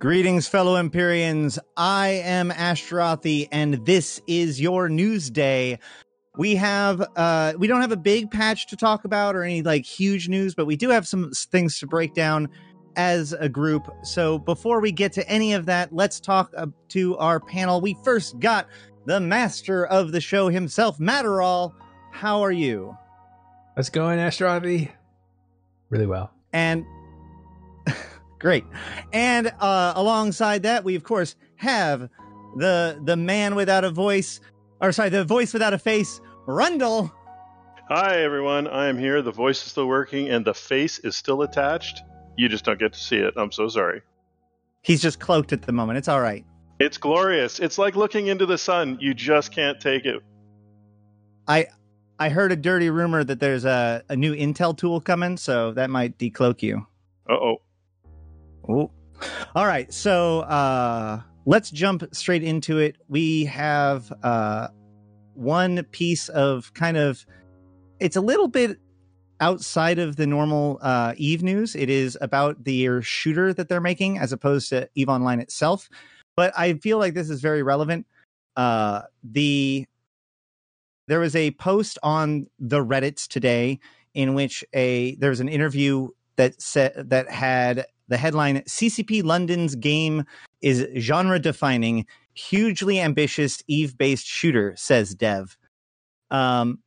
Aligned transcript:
Greetings, 0.00 0.46
fellow 0.46 0.76
Empyreans. 0.76 1.58
I 1.76 2.22
am 2.22 2.50
Ashtarothi, 2.50 3.48
and 3.50 3.84
this 3.84 4.22
is 4.28 4.60
your 4.60 4.88
news 4.88 5.28
day. 5.28 5.80
We 6.36 6.54
have 6.54 7.04
uh 7.16 7.54
we 7.58 7.66
don't 7.66 7.80
have 7.80 7.90
a 7.90 7.96
big 7.96 8.30
patch 8.30 8.68
to 8.68 8.76
talk 8.76 9.04
about 9.04 9.34
or 9.34 9.42
any 9.42 9.60
like 9.62 9.84
huge 9.84 10.28
news, 10.28 10.54
but 10.54 10.66
we 10.66 10.76
do 10.76 10.90
have 10.90 11.08
some 11.08 11.32
things 11.32 11.80
to 11.80 11.88
break 11.88 12.14
down 12.14 12.48
as 12.94 13.32
a 13.32 13.48
group. 13.48 13.92
So 14.04 14.38
before 14.38 14.78
we 14.78 14.92
get 14.92 15.12
to 15.14 15.28
any 15.28 15.52
of 15.52 15.66
that, 15.66 15.92
let's 15.92 16.20
talk 16.20 16.52
uh, 16.56 16.66
to 16.90 17.16
our 17.18 17.40
panel. 17.40 17.80
We 17.80 17.96
first 18.04 18.38
got 18.38 18.68
the 19.06 19.18
master 19.18 19.84
of 19.84 20.12
the 20.12 20.20
show 20.20 20.46
himself, 20.48 21.00
Matterall. 21.00 21.74
How 22.12 22.42
are 22.42 22.52
you? 22.52 22.96
How's 23.74 23.88
it 23.88 23.92
going, 23.94 24.20
Ashtarothi? 24.20 24.92
Really 25.90 26.06
well. 26.06 26.30
And 26.52 26.86
great. 28.38 28.64
And 29.12 29.52
uh, 29.60 29.92
alongside 29.96 30.62
that, 30.62 30.84
we 30.84 30.94
of 30.94 31.04
course 31.04 31.36
have 31.56 32.08
the 32.56 33.00
the 33.04 33.16
man 33.16 33.54
without 33.54 33.84
a 33.84 33.90
voice, 33.90 34.40
or 34.80 34.92
sorry, 34.92 35.10
the 35.10 35.24
voice 35.24 35.52
without 35.52 35.74
a 35.74 35.78
face, 35.78 36.20
Rundle. 36.46 37.12
Hi, 37.88 38.22
everyone. 38.22 38.68
I 38.68 38.88
am 38.88 38.98
here. 38.98 39.22
The 39.22 39.32
voice 39.32 39.64
is 39.64 39.70
still 39.70 39.86
working 39.86 40.28
and 40.28 40.44
the 40.44 40.52
face 40.54 40.98
is 40.98 41.16
still 41.16 41.42
attached. 41.42 42.02
You 42.36 42.48
just 42.48 42.64
don't 42.64 42.78
get 42.78 42.92
to 42.92 43.00
see 43.00 43.16
it. 43.16 43.34
I'm 43.36 43.50
so 43.50 43.68
sorry. 43.68 44.02
He's 44.82 45.00
just 45.00 45.20
cloaked 45.20 45.52
at 45.52 45.62
the 45.62 45.72
moment. 45.72 45.98
It's 45.98 46.08
all 46.08 46.20
right. 46.20 46.44
It's 46.78 46.98
glorious. 46.98 47.58
It's 47.58 47.78
like 47.78 47.96
looking 47.96 48.28
into 48.28 48.46
the 48.46 48.58
sun. 48.58 48.98
You 49.00 49.14
just 49.14 49.52
can't 49.52 49.80
take 49.80 50.04
it. 50.04 50.22
I 51.48 51.66
I 52.18 52.28
heard 52.28 52.52
a 52.52 52.56
dirty 52.56 52.90
rumor 52.90 53.24
that 53.24 53.40
there's 53.40 53.64
a, 53.64 54.02
a 54.08 54.16
new 54.16 54.34
Intel 54.34 54.76
tool 54.76 55.00
coming, 55.00 55.36
so 55.36 55.72
that 55.72 55.88
might 55.88 56.18
decloak 56.18 56.62
you. 56.62 56.86
Uh 57.28 57.34
oh. 57.34 57.56
All 58.68 59.66
right. 59.66 59.92
So 59.92 60.40
uh 60.40 61.20
let's 61.46 61.70
jump 61.70 62.04
straight 62.12 62.42
into 62.42 62.78
it. 62.78 62.96
We 63.08 63.46
have 63.46 64.12
uh 64.22 64.68
one 65.34 65.84
piece 65.84 66.28
of 66.28 66.72
kind 66.74 66.96
of 66.96 67.24
it's 68.00 68.16
a 68.16 68.20
little 68.20 68.48
bit 68.48 68.78
outside 69.40 69.98
of 69.98 70.16
the 70.16 70.26
normal 70.26 70.78
uh 70.82 71.14
Eve 71.16 71.42
news. 71.42 71.74
It 71.74 71.90
is 71.90 72.18
about 72.20 72.64
the 72.64 73.00
shooter 73.02 73.52
that 73.54 73.68
they're 73.68 73.80
making 73.80 74.18
as 74.18 74.32
opposed 74.32 74.68
to 74.70 74.88
Eve 74.94 75.08
Online 75.08 75.40
itself. 75.40 75.88
But 76.36 76.52
I 76.56 76.74
feel 76.74 76.98
like 76.98 77.14
this 77.14 77.30
is 77.30 77.40
very 77.40 77.62
relevant. 77.62 78.06
Uh 78.56 79.02
the 79.24 79.86
there 81.06 81.20
was 81.20 81.34
a 81.34 81.52
post 81.52 81.98
on 82.02 82.48
the 82.58 82.84
Reddits 82.84 83.26
today 83.26 83.80
in 84.12 84.34
which 84.34 84.62
a 84.74 85.14
there 85.16 85.30
was 85.30 85.40
an 85.40 85.48
interview 85.48 86.08
that 86.36 86.60
said 86.60 87.10
that 87.10 87.30
had 87.30 87.86
the 88.08 88.16
headline 88.16 88.62
CCP 88.62 89.22
London's 89.22 89.74
game 89.74 90.24
is 90.60 90.86
genre 90.96 91.38
defining, 91.38 92.06
hugely 92.34 93.00
ambitious 93.00 93.62
Eve 93.68 93.96
based 93.96 94.26
shooter, 94.26 94.74
says 94.76 95.14
Dev. 95.14 95.56
Um, 96.30 96.80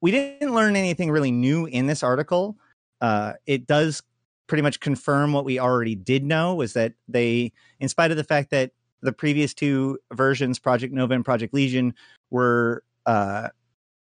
we 0.00 0.10
didn't 0.10 0.54
learn 0.54 0.76
anything 0.76 1.10
really 1.10 1.30
new 1.30 1.66
in 1.66 1.86
this 1.86 2.02
article. 2.02 2.56
Uh, 3.00 3.34
it 3.46 3.66
does 3.66 4.02
pretty 4.46 4.62
much 4.62 4.80
confirm 4.80 5.32
what 5.32 5.44
we 5.44 5.58
already 5.58 5.94
did 5.94 6.24
know 6.24 6.54
was 6.54 6.72
that 6.74 6.92
they, 7.08 7.52
in 7.80 7.88
spite 7.88 8.10
of 8.10 8.16
the 8.16 8.24
fact 8.24 8.50
that 8.50 8.70
the 9.02 9.12
previous 9.12 9.52
two 9.52 9.98
versions, 10.12 10.58
Project 10.58 10.94
Nova 10.94 11.14
and 11.14 11.24
Project 11.24 11.52
Legion, 11.52 11.94
were 12.30 12.82
uh, 13.06 13.48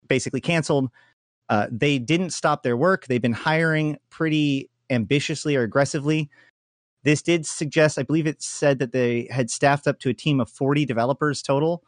basically 0.07 0.41
canceled, 0.41 0.89
uh, 1.49 1.67
they 1.71 1.97
didn't 1.97 2.31
stop 2.31 2.63
their 2.63 2.77
work. 2.77 3.07
They've 3.07 3.21
been 3.21 3.33
hiring 3.33 3.97
pretty 4.09 4.69
ambitiously 4.89 5.55
or 5.55 5.63
aggressively. 5.63 6.29
This 7.03 7.21
did 7.21 7.45
suggest, 7.45 7.97
I 7.97 8.03
believe 8.03 8.27
it 8.27 8.41
said 8.41 8.79
that 8.79 8.91
they 8.91 9.27
had 9.31 9.49
staffed 9.49 9.87
up 9.87 9.99
to 9.99 10.09
a 10.09 10.13
team 10.13 10.39
of 10.39 10.49
40 10.49 10.85
developers 10.85 11.41
total 11.41 11.83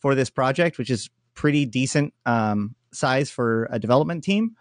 for 0.00 0.14
this 0.14 0.30
project, 0.30 0.78
which 0.78 0.90
is 0.90 1.10
pretty 1.34 1.64
decent 1.64 2.12
um, 2.26 2.74
size 2.92 3.30
for 3.30 3.68
a 3.70 3.78
development 3.78 4.24
team. 4.24 4.56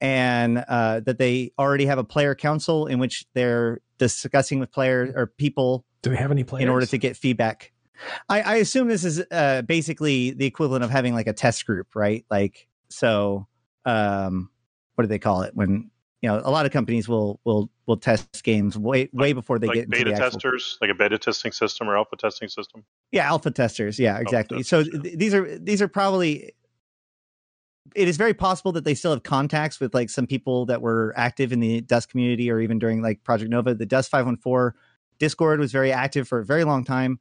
And 0.00 0.64
uh, 0.66 1.00
that 1.00 1.18
they 1.18 1.52
already 1.60 1.86
have 1.86 1.98
a 1.98 2.02
player 2.04 2.34
council 2.34 2.86
in 2.86 2.98
which 2.98 3.24
they're 3.34 3.80
discussing 3.98 4.58
with 4.58 4.72
players 4.72 5.12
or 5.14 5.28
people 5.28 5.84
Do 6.02 6.10
we 6.10 6.16
have 6.16 6.32
any 6.32 6.42
players? 6.42 6.64
in 6.64 6.68
order 6.68 6.86
to 6.86 6.98
get 6.98 7.16
feedback. 7.16 7.72
I, 8.28 8.40
I 8.40 8.54
assume 8.56 8.88
this 8.88 9.04
is 9.04 9.22
uh, 9.30 9.62
basically 9.62 10.32
the 10.32 10.44
equivalent 10.44 10.82
of 10.82 10.90
having 10.90 11.14
like 11.14 11.28
a 11.28 11.32
test 11.32 11.66
group, 11.66 11.94
right? 11.94 12.24
Like, 12.28 12.66
so 12.88 13.46
um, 13.84 14.50
what 14.96 15.04
do 15.04 15.08
they 15.08 15.20
call 15.20 15.42
it 15.42 15.54
when 15.54 15.91
you 16.22 16.28
know 16.28 16.40
a 16.44 16.50
lot 16.50 16.64
of 16.64 16.72
companies 16.72 17.08
will 17.08 17.40
will 17.44 17.68
will 17.86 17.96
test 17.96 18.42
games 18.44 18.78
way 18.78 19.10
way 19.12 19.32
before 19.32 19.58
they 19.58 19.66
like 19.66 19.74
get 19.74 19.84
into 19.84 19.98
beta 19.98 20.10
the 20.10 20.16
actual 20.16 20.30
testers, 20.30 20.78
like 20.80 20.90
a 20.90 20.94
beta 20.94 21.18
testing 21.18 21.52
system 21.52 21.88
or 21.88 21.96
alpha 21.96 22.16
testing 22.16 22.48
system. 22.48 22.84
yeah 23.10 23.26
alpha 23.26 23.50
testers. 23.50 23.98
Yeah 23.98 24.18
exactly. 24.18 24.62
so 24.62 24.78
testers, 24.82 24.94
yeah. 24.94 25.02
th- 25.02 25.18
these 25.18 25.34
are 25.34 25.58
these 25.58 25.82
are 25.82 25.88
probably 25.88 26.52
it 27.94 28.08
is 28.08 28.16
very 28.16 28.32
possible 28.32 28.72
that 28.72 28.84
they 28.84 28.94
still 28.94 29.10
have 29.10 29.24
contacts 29.24 29.80
with 29.80 29.92
like 29.92 30.08
some 30.08 30.26
people 30.26 30.64
that 30.66 30.80
were 30.80 31.12
active 31.16 31.52
in 31.52 31.60
the 31.60 31.80
dust 31.82 32.08
community 32.08 32.50
or 32.50 32.60
even 32.60 32.78
during 32.78 33.02
like 33.02 33.22
project 33.24 33.50
nova. 33.50 33.74
The 33.74 33.84
dust 33.84 34.08
514 34.08 34.78
discord 35.18 35.60
was 35.60 35.72
very 35.72 35.92
active 35.92 36.26
for 36.26 36.38
a 36.38 36.44
very 36.44 36.64
long 36.64 36.84
time 36.84 37.18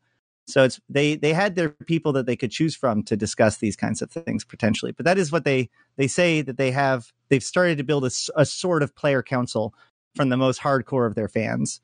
so 0.52 0.64
it's 0.64 0.80
they 0.90 1.16
they 1.16 1.34
had 1.34 1.56
their 1.56 1.70
people 1.70 2.12
that 2.14 2.26
they 2.26 2.36
could 2.36 2.52
choose 2.52 2.76
from 2.76 3.04
to 3.04 3.16
discuss 3.18 3.58
these 3.58 3.76
kinds 3.76 4.02
of 4.02 4.12
things 4.12 4.44
potentially 4.44 4.92
but 4.92 5.06
that 5.06 5.18
is 5.18 5.32
what 5.32 5.46
they 5.46 5.70
they 5.98 6.08
say 6.08 6.42
that 6.42 6.58
they 6.58 6.72
have 6.72 7.12
they've 7.30 7.44
started 7.44 7.78
to 7.78 7.84
build 7.84 8.06
a 8.06 8.46
sort 8.46 8.84
of 8.84 8.96
player 8.96 9.24
council 9.24 9.74
from 10.16 10.30
the 10.30 10.38
most 10.38 10.60
hardcore 10.60 11.08
of 11.08 11.16
their 11.16 11.30
fans. 11.30 11.82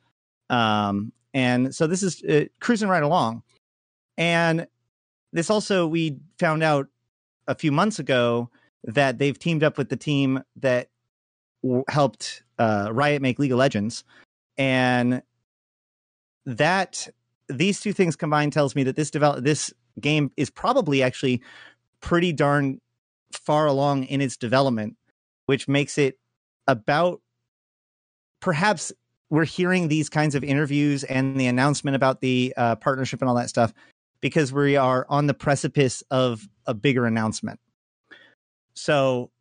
Um 0.49 1.13
and 1.33 1.73
so 1.75 1.87
this 1.87 2.03
is 2.03 2.23
uh, 2.23 2.45
cruising 2.59 2.89
right 2.89 3.03
along. 3.03 3.43
And 4.17 4.67
this 5.33 5.49
also 5.49 5.87
we 5.87 6.17
found 6.39 6.63
out 6.63 6.87
a 7.47 7.55
few 7.55 7.71
months 7.71 7.99
ago 7.99 8.49
that 8.83 9.19
they've 9.19 9.37
teamed 9.37 9.63
up 9.63 9.77
with 9.77 9.89
the 9.89 9.97
team 9.97 10.41
that 10.57 10.89
w- 11.63 11.83
helped 11.89 12.43
uh, 12.57 12.89
Riot 12.91 13.21
make 13.21 13.39
League 13.39 13.51
of 13.51 13.57
Legends, 13.57 14.03
and 14.57 15.21
that 16.45 17.07
these 17.49 17.79
two 17.79 17.93
things 17.93 18.15
combined 18.15 18.53
tells 18.53 18.75
me 18.75 18.83
that 18.83 18.95
this 18.95 19.11
develop 19.11 19.43
this 19.43 19.73
game 19.99 20.31
is 20.37 20.49
probably 20.49 21.01
actually 21.01 21.41
pretty 22.01 22.31
darn 22.31 22.79
far 23.31 23.65
along 23.65 24.03
in 24.05 24.21
its 24.21 24.37
development, 24.37 24.95
which 25.45 25.67
makes 25.67 25.97
it 25.97 26.17
about 26.67 27.21
perhaps 28.39 28.91
we're 29.29 29.45
hearing 29.45 29.87
these 29.87 30.09
kinds 30.09 30.35
of 30.35 30.43
interviews 30.43 31.03
and 31.03 31.39
the 31.39 31.47
announcement 31.47 31.95
about 31.95 32.21
the 32.21 32.53
uh, 32.55 32.75
partnership 32.75 33.21
and 33.21 33.29
all 33.29 33.35
that 33.35 33.49
stuff 33.49 33.73
because 34.21 34.53
we 34.53 34.75
are 34.75 35.05
on 35.09 35.27
the 35.27 35.33
precipice 35.33 36.01
of 36.09 36.47
a 36.65 36.73
bigger 36.73 37.05
announcement. 37.05 37.59
So, 38.73 39.31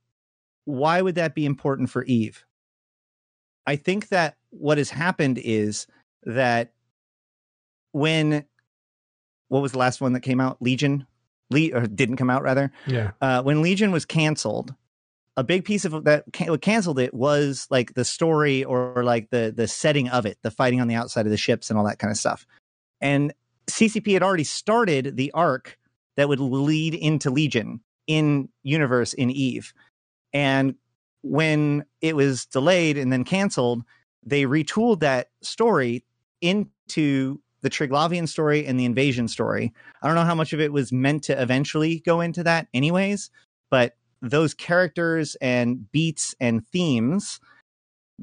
why 0.65 1.00
would 1.00 1.15
that 1.15 1.34
be 1.34 1.47
important 1.47 1.91
for 1.91 2.05
Eve? 2.05 2.44
I 3.67 3.77
think 3.77 4.09
that 4.09 4.37
what 4.50 4.78
has 4.78 4.91
happened 4.91 5.38
is 5.38 5.87
that 6.25 6.73
when 7.93 8.45
what 9.49 9.63
was 9.63 9.73
the 9.73 9.79
last 9.79 10.01
one 10.01 10.13
that 10.15 10.21
came 10.21 10.41
out? 10.41 10.61
Legion, 10.61 11.07
Le- 11.51 11.73
or 11.73 11.87
didn't 11.87 12.17
come 12.17 12.31
out 12.31 12.43
rather. 12.43 12.73
Yeah. 12.87 13.13
Uh, 13.21 13.43
when 13.43 13.63
Legion 13.63 13.93
was 13.93 14.05
canceled, 14.05 14.75
a 15.37 15.45
big 15.45 15.65
piece 15.65 15.85
of 15.85 16.05
that 16.05 16.25
can- 16.33 16.51
what 16.51 16.63
canceled 16.63 16.99
it 16.99 17.15
was 17.15 17.67
like 17.71 17.95
the 17.95 18.05
story 18.05 18.65
or, 18.65 19.05
like 19.05 19.31
the 19.31 19.53
the 19.55 19.69
setting 19.69 20.09
of 20.09 20.27
it, 20.27 20.39
the 20.43 20.51
fighting 20.51 20.81
on 20.81 20.89
the 20.89 20.95
outside 20.95 21.27
of 21.27 21.31
the 21.31 21.37
ships 21.37 21.71
and 21.71 21.79
all 21.79 21.85
that 21.87 21.99
kind 21.99 22.11
of 22.11 22.17
stuff. 22.17 22.47
And 23.01 23.33
CCP 23.69 24.13
had 24.15 24.23
already 24.23 24.45
started 24.45 25.17
the 25.17 25.31
arc 25.33 25.79
that 26.17 26.29
would 26.29 26.41
lead 26.41 26.95
into 26.95 27.31
Legion 27.31 27.81
in 28.07 28.49
universe 28.63 29.13
in 29.13 29.31
Eve. 29.31 29.75
And 30.33 30.77
when 31.23 31.85
it 32.01 32.17
was 32.17 32.47
delayed 32.47 32.97
and 32.97 33.13
then 33.13 33.25
canceled, 33.25 33.83
they 34.25 34.45
retooled 34.45 35.01
that 35.01 35.29
story 35.43 36.05
into 36.41 37.41
the 37.62 37.70
Triglavian 37.70 38.29
story 38.29 38.67
and 38.67 38.79
the 38.79 38.85
invasion 38.85 39.29
story. 39.29 39.73
I 40.03 40.06
don't 40.06 40.17
know 40.17 40.25
how 40.25 40.35
much 40.35 40.53
of 40.53 40.61
it 40.61 40.73
was 40.73 40.93
meant 40.93 41.25
to 41.25 41.41
eventually 41.41 42.00
go 42.00 42.20
into 42.20 42.43
that, 42.44 42.69
anyways, 42.75 43.31
but 43.70 43.97
those 44.23 44.55
characters 44.55 45.37
and 45.41 45.91
beats 45.93 46.35
and 46.41 46.67
themes 46.69 47.41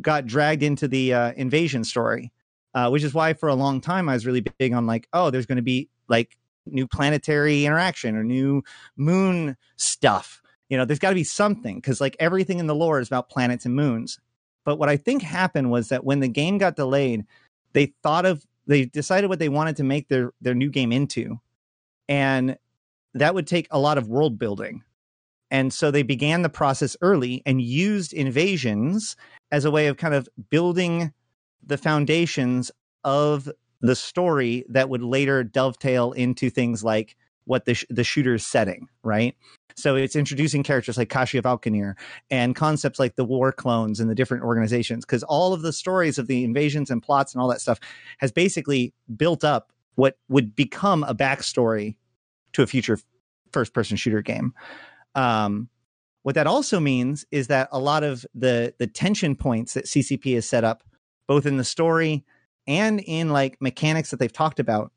got 0.02 0.26
dragged 0.26 0.64
into 0.64 0.88
the 0.88 1.14
uh, 1.14 1.34
invasion 1.34 1.84
story, 1.84 2.32
uh, 2.74 2.90
which 2.90 3.04
is 3.04 3.14
why 3.14 3.34
for 3.34 3.50
a 3.50 3.56
long 3.56 3.82
time 3.82 4.10
I 4.10 4.14
was 4.14 4.26
really 4.26 4.44
big 4.58 4.74
on 4.74 4.86
like, 4.86 5.08
oh, 5.14 5.30
there's 5.30 5.46
going 5.46 5.58
to 5.58 5.62
be 5.62 5.90
like 6.08 6.38
new 6.66 6.88
planetary 6.88 7.66
interaction 7.66 8.16
or 8.16 8.24
new 8.24 8.64
moon 8.96 9.58
stuff. 9.76 10.42
You 10.70 10.78
know, 10.78 10.86
there's 10.86 11.00
got 11.00 11.10
to 11.10 11.16
be 11.16 11.24
something 11.24 11.76
because 11.76 12.02
like 12.02 12.16
everything 12.20 12.60
in 12.60 12.68
the 12.68 12.76
lore 12.76 13.00
is 13.00 13.08
about 13.08 13.30
planets 13.30 13.66
and 13.66 13.76
moons. 13.76 14.20
But 14.66 14.78
what 14.78 14.90
I 14.90 14.98
think 14.98 15.22
happened 15.22 15.72
was 15.72 15.90
that 15.90 16.06
when 16.06 16.22
the 16.22 16.28
game 16.28 16.58
got 16.58 16.76
delayed, 16.76 17.26
they 17.74 17.94
thought 18.02 18.26
of 18.26 18.46
they 18.68 18.86
decided 18.86 19.30
what 19.30 19.40
they 19.40 19.50
wanted 19.50 19.78
to 19.78 19.84
make 19.84 20.08
their 20.08 20.32
their 20.42 20.56
new 20.56 20.70
game 20.70 20.92
into, 20.92 21.40
and 22.08 22.58
that 23.14 23.36
would 23.36 23.48
take 23.48 23.68
a 23.72 23.80
lot 23.80 23.98
of 23.98 24.08
world 24.08 24.40
building. 24.40 24.84
And 25.52 25.72
so 25.72 25.92
they 25.92 26.02
began 26.02 26.42
the 26.42 26.50
process 26.50 26.98
early 27.02 27.44
and 27.46 27.62
used 27.62 28.12
invasions 28.12 29.16
as 29.52 29.66
a 29.66 29.72
way 29.72 29.86
of 29.88 29.98
kind 29.98 30.16
of 30.16 30.28
building 30.50 31.14
the 31.64 31.78
foundations 31.78 32.72
of 33.04 33.50
the 33.82 33.96
story 33.96 34.66
that 34.70 34.90
would 34.90 35.04
later 35.04 35.44
dovetail 35.44 36.12
into 36.14 36.50
things 36.50 36.84
like 36.84 37.16
what 37.46 37.66
the 37.66 37.74
sh- 37.74 37.86
the 37.90 38.04
shooter's 38.04 38.46
setting, 38.46 38.88
right? 39.04 39.36
So 39.76 39.96
it's 39.96 40.16
introducing 40.16 40.64
characters 40.64 40.98
like 40.98 41.10
Kashi 41.10 41.38
of 41.38 41.46
and 42.30 42.56
concepts 42.56 43.00
like 43.00 43.16
the 43.16 43.26
war 43.26 43.52
clones 43.52 44.00
and 44.00 44.10
the 44.10 44.16
different 44.16 44.44
organizations, 44.44 45.06
because 45.06 45.24
all 45.24 45.54
of 45.54 45.62
the 45.62 45.74
stories 45.74 46.18
of 46.18 46.28
the 46.28 46.44
invasions 46.44 46.92
and 46.92 47.02
plots 47.02 47.34
and 47.34 47.42
all 47.42 47.48
that 47.50 47.62
stuff 47.62 47.80
has 48.20 48.32
basically 48.32 48.94
built 49.16 49.44
up 49.44 49.72
what 49.96 50.18
would 50.30 50.56
become 50.56 51.04
a 51.04 51.16
backstory 51.16 51.96
to 52.54 52.62
a 52.62 52.68
future 52.68 53.00
first 53.52 53.74
person 53.74 53.98
shooter 53.98 54.22
game. 54.22 54.54
Um, 55.16 55.70
what 56.24 56.36
that 56.36 56.48
also 56.48 56.80
means 56.80 57.26
is 57.32 57.48
that 57.48 57.68
a 57.72 57.80
lot 57.80 58.04
of 58.04 58.26
the 58.34 58.74
the 58.80 58.88
tension 58.88 59.36
points 59.36 59.74
that 59.74 59.86
CCP 59.86 60.36
has 60.36 60.48
set 60.48 60.64
up, 60.64 60.84
both 61.28 61.46
in 61.46 61.58
the 61.58 61.64
story 61.64 62.24
and 62.66 63.00
in 63.02 63.30
like 63.30 63.58
mechanics 63.62 64.12
that 64.12 64.18
they've 64.20 64.32
talked 64.32 64.60
about, 64.60 64.92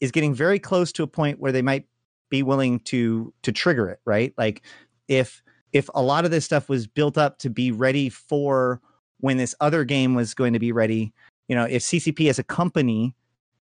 is 0.00 0.10
getting 0.12 0.34
very 0.34 0.58
close 0.58 0.92
to 0.92 1.02
a 1.02 1.08
point 1.08 1.40
where 1.40 1.52
they 1.52 1.62
might 1.62 1.86
be 2.30 2.42
willing 2.42 2.80
to 2.80 3.32
to 3.42 3.52
trigger 3.52 3.88
it, 3.88 4.00
right? 4.04 4.34
Like 4.36 4.62
if 5.08 5.42
if 5.72 5.88
a 5.94 6.02
lot 6.02 6.24
of 6.24 6.30
this 6.30 6.44
stuff 6.44 6.68
was 6.68 6.86
built 6.86 7.18
up 7.18 7.38
to 7.38 7.50
be 7.50 7.70
ready 7.70 8.08
for 8.08 8.80
when 9.20 9.36
this 9.36 9.54
other 9.60 9.84
game 9.84 10.14
was 10.14 10.34
going 10.34 10.52
to 10.52 10.58
be 10.58 10.72
ready, 10.72 11.12
you 11.48 11.56
know, 11.56 11.64
if 11.64 11.82
CCP 11.82 12.30
as 12.30 12.38
a 12.38 12.44
company 12.44 13.14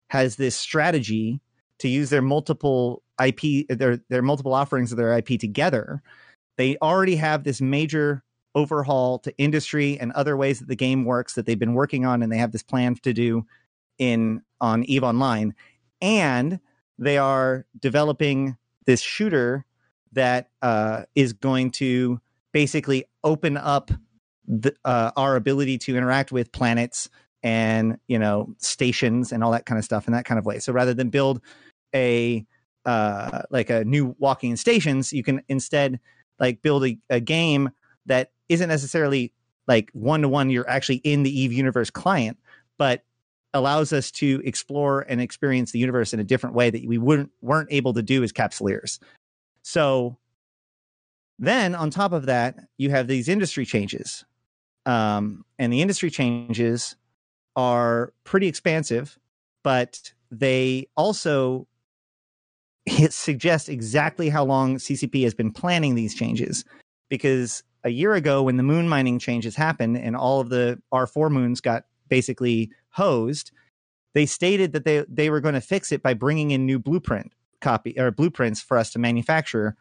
has 0.09 0.35
this 0.35 0.55
strategy 0.55 1.41
to 1.79 1.87
use 1.87 2.09
their 2.09 2.21
multiple 2.21 3.03
IP 3.23 3.67
their 3.69 3.97
their 4.09 4.21
multiple 4.21 4.53
offerings 4.53 4.91
of 4.91 4.97
their 4.97 5.17
IP 5.17 5.39
together, 5.39 6.01
they 6.57 6.77
already 6.81 7.15
have 7.15 7.43
this 7.43 7.61
major 7.61 8.23
overhaul 8.53 9.17
to 9.19 9.35
industry 9.37 9.97
and 9.99 10.11
other 10.11 10.35
ways 10.35 10.59
that 10.59 10.67
the 10.67 10.75
game 10.75 11.05
works 11.05 11.33
that 11.33 11.45
they've 11.45 11.59
been 11.59 11.73
working 11.73 12.05
on 12.05 12.21
and 12.21 12.31
they 12.31 12.37
have 12.37 12.51
this 12.51 12.63
plan 12.63 12.95
to 12.95 13.13
do 13.13 13.45
in 13.97 14.41
on 14.59 14.83
Eve 14.83 15.03
Online 15.03 15.55
and 16.01 16.59
they 16.97 17.17
are 17.17 17.65
developing 17.79 18.57
this 18.85 19.01
shooter 19.01 19.65
that 20.13 20.49
uh, 20.61 21.03
is 21.15 21.33
going 21.33 21.71
to 21.71 22.19
basically 22.51 23.05
open 23.23 23.57
up 23.57 23.91
the, 24.47 24.75
uh, 24.83 25.11
our 25.15 25.35
ability 25.35 25.77
to 25.77 25.95
interact 25.95 26.31
with 26.31 26.51
planets 26.51 27.09
and 27.43 27.97
you 28.07 28.19
know 28.19 28.53
stations 28.57 29.31
and 29.31 29.43
all 29.43 29.51
that 29.51 29.65
kind 29.65 29.79
of 29.79 29.85
stuff 29.85 30.07
in 30.07 30.13
that 30.13 30.25
kind 30.25 30.37
of 30.37 30.45
way. 30.45 30.59
So 30.59 30.73
rather 30.73 30.93
than 30.93 31.09
build 31.09 31.41
a 31.95 32.45
uh, 32.85 33.43
like 33.49 33.69
a 33.69 33.85
new 33.85 34.15
walking 34.19 34.55
stations, 34.55 35.13
you 35.13 35.23
can 35.23 35.41
instead 35.47 35.99
like 36.39 36.61
build 36.61 36.85
a, 36.85 36.97
a 37.09 37.19
game 37.19 37.69
that 38.07 38.31
isn't 38.49 38.69
necessarily 38.69 39.33
like 39.67 39.89
one 39.93 40.21
to 40.23 40.29
one. 40.29 40.49
You're 40.49 40.69
actually 40.69 40.97
in 40.97 41.23
the 41.23 41.39
Eve 41.39 41.53
universe 41.53 41.89
client, 41.89 42.37
but 42.77 43.03
allows 43.53 43.91
us 43.91 44.11
to 44.11 44.41
explore 44.45 45.01
and 45.01 45.19
experience 45.21 45.71
the 45.71 45.79
universe 45.79 46.13
in 46.13 46.19
a 46.19 46.23
different 46.23 46.55
way 46.55 46.69
that 46.69 46.85
we 46.85 46.97
wouldn't 46.97 47.31
weren't 47.41 47.71
able 47.71 47.93
to 47.93 48.01
do 48.01 48.23
as 48.23 48.31
capsuleers. 48.31 48.99
So 49.63 50.17
then 51.39 51.75
on 51.75 51.89
top 51.89 52.13
of 52.13 52.27
that, 52.27 52.55
you 52.77 52.89
have 52.91 53.07
these 53.07 53.27
industry 53.27 53.65
changes. 53.65 54.23
Um, 54.85 55.45
and 55.59 55.71
the 55.71 55.81
industry 55.81 56.09
changes 56.09 56.95
are 57.55 58.13
pretty 58.23 58.47
expansive, 58.47 59.17
but 59.63 60.13
they 60.31 60.87
also 60.95 61.67
suggest 63.09 63.69
exactly 63.69 64.29
how 64.29 64.43
long 64.43 64.77
CCP 64.77 65.23
has 65.23 65.33
been 65.33 65.51
planning 65.51 65.95
these 65.95 66.15
changes. 66.15 66.63
Because 67.09 67.63
a 67.83 67.89
year 67.89 68.13
ago, 68.13 68.43
when 68.43 68.57
the 68.57 68.63
moon 68.63 68.87
mining 68.87 69.19
changes 69.19 69.55
happened 69.55 69.97
and 69.97 70.15
all 70.15 70.39
of 70.39 70.49
the 70.49 70.81
R4 70.93 71.29
moons 71.29 71.59
got 71.59 71.85
basically 72.07 72.71
hosed, 72.91 73.51
they 74.13 74.25
stated 74.25 74.73
that 74.73 74.85
they 74.85 75.05
they 75.07 75.29
were 75.29 75.41
going 75.41 75.53
to 75.53 75.61
fix 75.61 75.91
it 75.91 76.03
by 76.03 76.13
bringing 76.13 76.51
in 76.51 76.65
new 76.65 76.79
blueprint 76.79 77.31
copy 77.61 77.97
or 77.97 78.11
blueprints 78.11 78.61
for 78.61 78.77
us 78.77 78.91
to 78.91 78.99
manufacture 78.99 79.75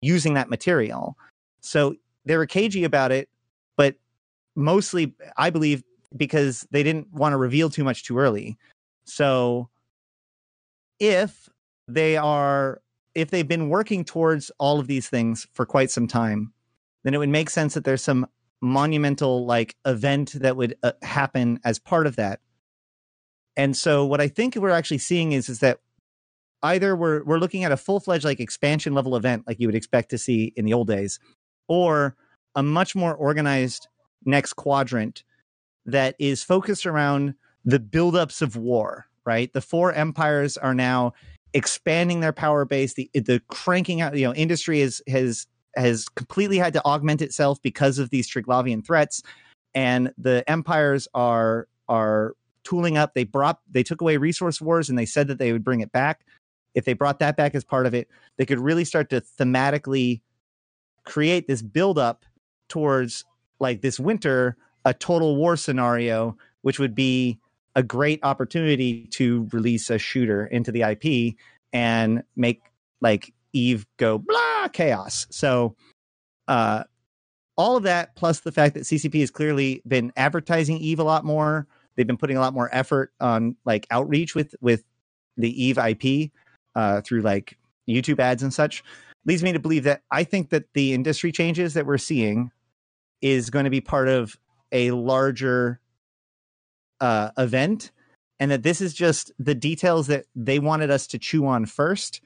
using 0.00 0.34
that 0.34 0.50
material. 0.50 1.16
So 1.60 1.96
they 2.24 2.36
were 2.36 2.46
cagey 2.46 2.84
about 2.84 3.12
it, 3.12 3.28
but 3.76 3.96
mostly 4.54 5.14
I 5.36 5.50
believe 5.50 5.84
because 6.16 6.66
they 6.70 6.82
didn't 6.82 7.12
want 7.12 7.32
to 7.32 7.36
reveal 7.36 7.70
too 7.70 7.84
much 7.84 8.04
too 8.04 8.18
early. 8.18 8.56
So 9.04 9.68
if 10.98 11.48
they 11.88 12.16
are 12.16 12.80
if 13.14 13.30
they've 13.30 13.48
been 13.48 13.68
working 13.70 14.04
towards 14.04 14.50
all 14.58 14.78
of 14.78 14.88
these 14.88 15.08
things 15.08 15.46
for 15.54 15.64
quite 15.64 15.90
some 15.90 16.06
time, 16.06 16.52
then 17.02 17.14
it 17.14 17.18
would 17.18 17.30
make 17.30 17.48
sense 17.48 17.74
that 17.74 17.84
there's 17.84 18.02
some 18.02 18.26
monumental 18.60 19.46
like 19.46 19.76
event 19.86 20.32
that 20.32 20.56
would 20.56 20.76
uh, 20.82 20.92
happen 21.02 21.58
as 21.64 21.78
part 21.78 22.06
of 22.06 22.16
that. 22.16 22.40
And 23.56 23.76
so 23.76 24.04
what 24.04 24.20
I 24.20 24.28
think 24.28 24.56
we're 24.56 24.70
actually 24.70 24.98
seeing 24.98 25.32
is 25.32 25.48
is 25.48 25.60
that 25.60 25.80
either 26.62 26.96
we're 26.96 27.24
we're 27.24 27.38
looking 27.38 27.64
at 27.64 27.72
a 27.72 27.76
full-fledged 27.76 28.24
like 28.24 28.40
expansion 28.40 28.94
level 28.94 29.16
event 29.16 29.44
like 29.46 29.60
you 29.60 29.68
would 29.68 29.74
expect 29.74 30.10
to 30.10 30.18
see 30.18 30.52
in 30.56 30.64
the 30.64 30.72
old 30.72 30.88
days 30.88 31.18
or 31.68 32.16
a 32.54 32.62
much 32.62 32.94
more 32.94 33.14
organized 33.14 33.88
next 34.24 34.54
quadrant 34.54 35.22
that 35.84 36.16
is 36.18 36.42
focused 36.42 36.86
around 36.86 37.34
the 37.64 37.78
buildups 37.78 38.42
of 38.42 38.56
war, 38.56 39.06
right? 39.24 39.52
The 39.52 39.60
four 39.60 39.92
empires 39.92 40.56
are 40.56 40.74
now 40.74 41.12
expanding 41.52 42.20
their 42.20 42.32
power 42.32 42.64
base. 42.64 42.94
The 42.94 43.10
the 43.14 43.40
cranking 43.48 44.00
out, 44.00 44.16
you 44.16 44.26
know, 44.26 44.34
industry 44.34 44.80
is 44.80 45.02
has 45.08 45.46
has 45.76 46.08
completely 46.08 46.58
had 46.58 46.72
to 46.72 46.84
augment 46.84 47.22
itself 47.22 47.60
because 47.62 47.98
of 47.98 48.10
these 48.10 48.28
Triglavian 48.28 48.84
threats, 48.84 49.22
and 49.74 50.12
the 50.18 50.48
empires 50.48 51.06
are 51.14 51.68
are 51.88 52.34
tooling 52.66 52.96
up. 52.98 53.14
They 53.14 53.24
brought 53.24 53.60
they 53.70 53.82
took 53.82 54.00
away 54.00 54.16
resource 54.16 54.60
wars, 54.60 54.88
and 54.88 54.98
they 54.98 55.06
said 55.06 55.28
that 55.28 55.38
they 55.38 55.52
would 55.52 55.64
bring 55.64 55.80
it 55.80 55.92
back. 55.92 56.26
If 56.74 56.84
they 56.84 56.92
brought 56.92 57.20
that 57.20 57.36
back 57.36 57.54
as 57.54 57.64
part 57.64 57.86
of 57.86 57.94
it, 57.94 58.08
they 58.36 58.44
could 58.44 58.58
really 58.58 58.84
start 58.84 59.08
to 59.10 59.22
thematically 59.22 60.20
create 61.04 61.46
this 61.46 61.62
buildup 61.62 62.24
towards 62.68 63.24
like 63.60 63.80
this 63.80 63.98
winter 63.98 64.56
a 64.84 64.92
total 64.92 65.36
war 65.36 65.56
scenario, 65.56 66.36
which 66.62 66.78
would 66.78 66.94
be 66.94 67.38
a 67.74 67.82
great 67.82 68.20
opportunity 68.22 69.06
to 69.12 69.48
release 69.52 69.90
a 69.90 69.98
shooter 69.98 70.46
into 70.46 70.72
the 70.72 70.82
IP 70.82 71.36
and 71.72 72.22
make 72.34 72.62
like 73.00 73.32
Eve 73.52 73.86
go 73.96 74.18
blah 74.18 74.68
chaos. 74.68 75.26
So, 75.30 75.76
uh, 76.48 76.84
all 77.56 77.76
of 77.76 77.84
that 77.84 78.14
plus 78.16 78.40
the 78.40 78.52
fact 78.52 78.74
that 78.74 78.84
CCP 78.84 79.20
has 79.20 79.30
clearly 79.30 79.82
been 79.86 80.12
advertising 80.16 80.78
Eve 80.78 80.98
a 80.98 81.04
lot 81.04 81.24
more. 81.24 81.66
They've 81.96 82.06
been 82.06 82.16
putting 82.16 82.36
a 82.36 82.40
lot 82.40 82.54
more 82.54 82.68
effort 82.72 83.12
on 83.20 83.56
like 83.64 83.86
outreach 83.90 84.34
with 84.34 84.54
with 84.60 84.84
the 85.36 85.64
Eve 85.64 85.78
IP 85.78 86.30
uh, 86.74 87.00
through 87.00 87.22
like 87.22 87.58
YouTube 87.88 88.20
ads 88.20 88.42
and 88.42 88.52
such. 88.52 88.84
Leads 89.24 89.42
me 89.42 89.52
to 89.52 89.58
believe 89.58 89.84
that 89.84 90.02
I 90.10 90.24
think 90.24 90.50
that 90.50 90.72
the 90.74 90.92
industry 90.92 91.32
changes 91.32 91.74
that 91.74 91.86
we're 91.86 91.98
seeing 91.98 92.52
is 93.20 93.50
going 93.50 93.64
to 93.64 93.70
be 93.70 93.80
part 93.80 94.08
of 94.08 94.38
a 94.72 94.90
larger 94.92 95.80
uh, 97.00 97.30
event, 97.36 97.90
and 98.38 98.50
that 98.50 98.62
this 98.62 98.80
is 98.80 98.94
just 98.94 99.32
the 99.38 99.54
details 99.54 100.06
that 100.06 100.26
they 100.34 100.58
wanted 100.58 100.90
us 100.90 101.06
to 101.08 101.18
chew 101.18 101.46
on 101.46 101.66
first 101.66 102.20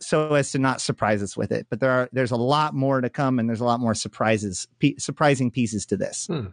so 0.00 0.34
as 0.34 0.50
to 0.52 0.58
not 0.58 0.80
surprise 0.80 1.22
us 1.22 1.36
with 1.36 1.52
it. 1.52 1.66
But 1.68 1.80
there 1.80 1.90
are 1.90 2.08
there's 2.12 2.30
a 2.30 2.36
lot 2.36 2.74
more 2.74 3.00
to 3.00 3.10
come, 3.10 3.38
and 3.38 3.48
there's 3.48 3.60
a 3.60 3.64
lot 3.64 3.80
more 3.80 3.94
surprises, 3.94 4.66
p- 4.78 4.96
surprising 4.98 5.50
pieces 5.50 5.86
to 5.86 5.96
this. 5.96 6.26
Hmm. 6.26 6.46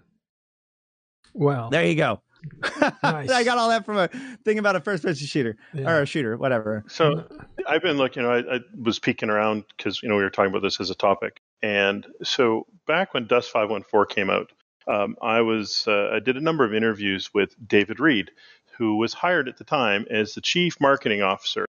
Well, 1.37 1.69
there 1.69 1.85
you 1.85 1.95
go. 1.95 2.21
Nice. 3.03 3.29
I 3.29 3.43
got 3.43 3.57
all 3.57 3.69
that 3.69 3.85
from 3.85 3.97
a 3.97 4.09
thing 4.45 4.59
about 4.59 4.75
a 4.75 4.79
first 4.79 5.03
person 5.03 5.25
shooter 5.27 5.57
Yeah. 5.73 5.89
or 5.89 6.01
a 6.01 6.05
shooter, 6.05 6.37
whatever. 6.37 6.83
So 6.87 7.27
I've 7.67 7.81
been 7.81 7.97
looking, 7.97 8.23
you 8.23 8.29
know, 8.29 8.35
I, 8.35 8.55
I 8.55 8.59
was 8.79 8.99
peeking 8.99 9.29
around 9.29 9.65
because, 9.75 10.01
you 10.01 10.09
know, 10.09 10.15
we 10.15 10.23
were 10.23 10.29
talking 10.29 10.51
about 10.51 10.61
this 10.61 10.79
as 10.79 10.89
a 10.89 10.95
topic. 10.95 11.41
And 11.61 12.05
so 12.23 12.67
back 12.85 13.13
when 13.13 13.27
Dust 13.27 13.51
514 13.51 14.15
came 14.15 14.29
out, 14.29 14.51
um, 14.87 15.15
I 15.21 15.41
was, 15.41 15.85
uh, 15.87 16.11
I 16.13 16.19
did 16.19 16.37
a 16.37 16.41
number 16.41 16.63
of 16.63 16.73
interviews 16.73 17.33
with 17.33 17.55
David 17.67 17.99
Reid, 17.99 18.31
who 18.77 18.97
was 18.97 19.13
hired 19.13 19.49
at 19.49 19.57
the 19.57 19.63
time 19.63 20.05
as 20.09 20.33
the 20.33 20.41
chief 20.41 20.79
marketing 20.79 21.21
officer 21.23 21.65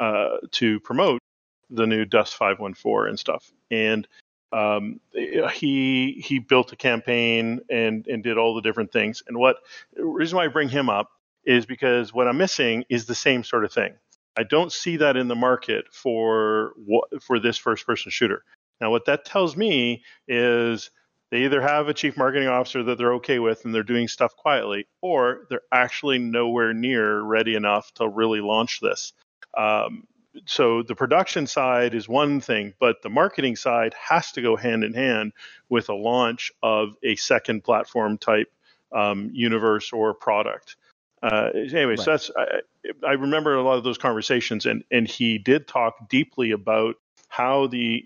uh, 0.00 0.38
to 0.52 0.80
promote 0.80 1.20
the 1.70 1.86
new 1.86 2.04
Dust 2.04 2.34
514 2.34 3.10
and 3.10 3.18
stuff. 3.18 3.50
And 3.70 4.08
um, 4.52 5.00
he 5.12 6.22
he 6.24 6.38
built 6.38 6.72
a 6.72 6.76
campaign 6.76 7.60
and 7.70 8.06
and 8.06 8.22
did 8.22 8.38
all 8.38 8.54
the 8.54 8.62
different 8.62 8.92
things. 8.92 9.22
And 9.26 9.36
what 9.38 9.56
reason 9.96 10.36
why 10.36 10.44
I 10.44 10.48
bring 10.48 10.68
him 10.68 10.88
up 10.88 11.10
is 11.44 11.66
because 11.66 12.12
what 12.12 12.28
I'm 12.28 12.38
missing 12.38 12.84
is 12.88 13.06
the 13.06 13.14
same 13.14 13.44
sort 13.44 13.64
of 13.64 13.72
thing. 13.72 13.94
I 14.38 14.44
don't 14.44 14.72
see 14.72 14.98
that 14.98 15.16
in 15.16 15.28
the 15.28 15.34
market 15.34 15.86
for 15.92 16.72
what 16.76 17.22
for 17.22 17.38
this 17.40 17.58
first 17.58 17.86
person 17.86 18.10
shooter. 18.10 18.44
Now, 18.80 18.90
what 18.90 19.06
that 19.06 19.24
tells 19.24 19.56
me 19.56 20.04
is 20.28 20.90
they 21.30 21.44
either 21.44 21.60
have 21.60 21.88
a 21.88 21.94
chief 21.94 22.16
marketing 22.16 22.48
officer 22.48 22.82
that 22.84 22.96
they're 22.96 23.14
okay 23.14 23.38
with 23.38 23.64
and 23.64 23.74
they're 23.74 23.82
doing 23.82 24.08
stuff 24.08 24.36
quietly, 24.36 24.86
or 25.02 25.46
they're 25.50 25.62
actually 25.72 26.18
nowhere 26.18 26.72
near 26.72 27.20
ready 27.20 27.54
enough 27.54 27.92
to 27.94 28.08
really 28.08 28.40
launch 28.40 28.80
this. 28.80 29.12
Um, 29.56 30.04
so 30.46 30.82
the 30.82 30.94
production 30.94 31.46
side 31.46 31.94
is 31.94 32.08
one 32.08 32.40
thing, 32.40 32.74
but 32.78 33.02
the 33.02 33.10
marketing 33.10 33.56
side 33.56 33.94
has 33.94 34.32
to 34.32 34.42
go 34.42 34.56
hand 34.56 34.84
in 34.84 34.94
hand 34.94 35.32
with 35.68 35.88
a 35.88 35.94
launch 35.94 36.52
of 36.62 36.96
a 37.02 37.16
second 37.16 37.64
platform 37.64 38.18
type 38.18 38.52
um, 38.92 39.30
universe 39.32 39.92
or 39.92 40.14
product. 40.14 40.76
Uh, 41.22 41.50
anyway, 41.54 41.90
right. 41.90 41.98
so 41.98 42.10
that's 42.12 42.30
I, 42.36 42.60
I 43.06 43.12
remember 43.12 43.54
a 43.56 43.62
lot 43.62 43.78
of 43.78 43.84
those 43.84 43.98
conversations, 43.98 44.66
and 44.66 44.84
and 44.90 45.08
he 45.08 45.38
did 45.38 45.66
talk 45.66 46.08
deeply 46.08 46.52
about 46.52 46.96
how 47.28 47.66
the 47.66 48.04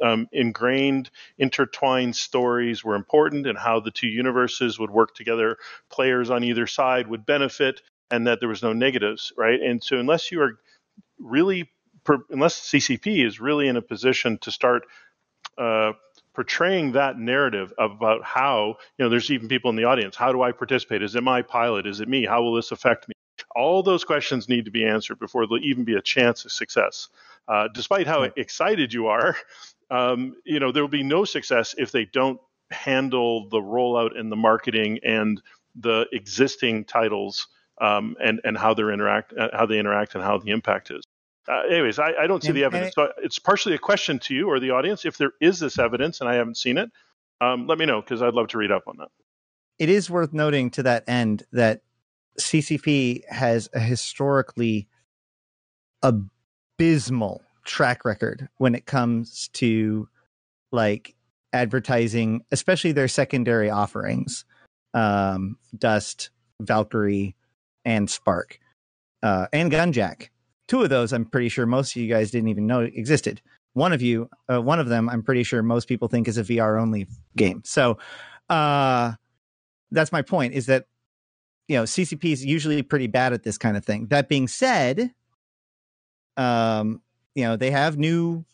um, 0.00 0.28
ingrained, 0.32 1.10
intertwined 1.38 2.16
stories 2.16 2.84
were 2.84 2.94
important, 2.94 3.46
and 3.46 3.58
how 3.58 3.80
the 3.80 3.90
two 3.90 4.08
universes 4.08 4.78
would 4.78 4.90
work 4.90 5.14
together. 5.14 5.56
Players 5.90 6.30
on 6.30 6.44
either 6.44 6.66
side 6.66 7.08
would 7.08 7.26
benefit, 7.26 7.82
and 8.10 8.26
that 8.26 8.40
there 8.40 8.48
was 8.48 8.62
no 8.62 8.72
negatives, 8.72 9.32
right? 9.36 9.60
And 9.60 9.82
so, 9.82 9.98
unless 9.98 10.30
you 10.30 10.40
are 10.42 10.58
really, 11.22 11.70
unless 12.30 12.60
CCP 12.60 13.24
is 13.26 13.40
really 13.40 13.68
in 13.68 13.76
a 13.76 13.82
position 13.82 14.38
to 14.38 14.50
start 14.50 14.84
uh, 15.58 15.92
portraying 16.34 16.92
that 16.92 17.18
narrative 17.18 17.72
about 17.78 18.24
how, 18.24 18.76
you 18.98 19.04
know, 19.04 19.08
there's 19.08 19.30
even 19.30 19.48
people 19.48 19.70
in 19.70 19.76
the 19.76 19.84
audience. 19.84 20.16
How 20.16 20.32
do 20.32 20.42
I 20.42 20.52
participate? 20.52 21.02
Is 21.02 21.14
it 21.14 21.22
my 21.22 21.42
pilot? 21.42 21.86
Is 21.86 22.00
it 22.00 22.08
me? 22.08 22.24
How 22.24 22.42
will 22.42 22.54
this 22.54 22.72
affect 22.72 23.08
me? 23.08 23.14
All 23.54 23.82
those 23.82 24.04
questions 24.04 24.48
need 24.48 24.64
to 24.64 24.70
be 24.70 24.84
answered 24.84 25.18
before 25.18 25.46
there'll 25.46 25.64
even 25.64 25.84
be 25.84 25.94
a 25.94 26.02
chance 26.02 26.44
of 26.44 26.52
success. 26.52 27.08
Uh, 27.48 27.68
despite 27.74 28.06
how 28.06 28.22
excited 28.22 28.92
you 28.92 29.08
are, 29.08 29.36
um, 29.90 30.34
you 30.44 30.58
know, 30.58 30.72
there 30.72 30.82
will 30.82 30.88
be 30.88 31.02
no 31.02 31.24
success 31.24 31.74
if 31.76 31.92
they 31.92 32.06
don't 32.06 32.40
handle 32.70 33.48
the 33.50 33.58
rollout 33.58 34.18
and 34.18 34.32
the 34.32 34.36
marketing 34.36 35.00
and 35.04 35.42
the 35.74 36.06
existing 36.12 36.84
titles 36.84 37.48
um, 37.80 38.16
and 38.22 38.40
and 38.44 38.56
how 38.56 38.72
they 38.72 38.82
interact, 38.84 39.34
uh, 39.36 39.48
how 39.52 39.66
they 39.66 39.78
interact, 39.78 40.14
and 40.14 40.24
how 40.24 40.38
the 40.38 40.50
impact 40.50 40.90
is 40.90 41.02
uh, 41.48 41.62
anyways, 41.70 41.98
I, 41.98 42.12
I, 42.20 42.26
don't 42.26 42.42
see 42.42 42.52
the 42.52 42.64
evidence. 42.64 42.94
So 42.94 43.08
it's 43.18 43.38
partially 43.38 43.74
a 43.74 43.78
question 43.78 44.18
to 44.20 44.34
you 44.34 44.48
or 44.48 44.60
the 44.60 44.70
audience. 44.70 45.04
If 45.04 45.18
there 45.18 45.32
is 45.40 45.58
this 45.58 45.78
evidence 45.78 46.20
and 46.20 46.28
I 46.28 46.34
haven't 46.34 46.56
seen 46.56 46.78
it, 46.78 46.90
um, 47.40 47.66
let 47.66 47.78
me 47.78 47.86
know 47.86 48.00
because 48.00 48.22
I'd 48.22 48.34
love 48.34 48.48
to 48.48 48.58
read 48.58 48.70
up 48.70 48.84
on 48.86 48.96
that. 48.98 49.08
It 49.78 49.88
is 49.88 50.08
worth 50.08 50.32
noting 50.32 50.70
to 50.70 50.84
that 50.84 51.04
end 51.08 51.42
that 51.52 51.82
CCP 52.38 53.22
has 53.28 53.68
a 53.74 53.80
historically 53.80 54.88
abysmal 56.02 57.42
track 57.64 58.04
record 58.04 58.48
when 58.58 58.74
it 58.74 58.86
comes 58.86 59.48
to 59.54 60.08
like 60.70 61.16
advertising, 61.52 62.42
especially 62.52 62.92
their 62.92 63.08
secondary 63.08 63.68
offerings, 63.68 64.44
um, 64.94 65.56
Dust, 65.76 66.30
Valkyrie, 66.60 67.34
and 67.84 68.08
Spark, 68.08 68.58
uh, 69.22 69.48
and 69.52 69.70
Gunjack 69.70 70.28
two 70.72 70.80
of 70.80 70.88
those 70.88 71.12
i'm 71.12 71.26
pretty 71.26 71.50
sure 71.50 71.66
most 71.66 71.94
of 71.94 72.00
you 72.00 72.08
guys 72.08 72.30
didn't 72.30 72.48
even 72.48 72.66
know 72.66 72.80
existed. 72.80 73.42
One 73.74 73.92
of 73.92 74.00
you 74.00 74.30
uh, 74.50 74.62
one 74.62 74.80
of 74.80 74.88
them 74.88 75.10
i'm 75.10 75.22
pretty 75.22 75.42
sure 75.42 75.62
most 75.62 75.86
people 75.86 76.08
think 76.08 76.26
is 76.28 76.38
a 76.38 76.42
vr 76.42 76.80
only 76.80 77.06
game. 77.36 77.60
So 77.66 77.98
uh 78.48 79.12
that's 79.90 80.12
my 80.12 80.22
point 80.22 80.54
is 80.54 80.66
that 80.66 80.86
you 81.68 81.76
know 81.76 81.82
ccp 81.82 82.24
is 82.32 82.42
usually 82.42 82.80
pretty 82.80 83.06
bad 83.06 83.34
at 83.34 83.42
this 83.42 83.58
kind 83.58 83.76
of 83.76 83.84
thing. 83.84 84.06
That 84.06 84.30
being 84.30 84.48
said 84.48 85.12
um 86.38 87.02
you 87.34 87.44
know 87.44 87.56
they 87.56 87.70
have 87.70 87.98
new 87.98 88.46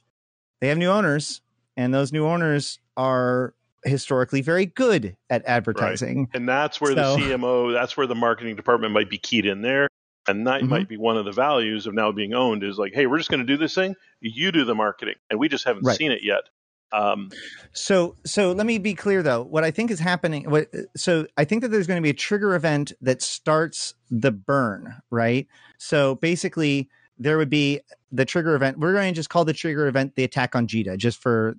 they 0.60 0.66
have 0.68 0.78
new 0.78 0.90
owners 0.90 1.40
and 1.76 1.94
those 1.94 2.12
new 2.12 2.26
owners 2.26 2.80
are 2.96 3.54
historically 3.84 4.40
very 4.40 4.66
good 4.66 5.16
at 5.30 5.44
advertising. 5.46 6.18
Right. 6.18 6.28
and 6.34 6.48
that's 6.48 6.80
where 6.80 6.96
so, 6.96 7.16
the 7.16 7.22
cmo 7.22 7.72
that's 7.72 7.96
where 7.96 8.08
the 8.08 8.16
marketing 8.16 8.56
department 8.56 8.92
might 8.92 9.08
be 9.08 9.18
keyed 9.18 9.46
in 9.46 9.62
there 9.62 9.88
and 10.28 10.47
that 10.47 10.61
mm-hmm. 10.61 10.70
might 10.70 10.88
be 10.88 10.97
one 10.97 11.16
of 11.16 11.25
the 11.25 11.32
values 11.32 11.87
of 11.87 11.94
now 11.94 12.12
being 12.12 12.35
owned 12.35 12.62
is 12.62 12.78
like, 12.78 12.92
hey, 12.94 13.06
we're 13.06 13.18
just 13.18 13.30
going 13.30 13.40
to 13.40 13.47
do 13.47 13.56
this 13.56 13.75
thing. 13.75 13.97
You 14.20 14.52
do 14.52 14.64
the 14.64 14.75
marketing, 14.75 15.16
and 15.30 15.40
we 15.40 15.49
just 15.49 15.64
haven't 15.64 15.85
right. 15.85 15.97
seen 15.97 16.12
it 16.12 16.23
yet. 16.23 16.42
Um, 16.90 17.30
so, 17.73 18.16
so 18.25 18.52
let 18.52 18.66
me 18.66 18.78
be 18.78 18.94
clear 18.94 19.23
though. 19.23 19.42
What 19.42 19.64
I 19.64 19.70
think 19.70 19.90
is 19.90 20.00
happening. 20.00 20.49
What, 20.49 20.70
so 20.97 21.26
I 21.37 21.44
think 21.44 21.62
that 21.62 21.68
there's 21.68 21.87
going 21.87 22.00
to 22.00 22.02
be 22.02 22.11
a 22.11 22.14
trigger 22.14 22.54
event 22.54 22.92
that 23.02 23.20
starts 23.20 23.94
the 24.11 24.30
burn, 24.30 24.94
right? 25.11 25.47
So 25.78 26.14
basically, 26.14 26.88
there 27.18 27.37
would 27.37 27.50
be 27.50 27.80
the 28.11 28.25
trigger 28.25 28.54
event. 28.54 28.78
We're 28.78 28.94
going 28.94 29.12
to 29.12 29.16
just 29.16 29.28
call 29.28 29.44
the 29.44 29.52
trigger 29.52 29.87
event 29.87 30.14
the 30.14 30.25
attack 30.25 30.54
on 30.54 30.66
Jedha, 30.66 30.97
just 30.97 31.20
for 31.20 31.56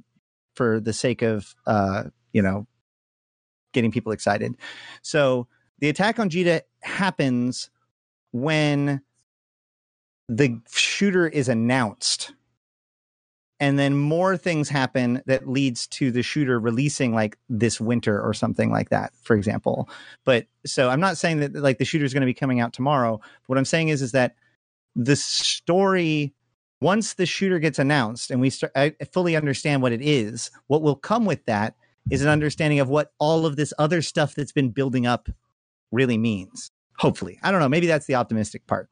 for 0.56 0.80
the 0.80 0.94
sake 0.94 1.22
of 1.22 1.54
uh, 1.68 2.06
you 2.34 2.42
know 2.42 2.66
getting 3.74 3.92
people 3.92 4.12
excited. 4.12 4.56
So 5.02 5.48
the 5.80 5.90
attack 5.90 6.20
on 6.20 6.30
Jedha 6.30 6.62
happens 6.82 7.70
when 8.32 9.02
the 10.28 10.60
shooter 10.72 11.28
is 11.28 11.50
announced 11.50 12.34
and 13.60 13.78
then 13.78 13.98
more 13.98 14.38
things 14.38 14.70
happen 14.70 15.22
that 15.26 15.50
leads 15.50 15.86
to 15.88 16.12
the 16.12 16.24
shooter 16.24 16.60
releasing 16.60 17.14
like 17.14 17.38
this 17.50 17.82
winter 17.82 18.22
or 18.22 18.34
something 18.34 18.72
like 18.72 18.90
that 18.90 19.14
for 19.22 19.36
example. 19.36 19.90
But 20.24 20.48
so 20.66 20.90
i'm 20.90 21.00
not 21.00 21.18
saying 21.18 21.40
that 21.40 21.56
like 21.56 21.78
the 21.78 21.86
shooter 21.86 22.06
is 22.06 22.14
going 22.14 22.22
to 22.22 22.28
be 22.28 22.34
coming 22.34 22.60
out 22.60 22.74
tomorrow. 22.74 23.20
What 23.48 23.58
i'm 23.58 23.66
saying 23.66 23.90
is 23.90 24.02
is 24.02 24.12
that 24.14 24.36
the 24.96 25.16
story 25.16 26.34
once 26.82 27.16
the 27.16 27.26
shooter 27.26 27.60
gets 27.60 27.80
announced 27.80 28.32
and 28.32 28.40
we 28.40 28.50
start 28.50 28.72
I 28.76 28.96
fully 29.12 29.36
understand 29.36 29.82
what 29.82 29.92
it 29.92 30.02
is 30.02 30.52
what 30.68 30.82
will 30.82 30.96
come 30.96 31.26
with 31.26 31.46
that 31.46 31.76
is 32.10 32.22
an 32.22 32.30
understanding 32.30 32.80
of 32.80 32.90
what 32.90 33.12
all 33.20 33.46
of 33.46 33.56
this 33.56 33.74
other 33.78 34.02
stuff 34.02 34.36
that's 34.36 34.52
been 34.52 34.70
building 34.70 35.06
up 35.06 35.30
really 35.92 36.18
means 36.18 36.72
Hopefully, 37.00 37.40
I 37.42 37.52
don't 37.52 37.62
know. 37.62 37.70
Maybe 37.70 37.88
that's 37.88 38.06
the 38.06 38.16
optimistic 38.16 38.68
part. 38.68 38.90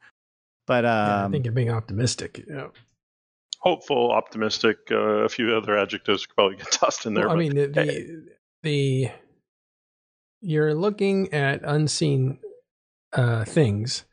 But 0.66 0.86
um, 0.86 0.92
yeah, 0.92 1.16
I 1.16 1.24
um, 1.24 1.32
think 1.32 1.46
you're 1.46 1.54
being 1.54 1.72
optimistic. 1.72 2.44
Yeah. 2.48 2.68
Hopeful, 3.60 4.12
optimistic. 4.12 4.78
Uh, 4.92 5.24
a 5.26 5.30
few 5.30 5.54
other 5.56 5.78
adjectives 5.78 6.26
could 6.26 6.36
probably 6.36 6.58
get 6.58 6.72
tossed 6.72 7.06
in 7.06 7.14
there. 7.14 7.28
Well, 7.28 7.36
I 7.36 7.40
mean, 7.40 7.56
the, 7.56 7.68
the, 7.68 8.28
the 8.64 9.12
you're 10.42 10.74
looking 10.74 11.34
at 11.34 11.62
unseen 11.64 12.40
uh, 13.14 13.44
things 13.46 14.06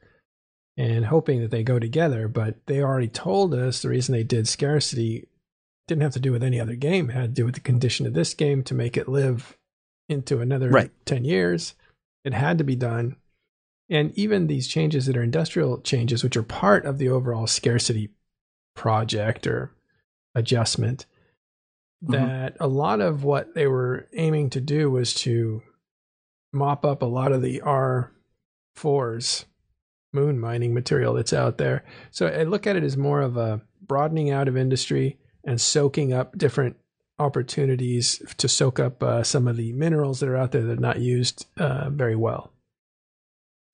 and 0.76 1.06
hoping 1.06 1.40
that 1.40 1.50
they 1.50 1.62
go 1.62 1.78
together, 1.78 2.26
but 2.26 2.66
they 2.66 2.80
already 2.80 3.08
told 3.08 3.54
us 3.54 3.82
the 3.82 3.88
reason 3.88 4.12
they 4.12 4.24
did 4.24 4.48
scarcity 4.48 5.28
didn't 5.86 6.02
have 6.02 6.14
to 6.14 6.20
do 6.20 6.32
with 6.32 6.42
any 6.42 6.58
other 6.58 6.74
game; 6.74 7.10
it 7.10 7.14
had 7.14 7.34
to 7.34 7.42
do 7.42 7.44
with 7.44 7.54
the 7.54 7.60
condition 7.60 8.06
of 8.06 8.14
this 8.14 8.34
game 8.34 8.64
to 8.64 8.74
make 8.74 8.96
it 8.96 9.08
live 9.08 9.56
into 10.08 10.40
another 10.40 10.68
right. 10.68 10.90
ten 11.04 11.24
years. 11.24 11.74
It 12.24 12.32
had 12.32 12.58
to 12.58 12.64
be 12.64 12.74
done 12.74 13.16
and 13.90 14.16
even 14.16 14.46
these 14.46 14.66
changes 14.66 15.06
that 15.06 15.16
are 15.16 15.22
industrial 15.22 15.80
changes, 15.80 16.24
which 16.24 16.36
are 16.36 16.42
part 16.42 16.86
of 16.86 16.98
the 16.98 17.08
overall 17.08 17.46
scarcity 17.46 18.10
project 18.74 19.46
or 19.46 19.72
adjustment, 20.34 21.06
mm-hmm. 22.02 22.12
that 22.12 22.56
a 22.60 22.66
lot 22.66 23.00
of 23.00 23.24
what 23.24 23.54
they 23.54 23.66
were 23.66 24.08
aiming 24.14 24.50
to 24.50 24.60
do 24.60 24.90
was 24.90 25.12
to 25.14 25.62
mop 26.52 26.84
up 26.84 27.02
a 27.02 27.06
lot 27.06 27.32
of 27.32 27.42
the 27.42 27.60
R4's 27.60 29.44
moon 30.12 30.38
mining 30.38 30.72
material 30.72 31.14
that's 31.14 31.32
out 31.32 31.58
there. 31.58 31.84
So 32.10 32.26
I 32.26 32.44
look 32.44 32.66
at 32.66 32.76
it 32.76 32.84
as 32.84 32.96
more 32.96 33.20
of 33.20 33.36
a 33.36 33.60
broadening 33.82 34.30
out 34.30 34.48
of 34.48 34.56
industry 34.56 35.18
and 35.44 35.60
soaking 35.60 36.12
up 36.12 36.38
different 36.38 36.76
opportunities 37.18 38.22
to 38.38 38.48
soak 38.48 38.80
up 38.80 39.02
uh, 39.02 39.22
some 39.22 39.46
of 39.46 39.56
the 39.56 39.72
minerals 39.72 40.20
that 40.20 40.28
are 40.28 40.36
out 40.36 40.52
there 40.52 40.62
that 40.62 40.78
are 40.78 40.80
not 40.80 41.00
used 41.00 41.46
uh, 41.58 41.90
very 41.90 42.16
well 42.16 42.53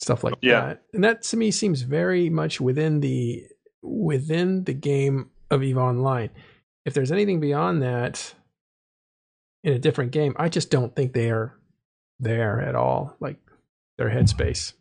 stuff 0.00 0.24
like 0.24 0.34
yeah. 0.40 0.60
that. 0.60 0.82
And 0.92 1.04
that 1.04 1.22
to 1.22 1.36
me 1.36 1.50
seems 1.50 1.82
very 1.82 2.30
much 2.30 2.60
within 2.60 3.00
the 3.00 3.46
within 3.82 4.64
the 4.64 4.74
game 4.74 5.30
of 5.50 5.62
Eve 5.62 5.78
Online. 5.78 6.30
If 6.84 6.94
there's 6.94 7.12
anything 7.12 7.40
beyond 7.40 7.82
that 7.82 8.34
in 9.62 9.72
a 9.72 9.78
different 9.78 10.12
game, 10.12 10.34
I 10.38 10.48
just 10.48 10.70
don't 10.70 10.94
think 10.96 11.12
they 11.12 11.30
are 11.30 11.54
there 12.18 12.60
at 12.60 12.74
all. 12.74 13.16
Like 13.20 13.36
their 13.98 14.10
headspace. 14.10 14.72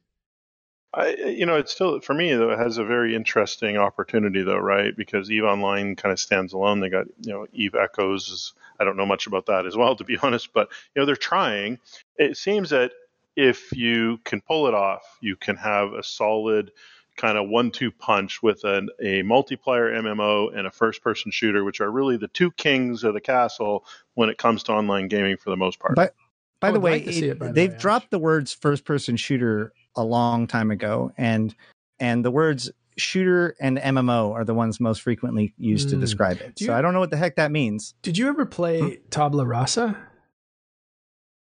I, 0.91 1.09
you 1.09 1.45
know, 1.45 1.55
it's 1.55 1.71
still 1.71 1.99
for 1.99 2.15
me 2.15 2.33
though. 2.33 2.51
It 2.51 2.57
has 2.57 2.77
a 2.77 2.83
very 2.83 3.15
interesting 3.15 3.77
opportunity 3.77 4.41
though, 4.41 4.57
right? 4.57 4.95
Because 4.95 5.29
Eve 5.29 5.43
Online 5.43 5.95
kind 5.95 6.11
of 6.11 6.19
stands 6.19 6.53
alone. 6.53 6.79
They 6.79 6.89
got 6.89 7.05
you 7.21 7.33
know 7.33 7.45
Eve 7.53 7.75
Echoes. 7.75 8.53
I 8.79 8.85
don't 8.85 8.97
know 8.97 9.05
much 9.05 9.27
about 9.27 9.45
that 9.47 9.67
as 9.67 9.77
well, 9.77 9.95
to 9.97 10.03
be 10.03 10.17
honest. 10.23 10.51
But 10.53 10.69
you 10.95 11.01
know, 11.01 11.05
they're 11.05 11.15
trying. 11.15 11.77
It 12.15 12.37
seems 12.37 12.71
that 12.71 12.91
if 13.39 13.71
you 13.71 14.19
can 14.25 14.41
pull 14.41 14.67
it 14.67 14.73
off, 14.73 15.01
you 15.21 15.37
can 15.37 15.55
have 15.55 15.93
a 15.93 16.03
solid 16.03 16.71
kind 17.15 17.37
of 17.37 17.47
one-two 17.47 17.89
punch 17.89 18.43
with 18.43 18.65
an, 18.65 18.89
a 18.99 19.23
multiplayer 19.23 19.93
MMO 19.97 20.57
and 20.57 20.67
a 20.67 20.71
first-person 20.71 21.31
shooter, 21.31 21.63
which 21.63 21.79
are 21.79 21.89
really 21.89 22.17
the 22.17 22.27
two 22.27 22.51
kings 22.51 23.05
of 23.05 23.13
the 23.13 23.21
castle 23.21 23.85
when 24.15 24.29
it 24.29 24.37
comes 24.37 24.63
to 24.63 24.73
online 24.73 25.07
gaming 25.07 25.37
for 25.37 25.51
the 25.51 25.55
most 25.55 25.79
part. 25.79 25.95
But 25.95 26.15
by 26.59 26.71
the 26.71 26.81
way, 26.81 27.05
like 27.05 27.07
it, 27.07 27.23
it, 27.23 27.39
they've 27.39 27.69
the 27.69 27.75
way, 27.75 27.79
dropped 27.79 28.05
Ash. 28.05 28.09
the 28.11 28.19
words 28.19 28.53
first-person 28.53 29.15
shooter 29.15 29.71
a 29.95 30.03
long 30.03 30.45
time 30.45 30.69
ago, 30.69 31.13
and 31.17 31.55
and 31.97 32.25
the 32.25 32.31
words 32.31 32.69
shooter 32.97 33.55
and 33.61 33.77
MMO 33.77 34.33
are 34.33 34.43
the 34.43 34.53
ones 34.53 34.81
most 34.81 35.01
frequently 35.01 35.53
used 35.57 35.87
mm. 35.87 35.91
to 35.91 35.95
hmm. 35.95 36.01
describe 36.01 36.41
it. 36.41 36.59
You, 36.59 36.67
so 36.67 36.75
I 36.75 36.81
don't 36.81 36.91
know 36.91 36.99
what 36.99 37.11
the 37.11 37.17
heck 37.17 37.37
that 37.37 37.51
means. 37.51 37.93
Did 38.01 38.17
you 38.17 38.27
ever 38.27 38.45
play 38.45 38.81
hmm? 38.81 38.89
Tabula 39.09 39.45
Rasa? 39.45 39.97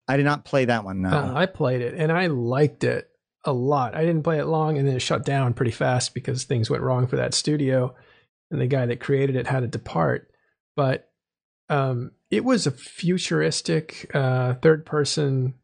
I 0.08 0.16
did 0.16 0.24
not 0.24 0.44
play 0.44 0.64
that 0.64 0.84
one. 0.84 1.02
No, 1.02 1.10
uh, 1.10 1.32
I 1.34 1.46
played 1.46 1.82
it 1.82 1.94
and 1.94 2.10
I 2.10 2.26
liked 2.26 2.84
it 2.84 3.08
a 3.44 3.52
lot. 3.52 3.94
I 3.94 4.04
didn't 4.04 4.22
play 4.22 4.38
it 4.38 4.46
long, 4.46 4.78
and 4.78 4.86
then 4.86 4.96
it 4.96 5.02
shut 5.02 5.24
down 5.24 5.54
pretty 5.54 5.70
fast 5.70 6.14
because 6.14 6.44
things 6.44 6.70
went 6.70 6.82
wrong 6.82 7.06
for 7.06 7.16
that 7.16 7.34
studio, 7.34 7.94
and 8.50 8.60
the 8.60 8.66
guy 8.66 8.86
that 8.86 9.00
created 9.00 9.36
it 9.36 9.46
had 9.46 9.60
to 9.60 9.68
depart. 9.68 10.30
But 10.76 11.10
um, 11.68 12.12
it 12.30 12.44
was 12.44 12.66
a 12.66 12.70
futuristic 12.70 14.10
uh, 14.14 14.54
third-person 14.54 15.54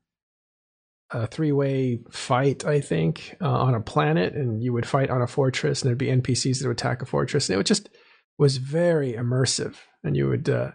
a 1.10 1.26
three 1.26 1.52
way 1.52 2.00
fight, 2.10 2.64
I 2.64 2.80
think, 2.80 3.36
uh, 3.40 3.48
on 3.48 3.74
a 3.74 3.80
planet, 3.80 4.34
and 4.34 4.62
you 4.62 4.72
would 4.72 4.86
fight 4.86 5.10
on 5.10 5.22
a 5.22 5.26
fortress, 5.26 5.82
and 5.82 5.88
there'd 5.88 5.98
be 5.98 6.08
NPCs 6.08 6.58
that 6.58 6.68
would 6.68 6.76
attack 6.76 7.02
a 7.02 7.06
fortress, 7.06 7.48
and 7.48 7.60
it 7.60 7.64
just 7.64 7.88
was 8.36 8.56
very 8.56 9.12
immersive. 9.12 9.76
And 10.02 10.16
you 10.16 10.28
would, 10.28 10.48
uh, 10.48 10.72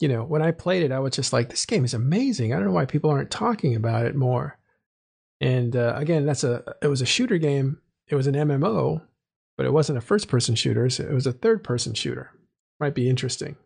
you 0.00 0.08
know, 0.08 0.24
when 0.24 0.42
I 0.42 0.50
played 0.50 0.82
it, 0.82 0.92
I 0.92 0.98
was 0.98 1.14
just 1.14 1.32
like, 1.32 1.50
this 1.50 1.66
game 1.66 1.84
is 1.84 1.94
amazing. 1.94 2.52
I 2.52 2.56
don't 2.56 2.64
know 2.64 2.72
why 2.72 2.86
people 2.86 3.10
aren't 3.10 3.30
talking 3.30 3.76
about 3.76 4.06
it 4.06 4.16
more. 4.16 4.58
And 5.40 5.76
uh, 5.76 5.94
again, 5.96 6.26
that's 6.26 6.44
a 6.44 6.74
it 6.82 6.88
was 6.88 7.00
a 7.00 7.06
shooter 7.06 7.38
game. 7.38 7.78
It 8.08 8.14
was 8.14 8.26
an 8.26 8.34
MMO, 8.34 9.02
but 9.56 9.66
it 9.66 9.72
wasn't 9.72 9.98
a 9.98 10.02
first 10.02 10.28
person 10.28 10.54
shooter. 10.54 10.90
So 10.90 11.04
it 11.04 11.12
was 11.12 11.26
a 11.26 11.32
third 11.32 11.62
person 11.62 11.94
shooter. 11.94 12.32
Might 12.78 12.94
be 12.94 13.08
interesting. 13.08 13.56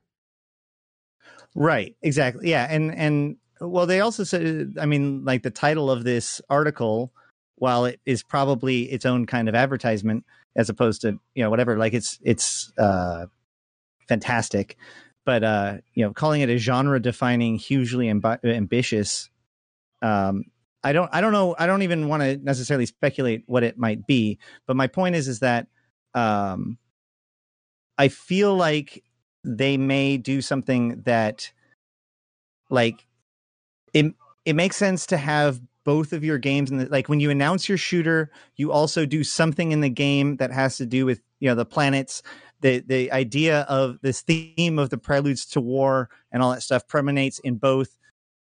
Right. 1.55 1.97
Exactly. 2.03 2.51
Yeah. 2.51 2.67
And 2.69 2.95
and 2.95 3.37
well, 3.61 3.87
they 3.87 4.01
also 4.01 4.25
said, 4.25 4.75
I 4.81 4.87
mean, 4.87 5.25
like 5.25 5.43
the 5.43 5.51
title 5.51 5.91
of 5.91 6.05
this 6.05 6.41
article, 6.51 7.13
while 7.57 7.85
it 7.85 8.01
is 8.05 8.23
probably 8.23 8.83
its 8.83 9.07
own 9.07 9.27
kind 9.27 9.49
of 9.49 9.55
advertisement, 9.55 10.25
as 10.57 10.69
opposed 10.69 11.03
to 11.03 11.19
you 11.35 11.43
know 11.43 11.51
whatever, 11.51 11.79
like 11.79 11.95
it's 11.95 12.19
it's 12.23 12.73
uh, 12.79 13.27
fantastic, 14.09 14.77
but 15.25 15.43
uh, 15.45 15.79
you 15.95 16.05
know, 16.05 16.13
calling 16.13 16.41
it 16.41 16.51
a 16.51 16.59
genre 16.59 17.01
defining, 17.01 17.57
hugely 17.57 18.07
amb- 18.07 18.45
ambitious. 18.45 19.31
Um, 20.03 20.45
I 20.83 20.93
don't 20.93 21.09
I 21.13 21.21
don't 21.21 21.33
know 21.33 21.55
I 21.59 21.67
don't 21.67 21.83
even 21.83 22.09
want 22.09 22.23
to 22.23 22.37
necessarily 22.37 22.87
speculate 22.87 23.45
what 23.47 23.63
it 23.63 23.79
might 23.79 24.07
be, 24.07 24.39
but 24.67 24.77
my 24.77 24.87
point 24.87 25.15
is 25.15 25.29
is 25.29 25.41
that 25.41 25.67
um, 26.15 26.79
I 27.97 28.09
feel 28.09 28.55
like 28.55 29.03
they 29.45 29.77
may 29.77 30.17
do 30.17 30.41
something 30.41 31.03
that 31.03 31.53
like 32.71 33.07
it 33.93 34.15
it 34.45 34.55
makes 34.55 34.77
sense 34.77 35.07
to 35.07 35.17
have 35.17 35.61
both 35.85 36.13
of 36.13 36.25
your 36.25 36.39
games 36.39 36.71
and 36.71 36.91
like 36.91 37.09
when 37.09 37.21
you 37.21 37.31
announce 37.31 37.69
your 37.69 37.79
shooter 37.79 38.31
you 38.57 38.73
also 38.73 39.05
do 39.05 39.23
something 39.23 39.71
in 39.71 39.81
the 39.81 39.91
game 39.91 40.37
that 40.37 40.51
has 40.51 40.79
to 40.79 40.87
do 40.87 41.05
with 41.05 41.21
you 41.41 41.49
know 41.49 41.55
the 41.55 41.67
planets 41.67 42.23
the 42.65 42.83
the 42.87 43.13
idea 43.13 43.61
of 43.69 43.99
this 44.01 44.23
theme 44.23 44.79
of 44.79 44.89
the 44.89 44.97
preludes 44.97 45.45
to 45.45 45.61
war 45.61 46.09
and 46.33 46.43
all 46.43 46.51
that 46.51 46.63
stuff 46.63 46.89
permeates 46.89 47.39
in 47.41 47.57
both 47.57 47.99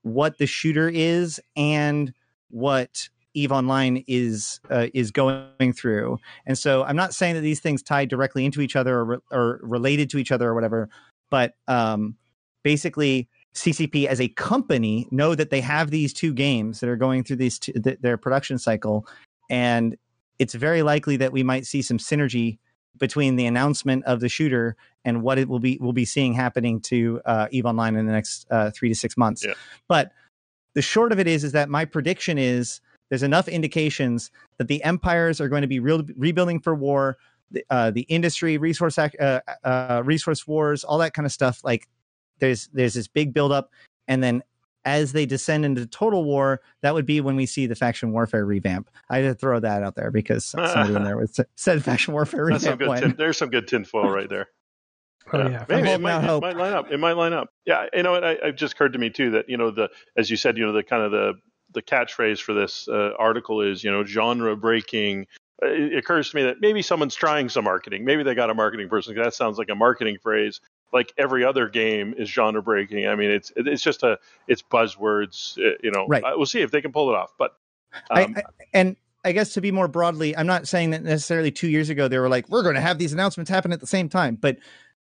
what 0.01 0.39
the 0.39 0.47
shooter 0.47 0.89
is 0.89 1.39
and 1.57 2.15
what 2.49 3.11
Eve 3.35 3.53
Online 3.53 4.03
is 4.09 4.61
uh, 4.71 4.87
is 4.95 5.11
going 5.11 5.75
through. 5.75 6.19
And 6.47 6.57
so 6.57 6.85
I'm 6.85 6.97
not 6.97 7.13
saying 7.13 7.35
that 7.35 7.43
these 7.43 7.61
things 7.61 7.83
tie 7.83 8.07
directly 8.07 8.47
into 8.47 8.63
each 8.63 8.77
other 8.77 8.97
or, 8.97 9.05
re- 9.05 9.19
or 9.31 9.61
related 9.63 10.09
to 10.11 10.19
each 10.19 10.33
other 10.33 10.49
or 10.49 10.55
whatever, 10.55 10.89
but 11.31 11.55
um, 11.69 12.17
basically 12.65 13.29
CCP 13.55 14.07
as 14.07 14.23
a 14.23 14.29
company 14.29 15.07
know 15.11 15.35
that 15.35 15.51
they 15.51 15.61
have 15.61 15.91
these 15.91 16.15
two 16.15 16.33
games 16.33 16.81
that 16.81 16.89
are 16.89 16.97
going 16.97 17.25
through 17.25 17.37
these 17.37 17.59
th- 17.59 17.99
their 18.01 18.17
production 18.17 18.59
cycle, 18.59 19.07
and 19.51 19.99
it's 20.39 20.55
very 20.55 20.83
likely 20.83 21.19
that 21.19 21.31
we 21.33 21.43
might 21.43 21.67
see 21.67 21.83
some 21.83 21.99
synergy 21.99 22.59
between 22.99 23.37
the 23.37 23.47
announcement 23.47 24.05
of 24.05 24.21
the 24.21 24.29
shooter 24.29 24.77
and 25.05 25.23
what 25.23 25.39
it 25.39 25.49
will 25.49 25.61
be 25.61 25.79
we'll 25.81 25.93
be 25.93 26.05
seeing 26.05 26.35
happening 26.35 26.81
to 26.81 27.21
uh, 27.25 27.49
Eve 27.51 27.67
Online 27.67 27.97
in 27.97 28.07
the 28.07 28.13
next 28.13 28.47
uh, 28.51 28.71
three 28.71 28.89
to 28.89 28.95
six 28.95 29.17
months. 29.17 29.45
Yeah. 29.45 29.55
But 29.89 30.13
the 30.75 30.83
short 30.83 31.13
of 31.13 31.19
it 31.19 31.27
is 31.27 31.45
is 31.45 31.53
that 31.53 31.69
my 31.69 31.85
prediction 31.85 32.39
is 32.39 32.81
there's 33.09 33.23
enough 33.23 33.49
indications 33.49 34.31
that 34.59 34.69
the 34.69 34.83
empires 34.85 35.41
are 35.41 35.49
going 35.49 35.63
to 35.63 35.69
be 35.69 35.81
re- 35.81 36.05
rebuilding 36.17 36.61
for 36.61 36.75
war. 36.75 37.17
The, 37.51 37.65
uh, 37.71 37.91
the 37.91 38.03
industry, 38.03 38.59
resource 38.59 38.99
uh, 38.99 39.41
uh, 39.65 40.03
resource 40.05 40.47
wars, 40.47 40.85
all 40.85 40.99
that 40.99 41.15
kind 41.15 41.25
of 41.25 41.33
stuff. 41.33 41.61
Like 41.65 41.89
there's 42.41 42.69
there's 42.75 42.95
this 42.95 43.09
big 43.09 43.33
buildup, 43.33 43.71
and 44.07 44.23
then 44.23 44.43
as 44.89 45.13
they 45.13 45.27
descend 45.27 45.65
into 45.65 45.87
total 45.87 46.25
war, 46.25 46.61
that 46.83 46.95
would 46.95 47.07
be 47.07 47.21
when 47.21 47.37
we 47.37 47.45
see 47.47 47.67
the 47.67 47.75
faction 47.75 48.11
warfare 48.13 48.45
revamp. 48.47 48.89
I 49.11 49.19
had 49.19 49.23
to 49.29 49.35
throw 49.35 49.61
that 49.61 49.83
out 49.83 49.95
there 49.95 50.11
because 50.11 50.45
somebody 50.45 50.95
in 50.95 51.05
there 51.05 51.17
was 51.17 51.39
said 51.57 51.85
faction 51.85 52.15
warfare 52.15 52.49
That's 52.51 52.65
some 52.65 52.79
good 52.79 52.89
when- 52.89 53.03
tin, 53.03 53.15
there's 53.19 53.37
some 53.37 53.51
good 53.51 53.69
tinfoil 53.69 54.11
right 54.11 54.29
there. 54.29 54.49
Oh 55.31 55.47
yeah, 55.47 55.67
Maybe 55.69 55.91
it 55.91 56.01
might, 56.01 56.25
it 56.25 56.41
might 56.41 56.57
line 56.57 56.73
up. 56.73 56.91
It 56.91 56.99
might 56.99 57.13
line 57.13 57.35
up. 57.35 57.51
Yeah, 57.67 57.85
you 57.93 58.03
know, 58.03 58.15
it, 58.15 58.25
I- 58.25 58.49
it 58.49 58.53
just 58.57 58.73
occurred 58.73 58.95
to 58.95 58.99
me 58.99 59.11
too 59.11 59.31
that 59.33 59.49
you 59.49 59.59
know 59.59 59.71
the 59.71 59.91
as 60.17 60.31
you 60.31 60.37
said, 60.39 60.57
you 60.57 60.65
know, 60.65 60.73
the 60.73 60.83
kind 60.83 61.03
of 61.03 61.11
the 61.11 61.35
the 61.75 61.83
catchphrase 61.83 62.41
for 62.41 62.55
this 62.55 62.89
uh, 62.89 63.11
article 63.19 63.61
is 63.61 63.85
you 63.85 63.91
know 63.91 64.05
genre 64.07 64.57
breaking. 64.57 65.27
Uh, 65.63 65.67
It 65.69 65.99
occurs 65.99 66.31
to 66.31 66.37
me 66.37 66.43
that 66.45 66.57
maybe 66.63 66.81
someone's 66.81 67.15
trying 67.15 67.51
some 67.51 67.65
marketing. 67.65 68.07
Maybe 68.07 68.23
they 68.23 68.35
got 68.35 68.49
a 68.49 68.55
marketing 68.55 68.89
person. 68.89 69.15
'cause 69.15 69.25
That 69.25 69.35
sounds 69.35 69.59
like 69.59 69.69
a 69.69 69.75
marketing 69.75 70.17
phrase. 70.23 70.63
Like 70.93 71.13
every 71.19 71.45
other 71.45 71.69
game 71.69 72.15
is 72.17 72.29
genre 72.31 72.63
breaking. 72.63 73.07
I 73.07 73.15
mean, 73.15 73.31
it's 73.31 73.53
it's 73.57 73.83
just 73.83 74.03
a 74.03 74.19
it's 74.47 74.63
buzzwords. 74.63 75.59
uh, 75.59 75.77
You 75.83 75.91
know, 75.91 76.07
Right. 76.09 76.25
Uh, 76.25 76.33
we'll 76.37 76.47
see 76.47 76.61
if 76.61 76.71
they 76.71 76.81
can 76.81 76.93
pull 76.93 77.11
it 77.11 77.15
off. 77.15 77.33
But 77.39 77.55
I, 78.11 78.25
um, 78.25 78.35
I, 78.37 78.43
and 78.73 78.97
I 79.25 79.33
guess 79.33 79.53
to 79.55 79.61
be 79.61 79.71
more 79.71 79.89
broadly, 79.89 80.37
I'm 80.37 80.47
not 80.47 80.69
saying 80.69 80.91
that 80.91 81.03
necessarily 81.03 81.51
two 81.51 81.69
years 81.69 81.91
ago 81.91 82.09
they 82.09 82.19
were 82.19 82.29
like, 82.29 82.49
we're 82.49 82.63
going 82.63 82.77
to 82.77 82.81
have 82.81 82.99
these 82.99 83.13
announcements 83.13 83.51
happen 83.51 83.73
at 83.73 83.81
the 83.81 83.87
same 83.87 84.09
time, 84.09 84.37
but 84.37 84.59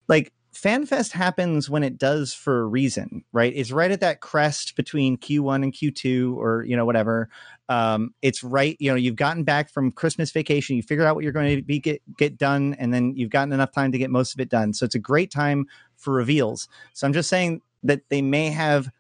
like 0.09 0.33
FanFest 0.55 1.13
happens 1.13 1.69
when 1.69 1.83
it 1.83 1.99
does 1.99 2.33
for 2.33 2.61
a 2.61 2.67
reason, 2.67 3.25
right? 3.33 3.53
It's 3.55 3.73
right 3.73 3.91
at 3.91 4.01
that 4.01 4.21
crest 4.21 4.77
between 4.77 5.19
Q1 5.19 5.63
and 5.65 5.73
Q2 5.73 6.37
or, 6.37 6.65
you 6.65 6.77
know, 6.77 6.87
whatever. 6.87 7.29
Um, 7.69 8.15
it's 8.21 8.45
right, 8.45 8.77
you 8.79 8.91
know, 8.91 8.97
you've 8.97 9.17
gotten 9.17 9.43
back 9.43 9.71
from 9.71 9.91
Christmas 9.91 10.31
vacation, 10.31 10.77
you 10.77 10.83
figure 10.83 11.07
out 11.07 11.15
what 11.15 11.25
you're 11.25 11.33
going 11.33 11.57
to 11.57 11.63
be 11.63 11.79
get, 11.79 12.03
get 12.19 12.37
done, 12.37 12.77
and 12.79 12.93
then 12.93 13.15
you've 13.17 13.31
gotten 13.31 13.53
enough 13.53 13.73
time 13.73 13.91
to 13.93 13.99
get 13.99 14.11
most 14.11 14.35
of 14.35 14.41
it 14.41 14.51
done. 14.51 14.75
So 14.75 14.85
it's 14.85 14.95
a 14.95 14.99
great 15.01 15.31
time 15.31 15.67
for 15.97 16.13
reveals. 16.13 16.69
So 16.93 17.07
I'm 17.07 17.15
just 17.15 17.31
saying 17.31 17.63
that 17.83 18.03
they 18.11 18.21
may 18.21 18.51
have 18.51 18.91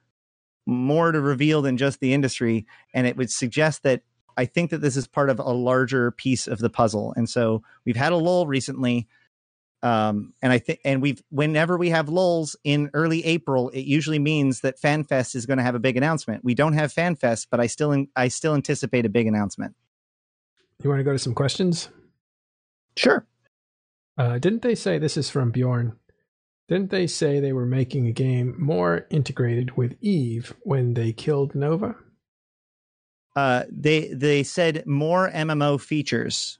more 0.66 1.12
to 1.12 1.20
reveal 1.20 1.62
than 1.62 1.76
just 1.76 2.00
the 2.00 2.14
industry. 2.14 2.66
And 2.94 3.06
it 3.06 3.16
would 3.16 3.30
suggest 3.30 3.82
that 3.82 4.02
I 4.36 4.46
think 4.46 4.70
that 4.70 4.80
this 4.80 4.96
is 4.96 5.06
part 5.06 5.30
of 5.30 5.38
a 5.38 5.52
larger 5.52 6.10
piece 6.10 6.46
of 6.46 6.58
the 6.58 6.70
puzzle. 6.70 7.12
And 7.16 7.28
so 7.28 7.62
we've 7.84 7.96
had 7.96 8.12
a 8.12 8.16
lull 8.16 8.46
recently. 8.46 9.06
Um, 9.84 10.32
and 10.40 10.50
I 10.50 10.58
think, 10.58 10.80
and 10.82 11.02
we've, 11.02 11.22
whenever 11.28 11.76
we 11.76 11.90
have 11.90 12.08
lulls 12.08 12.56
in 12.64 12.88
early 12.94 13.22
April, 13.26 13.68
it 13.68 13.82
usually 13.82 14.18
means 14.18 14.62
that 14.62 14.80
FanFest 14.80 15.34
is 15.34 15.44
going 15.44 15.58
to 15.58 15.62
have 15.62 15.74
a 15.74 15.78
big 15.78 15.98
announcement. 15.98 16.42
We 16.42 16.54
don't 16.54 16.72
have 16.72 16.90
FanFest, 16.90 17.48
but 17.50 17.60
I 17.60 17.66
still, 17.66 18.06
I 18.16 18.28
still 18.28 18.54
anticipate 18.54 19.04
a 19.04 19.10
big 19.10 19.26
announcement. 19.26 19.76
you 20.82 20.88
want 20.88 21.00
to 21.00 21.04
go 21.04 21.12
to 21.12 21.18
some 21.18 21.34
questions? 21.34 21.90
Sure. 22.96 23.26
Uh, 24.16 24.38
didn't 24.38 24.62
they 24.62 24.74
say 24.74 24.96
this 24.98 25.18
is 25.18 25.28
from 25.28 25.50
Bjorn? 25.50 25.98
Didn't 26.66 26.90
they 26.90 27.06
say 27.06 27.38
they 27.38 27.52
were 27.52 27.66
making 27.66 28.06
a 28.06 28.12
game 28.12 28.54
more 28.58 29.06
integrated 29.10 29.76
with 29.76 29.98
Eve 30.00 30.54
when 30.62 30.94
they 30.94 31.12
killed 31.12 31.54
Nova? 31.54 31.94
Uh, 33.36 33.64
they, 33.70 34.08
they 34.14 34.44
said 34.44 34.86
more 34.86 35.30
MMO 35.30 35.78
features. 35.78 36.58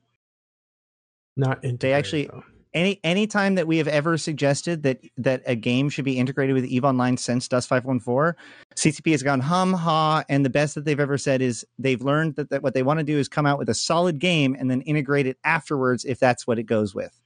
Not 1.39 1.65
integrated. 1.65 1.81
They 1.81 1.93
actually- 1.95 2.27
though. 2.27 2.45
Any 2.75 3.01
any 3.05 3.27
time 3.27 3.55
that 3.55 3.67
we 3.67 3.79
have 3.79 3.89
ever 3.89 4.19
suggested 4.19 4.83
that 4.83 5.01
that 5.17 5.43
a 5.47 5.55
game 5.55 5.89
should 5.89 6.05
be 6.05 6.19
integrated 6.19 6.55
with 6.55 6.65
Eve 6.65 6.85
Online 6.85 7.17
since 7.17 7.49
Dust 7.49 7.69
Five 7.69 7.85
One 7.85 8.01
Four, 8.01 8.37
CCP 8.77 9.13
has 9.13 9.23
gone 9.23 9.41
hum 9.41 9.73
ha, 9.73 10.25
and 10.29 10.45
the 10.45 10.51
best 10.51 10.75
that 10.75 10.85
they've 10.85 11.01
ever 11.01 11.17
said 11.17 11.41
is 11.41 11.65
they've 11.79 12.03
learned 12.03 12.37
that, 12.37 12.51
that 12.51 12.63
what 12.63 12.75
they 12.75 12.83
want 12.83 12.99
to 12.99 13.05
do 13.05 13.19
is 13.19 13.29
come 13.29 13.47
out 13.47 13.59
with 13.59 13.69
a 13.69 13.75
solid 13.75 14.19
game 14.19 14.57
and 14.59 14.71
then 14.71 14.81
integrate 14.83 15.27
it 15.27 15.39
afterwards 15.45 16.05
if 16.05 16.19
that's 16.19 16.47
what 16.47 16.59
it 16.59 16.65
goes 16.65 16.95
with. 16.95 17.19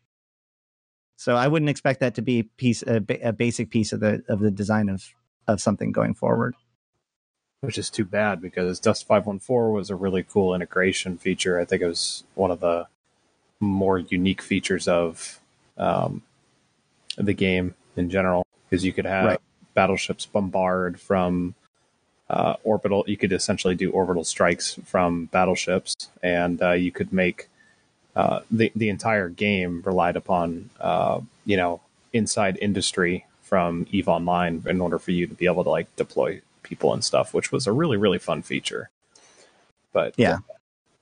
So 1.17 1.35
I 1.35 1.49
wouldn't 1.49 1.71
expect 1.71 2.01
that 2.01 2.15
to 2.17 2.23
be 2.23 2.41
a 2.41 2.45
piece 2.45 2.83
a, 2.83 3.03
a 3.23 3.33
basic 3.33 3.71
piece 3.71 3.93
of 3.93 4.01
the 4.01 4.23
of 4.29 4.41
the 4.41 4.51
design 4.51 4.89
of 4.89 5.05
of 5.49 5.61
something 5.61 5.93
going 5.93 6.15
forward. 6.15 6.55
which 7.63 7.79
is 7.79 7.91
too 7.91 8.05
bad 8.05 8.41
because 8.41 8.79
Dust 8.79 9.07
514 9.07 9.75
was 9.75 9.91
a 9.91 9.97
really 9.97 10.23
cool 10.23 10.55
integration 10.55 11.19
feature. 11.19 11.59
I 11.59 11.65
think 11.65 11.83
it 11.83 11.89
was 11.89 12.25
one 12.35 12.51
of 12.51 12.61
the 12.61 12.87
more 13.61 13.99
unique 13.99 14.43
features 14.43 14.87
of 14.89 15.41
um, 15.77 16.23
the 17.17 17.33
game 17.33 17.75
in 17.97 18.11
general 18.11 18.45
because 18.69 18.85
you 18.85 18.93
could 18.93 19.07
have 19.07 19.27
Right. 19.27 19.41
battleships 19.75 20.27
bombard 20.27 21.01
from 21.01 21.55
uh, 22.31 22.55
orbital. 22.63 23.05
You 23.07 23.17
could 23.17 23.33
essentially 23.33 23.75
do 23.75 23.91
orbital 23.91 24.25
strikes 24.25 24.79
from 24.85 25.27
battleships, 25.27 25.95
and 26.23 26.61
uh, 26.63 26.73
you 26.73 26.93
could 26.93 27.13
make 27.13 27.49
uh, 28.15 28.41
the 28.51 28.71
the 28.77 28.89
entire 28.89 29.29
game 29.29 29.83
relied 29.85 30.17
upon 30.17 30.71
uh, 30.81 31.21
you 31.45 31.57
know 31.57 31.81
inside 32.13 32.59
industry 32.61 33.27
from 33.43 33.87
Eve 33.91 34.09
Online 34.09 34.63
in 34.67 34.81
order 34.81 34.99
for 34.99 35.11
you 35.11 35.27
to 35.27 35.35
be 35.35 35.47
able 35.47 35.65
to 35.65 35.71
like 35.71 35.95
deploy 35.97 36.41
people 36.63 36.93
and 36.93 37.03
stuff, 37.03 37.33
which 37.33 37.51
was 37.51 37.67
a 37.67 37.73
really 37.73 37.97
really 37.97 38.19
fun 38.19 38.43
feature. 38.43 38.91
But 39.93 40.15
Yeah. 40.17 40.39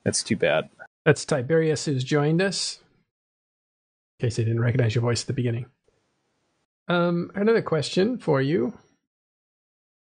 it's 0.04 0.22
too 0.22 0.36
bad. 0.36 0.68
That's 1.06 1.24
Tiberius 1.24 1.86
who's 1.86 2.04
joined 2.04 2.42
us. 2.42 2.80
In 4.20 4.26
case 4.26 4.38
I 4.38 4.42
didn't 4.42 4.60
recognize 4.60 4.94
your 4.94 5.02
voice 5.02 5.22
at 5.22 5.28
the 5.28 5.32
beginning. 5.34 5.66
Um, 6.88 7.30
another 7.34 7.62
question 7.62 8.18
for 8.18 8.42
you. 8.42 8.74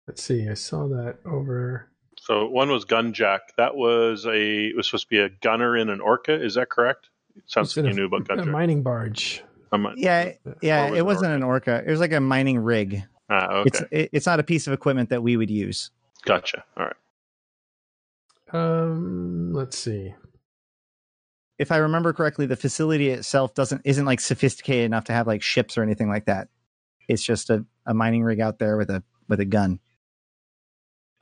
Let's 0.08 0.24
see. 0.24 0.50
I 0.50 0.56
saw 0.56 0.88
that 0.88 1.20
over. 1.26 1.90
so 2.20 2.48
one 2.48 2.70
was 2.72 2.84
Gunjack. 2.86 3.40
That 3.58 3.76
was 3.76 4.26
a 4.26 4.66
it 4.68 4.76
was 4.76 4.88
supposed 4.88 5.06
to 5.06 5.10
be 5.10 5.20
a 5.20 5.30
gunner 5.30 5.78
in 5.78 5.90
an 5.90 6.02
orca. 6.02 6.34
Is 6.34 6.56
that 6.56 6.70
correct? 6.70 7.10
Sounds 7.46 7.70
It's 7.70 7.78
like 7.78 7.86
in 7.86 7.92
you 7.92 7.96
knew 7.98 8.06
about 8.08 8.24
Gunjack. 8.28 8.42
a 8.42 8.46
Gunjack. 8.48 8.52
mining 8.52 8.84
barge. 8.84 9.44
I'm 9.72 9.86
Yeah, 9.98 10.32
yeah, 10.62 10.90
was 10.90 10.94
it 10.94 10.98
it 11.00 11.06
wasn't 11.06 11.34
an 11.34 11.44
orca. 11.44 11.84
It 11.86 11.92
was 11.92 12.00
like 12.00 12.14
a 12.14 12.22
mining 12.22 12.58
rig. 12.60 13.04
Ah, 13.30 13.48
okay. 13.58 13.68
It's 13.68 13.84
it, 13.92 14.10
it's 14.14 14.26
not 14.26 14.40
a 14.40 14.44
piece 14.44 14.66
of 14.66 14.74
equipment 14.74 15.10
that 15.10 15.22
we 15.22 15.38
would 15.38 15.52
use. 15.52 15.92
Gotcha. 16.26 16.64
All 16.78 16.86
right. 16.86 16.96
Um, 18.54 19.54
let's 19.54 19.78
see. 19.78 20.14
If 21.60 21.72
I 21.72 21.78
remember 21.78 22.14
correctly, 22.14 22.46
the 22.46 22.56
facility 22.56 23.10
itself 23.10 23.54
doesn't 23.54 23.82
isn't 23.84 24.06
like 24.06 24.20
sophisticated 24.20 24.86
enough 24.86 25.06
to 25.06 25.14
have 25.14 25.28
like 25.28 25.42
ships 25.42 25.78
or 25.78 25.84
anything 25.84 26.10
like 26.10 26.26
that. 26.26 26.50
It's 27.08 27.24
just 27.24 27.50
a, 27.50 27.66
a 27.86 27.94
mining 27.94 28.24
rig 28.24 28.40
out 28.40 28.60
there 28.60 28.78
with 28.78 28.90
a 28.90 29.04
with 29.28 29.40
a 29.40 29.46
gun. 29.46 29.80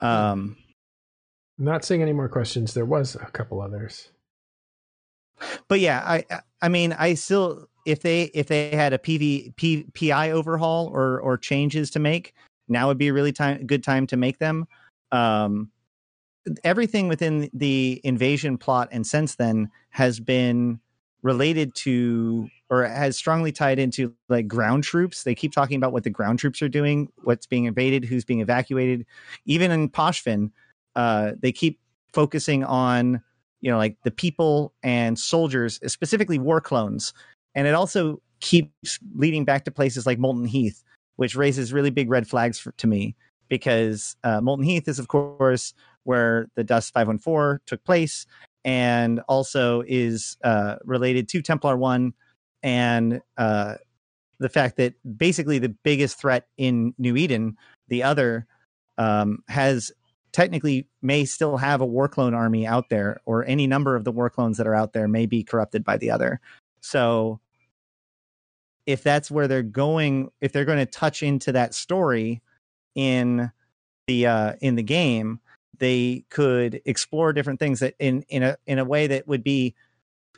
Um, 0.01 0.57
I'm 1.57 1.65
not 1.65 1.85
seeing 1.85 2.01
any 2.01 2.13
more 2.13 2.27
questions. 2.27 2.73
There 2.73 2.85
was 2.85 3.15
a 3.15 3.25
couple 3.31 3.61
others. 3.61 4.11
but 5.67 5.79
yeah, 5.79 6.01
I 6.05 6.25
I 6.61 6.69
mean, 6.69 6.93
I 6.93 7.13
still 7.13 7.67
if 7.85 8.01
they 8.01 8.23
if 8.33 8.47
they 8.47 8.71
had 8.71 8.93
a 8.93 8.97
PV 8.97 9.55
P, 9.55 9.85
PI 9.93 10.31
overhaul 10.31 10.87
or 10.87 11.19
or 11.21 11.37
changes 11.37 11.91
to 11.91 11.99
make, 11.99 12.33
now 12.67 12.87
would 12.87 12.97
be 12.97 13.07
a 13.07 13.13
really 13.13 13.31
time 13.31 13.65
good 13.65 13.83
time 13.83 14.07
to 14.07 14.17
make 14.17 14.39
them. 14.39 14.67
Um, 15.11 15.71
everything 16.63 17.07
within 17.07 17.49
the 17.53 18.01
invasion 18.03 18.57
plot 18.57 18.89
and 18.91 19.05
since 19.05 19.35
then 19.35 19.69
has 19.95 20.19
been 20.19 20.77
related 21.21 21.73
to 21.73 22.49
or 22.69 22.83
has 22.83 23.15
strongly 23.15 23.53
tied 23.53 23.79
into 23.79 24.13
like 24.27 24.45
ground 24.45 24.83
troops. 24.83 25.23
They 25.23 25.33
keep 25.33 25.53
talking 25.53 25.77
about 25.77 25.93
what 25.93 26.03
the 26.03 26.09
ground 26.09 26.37
troops 26.37 26.61
are 26.61 26.67
doing, 26.67 27.07
what's 27.23 27.47
being 27.47 27.63
invaded, 27.63 28.03
who's 28.03 28.25
being 28.25 28.41
evacuated. 28.41 29.05
Even 29.45 29.71
in 29.71 29.87
Pochven, 29.87 30.51
uh, 30.97 31.31
they 31.39 31.53
keep 31.53 31.79
focusing 32.11 32.65
on 32.65 33.21
you 33.61 33.71
know 33.71 33.77
like 33.77 33.95
the 34.03 34.11
people 34.11 34.73
and 34.83 35.17
soldiers, 35.17 35.79
specifically 35.87 36.39
war 36.39 36.59
clones, 36.59 37.13
and 37.55 37.65
it 37.65 37.73
also 37.73 38.21
keeps 38.41 38.99
leading 39.15 39.45
back 39.45 39.63
to 39.63 39.71
places 39.71 40.05
like 40.05 40.19
Molden 40.19 40.45
Heath, 40.45 40.83
which 41.15 41.37
raises 41.37 41.71
really 41.71 41.89
big 41.89 42.09
red 42.09 42.27
flags 42.27 42.59
for, 42.59 42.73
to 42.73 42.85
me 42.85 43.15
because 43.47 44.17
uh, 44.25 44.41
Molden 44.41 44.65
Heath 44.65 44.89
is 44.89 44.99
of 44.99 45.07
course 45.07 45.73
where 46.03 46.49
the 46.55 46.65
Dust 46.65 46.91
514 46.93 47.61
took 47.65 47.81
place 47.85 48.27
and 48.65 49.21
also 49.29 49.83
is 49.87 50.35
uh, 50.43 50.75
related 50.83 51.29
to 51.29 51.41
Templar 51.41 51.77
1 51.77 52.13
and 52.63 53.21
uh, 53.37 53.75
the 54.39 54.49
fact 54.49 54.77
that 54.77 54.95
basically 55.17 55.59
the 55.59 55.69
biggest 55.69 56.19
threat 56.19 56.47
in 56.57 56.93
New 56.97 57.15
Eden, 57.15 57.57
the 57.87 58.03
other, 58.03 58.47
um, 58.97 59.43
has 59.47 59.91
technically 60.33 60.87
may 61.01 61.25
still 61.25 61.57
have 61.57 61.79
a 61.79 61.85
war 61.85 62.09
clone 62.09 62.33
army 62.33 62.65
out 62.65 62.89
there, 62.89 63.21
or 63.25 63.45
any 63.45 63.67
number 63.67 63.95
of 63.95 64.03
the 64.03 64.11
war 64.11 64.29
clones 64.29 64.57
that 64.57 64.67
are 64.67 64.75
out 64.75 64.93
there 64.93 65.07
may 65.07 65.27
be 65.27 65.43
corrupted 65.43 65.83
by 65.83 65.95
the 65.95 66.09
other. 66.09 66.41
So, 66.81 67.39
if 68.85 69.03
that's 69.03 69.31
where 69.31 69.47
they're 69.47 69.63
going, 69.63 70.31
if 70.41 70.51
they're 70.51 70.65
going 70.65 70.79
to 70.79 70.85
touch 70.85 71.23
into 71.23 71.51
that 71.51 71.73
story 71.73 72.41
in 72.95 73.51
the 74.07 74.25
uh, 74.25 74.53
in 74.59 74.75
the 74.75 74.83
game, 74.83 75.39
they 75.79 76.25
could 76.29 76.81
explore 76.85 77.33
different 77.33 77.59
things 77.59 77.79
that 77.79 77.95
in 77.99 78.23
in 78.29 78.43
a 78.43 78.57
in 78.65 78.79
a 78.79 78.85
way 78.85 79.07
that 79.07 79.27
would 79.27 79.43
be 79.43 79.75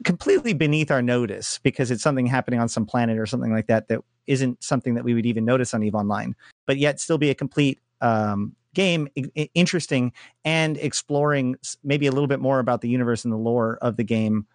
completely 0.04 0.54
beneath 0.54 0.92
our 0.92 1.02
notice 1.02 1.60
because 1.64 1.92
it's 1.92 2.04
something 2.04 2.28
happening 2.28 2.60
on 2.60 2.70
some 2.70 2.86
planet 2.86 3.18
or 3.18 3.26
something 3.26 3.52
like 3.52 3.68
that 3.68 3.88
that 3.88 4.02
isn't 4.28 4.64
something 4.64 4.96
that 4.96 5.04
we 5.04 5.14
would 5.14 5.26
even 5.26 5.46
notice 5.46 5.74
on 5.74 5.84
Eve 5.84 5.96
Online, 5.96 6.36
but 6.66 6.78
yet 6.78 7.00
still 7.00 7.18
be 7.18 7.30
a 7.30 7.36
complete 7.36 7.80
um, 8.02 8.56
game, 8.74 9.08
I- 9.18 9.50
interesting 9.56 10.12
and 10.46 10.78
exploring 10.78 11.56
maybe 11.84 12.06
a 12.08 12.12
little 12.12 12.28
bit 12.28 12.40
more 12.40 12.60
about 12.60 12.82
the 12.82 12.90
universe 12.90 13.24
and 13.24 13.34
the 13.34 13.38
lore 13.38 13.78
of 13.82 13.98
the 13.98 14.04
game 14.04 14.46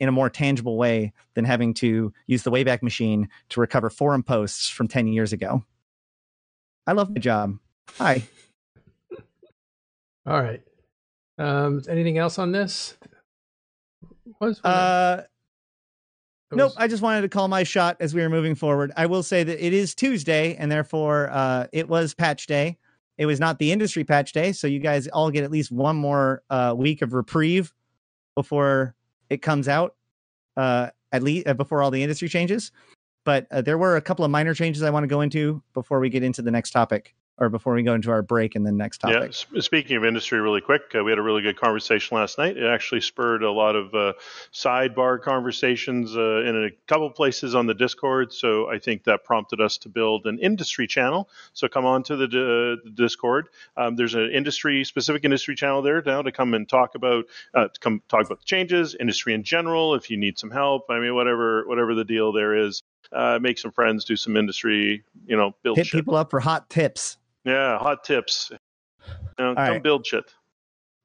in 0.00 0.08
a 0.08 0.12
more 0.12 0.30
tangible 0.30 0.76
way 0.76 1.12
than 1.34 1.44
having 1.44 1.74
to 1.74 2.12
use 2.26 2.42
the 2.42 2.50
Wayback 2.50 2.82
Machine 2.82 3.28
to 3.50 3.60
recover 3.60 3.90
forum 3.90 4.22
posts 4.22 4.68
from 4.68 4.88
10 4.88 5.08
years 5.08 5.32
ago. 5.32 5.64
I 6.86 6.92
love 6.92 7.10
my 7.10 7.20
job. 7.20 7.58
Hi. 7.98 8.22
All 10.28 10.42
right. 10.42 10.60
Um, 11.38 11.82
anything 11.88 12.18
else 12.18 12.38
on 12.38 12.52
this? 12.52 12.98
Was 14.40 14.62
uh, 14.62 15.22
nope. 16.52 16.72
I 16.76 16.86
just 16.86 17.02
wanted 17.02 17.22
to 17.22 17.30
call 17.30 17.48
my 17.48 17.62
shot 17.62 17.96
as 17.98 18.14
we 18.14 18.20
were 18.20 18.28
moving 18.28 18.54
forward. 18.54 18.92
I 18.94 19.06
will 19.06 19.22
say 19.22 19.42
that 19.42 19.64
it 19.64 19.72
is 19.72 19.94
Tuesday, 19.94 20.54
and 20.56 20.70
therefore 20.70 21.30
uh, 21.32 21.68
it 21.72 21.88
was 21.88 22.12
patch 22.12 22.46
day. 22.46 22.76
It 23.16 23.24
was 23.24 23.40
not 23.40 23.58
the 23.58 23.72
industry 23.72 24.04
patch 24.04 24.32
day, 24.32 24.52
so 24.52 24.66
you 24.66 24.80
guys 24.80 25.08
all 25.08 25.30
get 25.30 25.44
at 25.44 25.50
least 25.50 25.72
one 25.72 25.96
more 25.96 26.42
uh, 26.50 26.74
week 26.76 27.00
of 27.00 27.14
reprieve 27.14 27.72
before 28.34 28.94
it 29.30 29.40
comes 29.40 29.66
out. 29.66 29.94
Uh, 30.58 30.90
at 31.10 31.22
least 31.22 31.46
uh, 31.46 31.54
before 31.54 31.82
all 31.82 31.90
the 31.90 32.02
industry 32.02 32.28
changes. 32.28 32.70
But 33.24 33.46
uh, 33.50 33.62
there 33.62 33.78
were 33.78 33.96
a 33.96 34.02
couple 34.02 34.26
of 34.26 34.30
minor 34.30 34.52
changes 34.52 34.82
I 34.82 34.90
want 34.90 35.04
to 35.04 35.08
go 35.08 35.22
into 35.22 35.62
before 35.72 36.00
we 36.00 36.10
get 36.10 36.22
into 36.22 36.42
the 36.42 36.50
next 36.50 36.72
topic 36.72 37.14
or 37.38 37.48
before 37.48 37.74
we 37.74 37.82
go 37.82 37.94
into 37.94 38.10
our 38.10 38.22
break 38.22 38.56
and 38.56 38.66
the 38.66 38.72
next 38.72 38.98
topic. 38.98 39.32
Yeah, 39.52 39.60
speaking 39.60 39.96
of 39.96 40.04
industry, 40.04 40.40
really 40.40 40.60
quick, 40.60 40.82
uh, 40.94 41.04
we 41.04 41.12
had 41.12 41.18
a 41.18 41.22
really 41.22 41.42
good 41.42 41.58
conversation 41.58 42.16
last 42.16 42.36
night. 42.38 42.56
It 42.56 42.66
actually 42.66 43.00
spurred 43.00 43.42
a 43.42 43.50
lot 43.50 43.76
of 43.76 43.94
uh, 43.94 44.14
sidebar 44.52 45.22
conversations 45.22 46.16
uh, 46.16 46.42
in 46.42 46.64
a 46.64 46.70
couple 46.86 47.08
places 47.10 47.54
on 47.54 47.66
the 47.66 47.74
Discord. 47.74 48.32
So 48.32 48.68
I 48.68 48.78
think 48.78 49.04
that 49.04 49.24
prompted 49.24 49.60
us 49.60 49.78
to 49.78 49.88
build 49.88 50.26
an 50.26 50.38
industry 50.38 50.86
channel. 50.86 51.28
So 51.52 51.68
come 51.68 51.86
on 51.86 52.02
to 52.04 52.16
the, 52.16 52.24
uh, 52.24 52.82
the 52.84 52.92
Discord. 52.94 53.48
Um, 53.76 53.94
there's 53.96 54.14
an 54.14 54.30
industry 54.32 54.84
specific 54.84 55.24
industry 55.24 55.54
channel 55.54 55.82
there 55.82 56.02
now 56.04 56.22
to 56.22 56.32
come 56.32 56.54
and 56.54 56.68
talk 56.68 56.94
about 56.94 57.26
uh, 57.54 57.68
to 57.68 57.80
come 57.80 58.02
talk 58.08 58.26
about 58.26 58.40
the 58.40 58.44
changes, 58.44 58.96
industry 58.98 59.34
in 59.34 59.44
general. 59.44 59.94
If 59.94 60.10
you 60.10 60.16
need 60.16 60.38
some 60.38 60.50
help, 60.50 60.86
I 60.90 60.98
mean, 60.98 61.14
whatever 61.14 61.66
whatever 61.66 61.94
the 61.94 62.04
deal 62.04 62.32
there 62.32 62.54
is. 62.54 62.82
Uh, 63.10 63.38
make 63.40 63.58
some 63.58 63.72
friends, 63.72 64.04
do 64.04 64.16
some 64.16 64.36
industry, 64.36 65.02
you 65.26 65.34
know, 65.34 65.54
build 65.62 65.78
Hit 65.78 65.86
shit. 65.86 66.00
people 66.00 66.14
up 66.14 66.30
for 66.30 66.40
hot 66.40 66.68
tips. 66.68 67.16
Yeah, 67.48 67.78
hot 67.78 68.04
tips. 68.04 68.50
You 68.50 68.58
know, 69.38 69.54
come 69.54 69.56
right. 69.56 69.82
build 69.82 70.06
shit. 70.06 70.34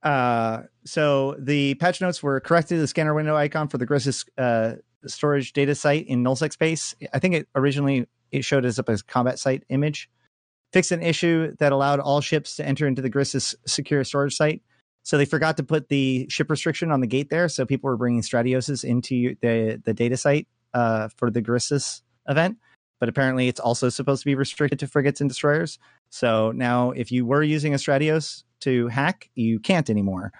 Uh, 0.04 0.64
so 0.84 1.38
the 1.40 1.76
patch 1.76 2.02
notes 2.02 2.22
were 2.22 2.42
corrected 2.42 2.82
the 2.82 2.88
scanner 2.88 3.14
window 3.14 3.38
icon 3.38 3.70
for 3.70 3.78
the 3.78 3.88
Guristas 3.88 4.28
uh, 4.38 4.74
storage 5.08 5.54
data 5.54 5.74
site 5.74 6.06
in 6.08 6.22
nullsec 6.22 6.52
space. 6.52 6.96
I 7.14 7.20
think 7.20 7.36
it 7.36 7.48
originally 7.56 8.08
it 8.32 8.44
showed 8.44 8.66
us 8.66 8.78
up 8.78 8.90
as 8.90 9.02
combat 9.02 9.40
site 9.40 9.64
image. 9.70 10.10
Fixed 10.74 10.92
an 10.92 11.02
issue 11.02 11.56
that 11.60 11.72
allowed 11.72 12.02
all 12.02 12.20
ships 12.20 12.58
to 12.58 12.66
enter 12.66 12.88
into 12.88 13.02
the 13.02 13.10
Guristas 13.10 13.56
secure 13.66 14.04
storage 14.04 14.36
site. 14.36 14.62
So 15.04 15.18
they 15.18 15.26
forgot 15.26 15.56
to 15.58 15.64
put 15.64 15.88
the 15.88 16.28
ship 16.30 16.50
restriction 16.50 16.92
on 16.92 17.00
the 17.00 17.08
gate 17.08 17.30
there, 17.30 17.48
so 17.48 17.66
people 17.66 17.90
were 17.90 17.98
bringing 17.98 18.22
Stratioses 18.22 18.84
into 18.84 19.36
the 19.42 19.82
the 19.86 19.94
data 19.94 20.18
site 20.18 20.48
uh, 20.74 21.08
for 21.16 21.32
the 21.32 21.42
Guristas 21.42 22.02
event. 22.28 22.58
But 23.04 23.10
apparently, 23.10 23.50
it's 23.50 23.60
also 23.60 23.90
supposed 23.90 24.22
to 24.22 24.26
be 24.26 24.34
restricted 24.34 24.80
to 24.80 24.88
frigates 24.88 25.20
and 25.20 25.30
destroyers. 25.30 25.78
So 26.10 26.54
now, 26.54 26.92
if 26.92 27.12
you 27.12 27.26
were 27.26 27.44
using 27.44 27.74
a 27.74 27.76
Stratios 27.76 28.44
to 28.62 28.88
hack, 28.88 29.30
you 29.36 29.60
can't 29.60 29.90
anymore. 29.90 30.32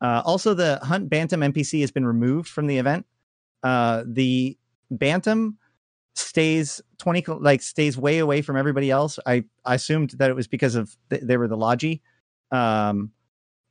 Uh, 0.00 0.22
also, 0.24 0.52
the 0.52 0.80
Hunt 0.82 1.08
Bantam 1.08 1.42
NPC 1.42 1.80
has 1.82 1.92
been 1.92 2.04
removed 2.04 2.48
from 2.48 2.66
the 2.66 2.76
event. 2.76 3.06
Uh, 3.62 4.02
the 4.04 4.58
Bantam 4.90 5.58
stays 6.16 6.80
20 6.98 7.24
like 7.38 7.62
stays 7.62 7.96
way 7.96 8.18
away 8.18 8.42
from 8.42 8.56
everybody 8.56 8.90
else. 8.90 9.20
I, 9.24 9.44
I 9.64 9.76
assumed 9.76 10.10
that 10.18 10.28
it 10.28 10.34
was 10.34 10.48
because 10.48 10.74
of 10.74 10.96
th- 11.10 11.22
they 11.22 11.36
were 11.36 11.46
the 11.46 11.56
Logi, 11.56 12.02
um, 12.50 13.12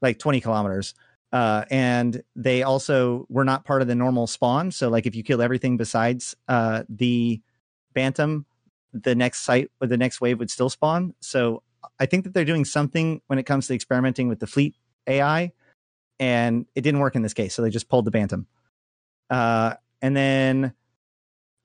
like 0.01 0.19
20 0.19 0.39
kilometers. 0.39 0.93
Uh, 1.33 1.65
and 1.69 2.23
they 2.37 2.63
also 2.63 3.25
were 3.27 3.43
not 3.43 3.65
part 3.65 3.81
of 3.81 3.89
the 3.89 3.95
normal 3.95 4.25
spawn. 4.25 4.71
So, 4.71 4.87
like, 4.87 5.05
if 5.05 5.15
you 5.15 5.23
kill 5.23 5.41
everything 5.41 5.75
besides 5.75 6.33
uh, 6.47 6.83
the 6.87 7.41
Bantam, 7.97 8.45
the 8.93 9.15
next 9.15 9.39
site 9.39 9.71
or 9.81 9.87
the 9.87 9.97
next 9.97 10.21
wave 10.21 10.37
would 10.37 10.51
still 10.51 10.69
spawn. 10.69 11.15
So 11.19 11.63
I 11.99 12.05
think 12.05 12.25
that 12.25 12.33
they're 12.35 12.45
doing 12.45 12.63
something 12.63 13.21
when 13.25 13.39
it 13.39 13.43
comes 13.47 13.65
to 13.67 13.73
experimenting 13.73 14.27
with 14.27 14.39
the 14.39 14.45
fleet 14.45 14.75
AI, 15.07 15.51
and 16.19 16.67
it 16.75 16.81
didn't 16.81 16.99
work 16.99 17.15
in 17.15 17.23
this 17.23 17.33
case. 17.33 17.55
So 17.55 17.63
they 17.63 17.71
just 17.71 17.89
pulled 17.89 18.05
the 18.05 18.11
Bantam. 18.11 18.45
Uh, 19.31 19.73
and 19.99 20.15
then 20.15 20.73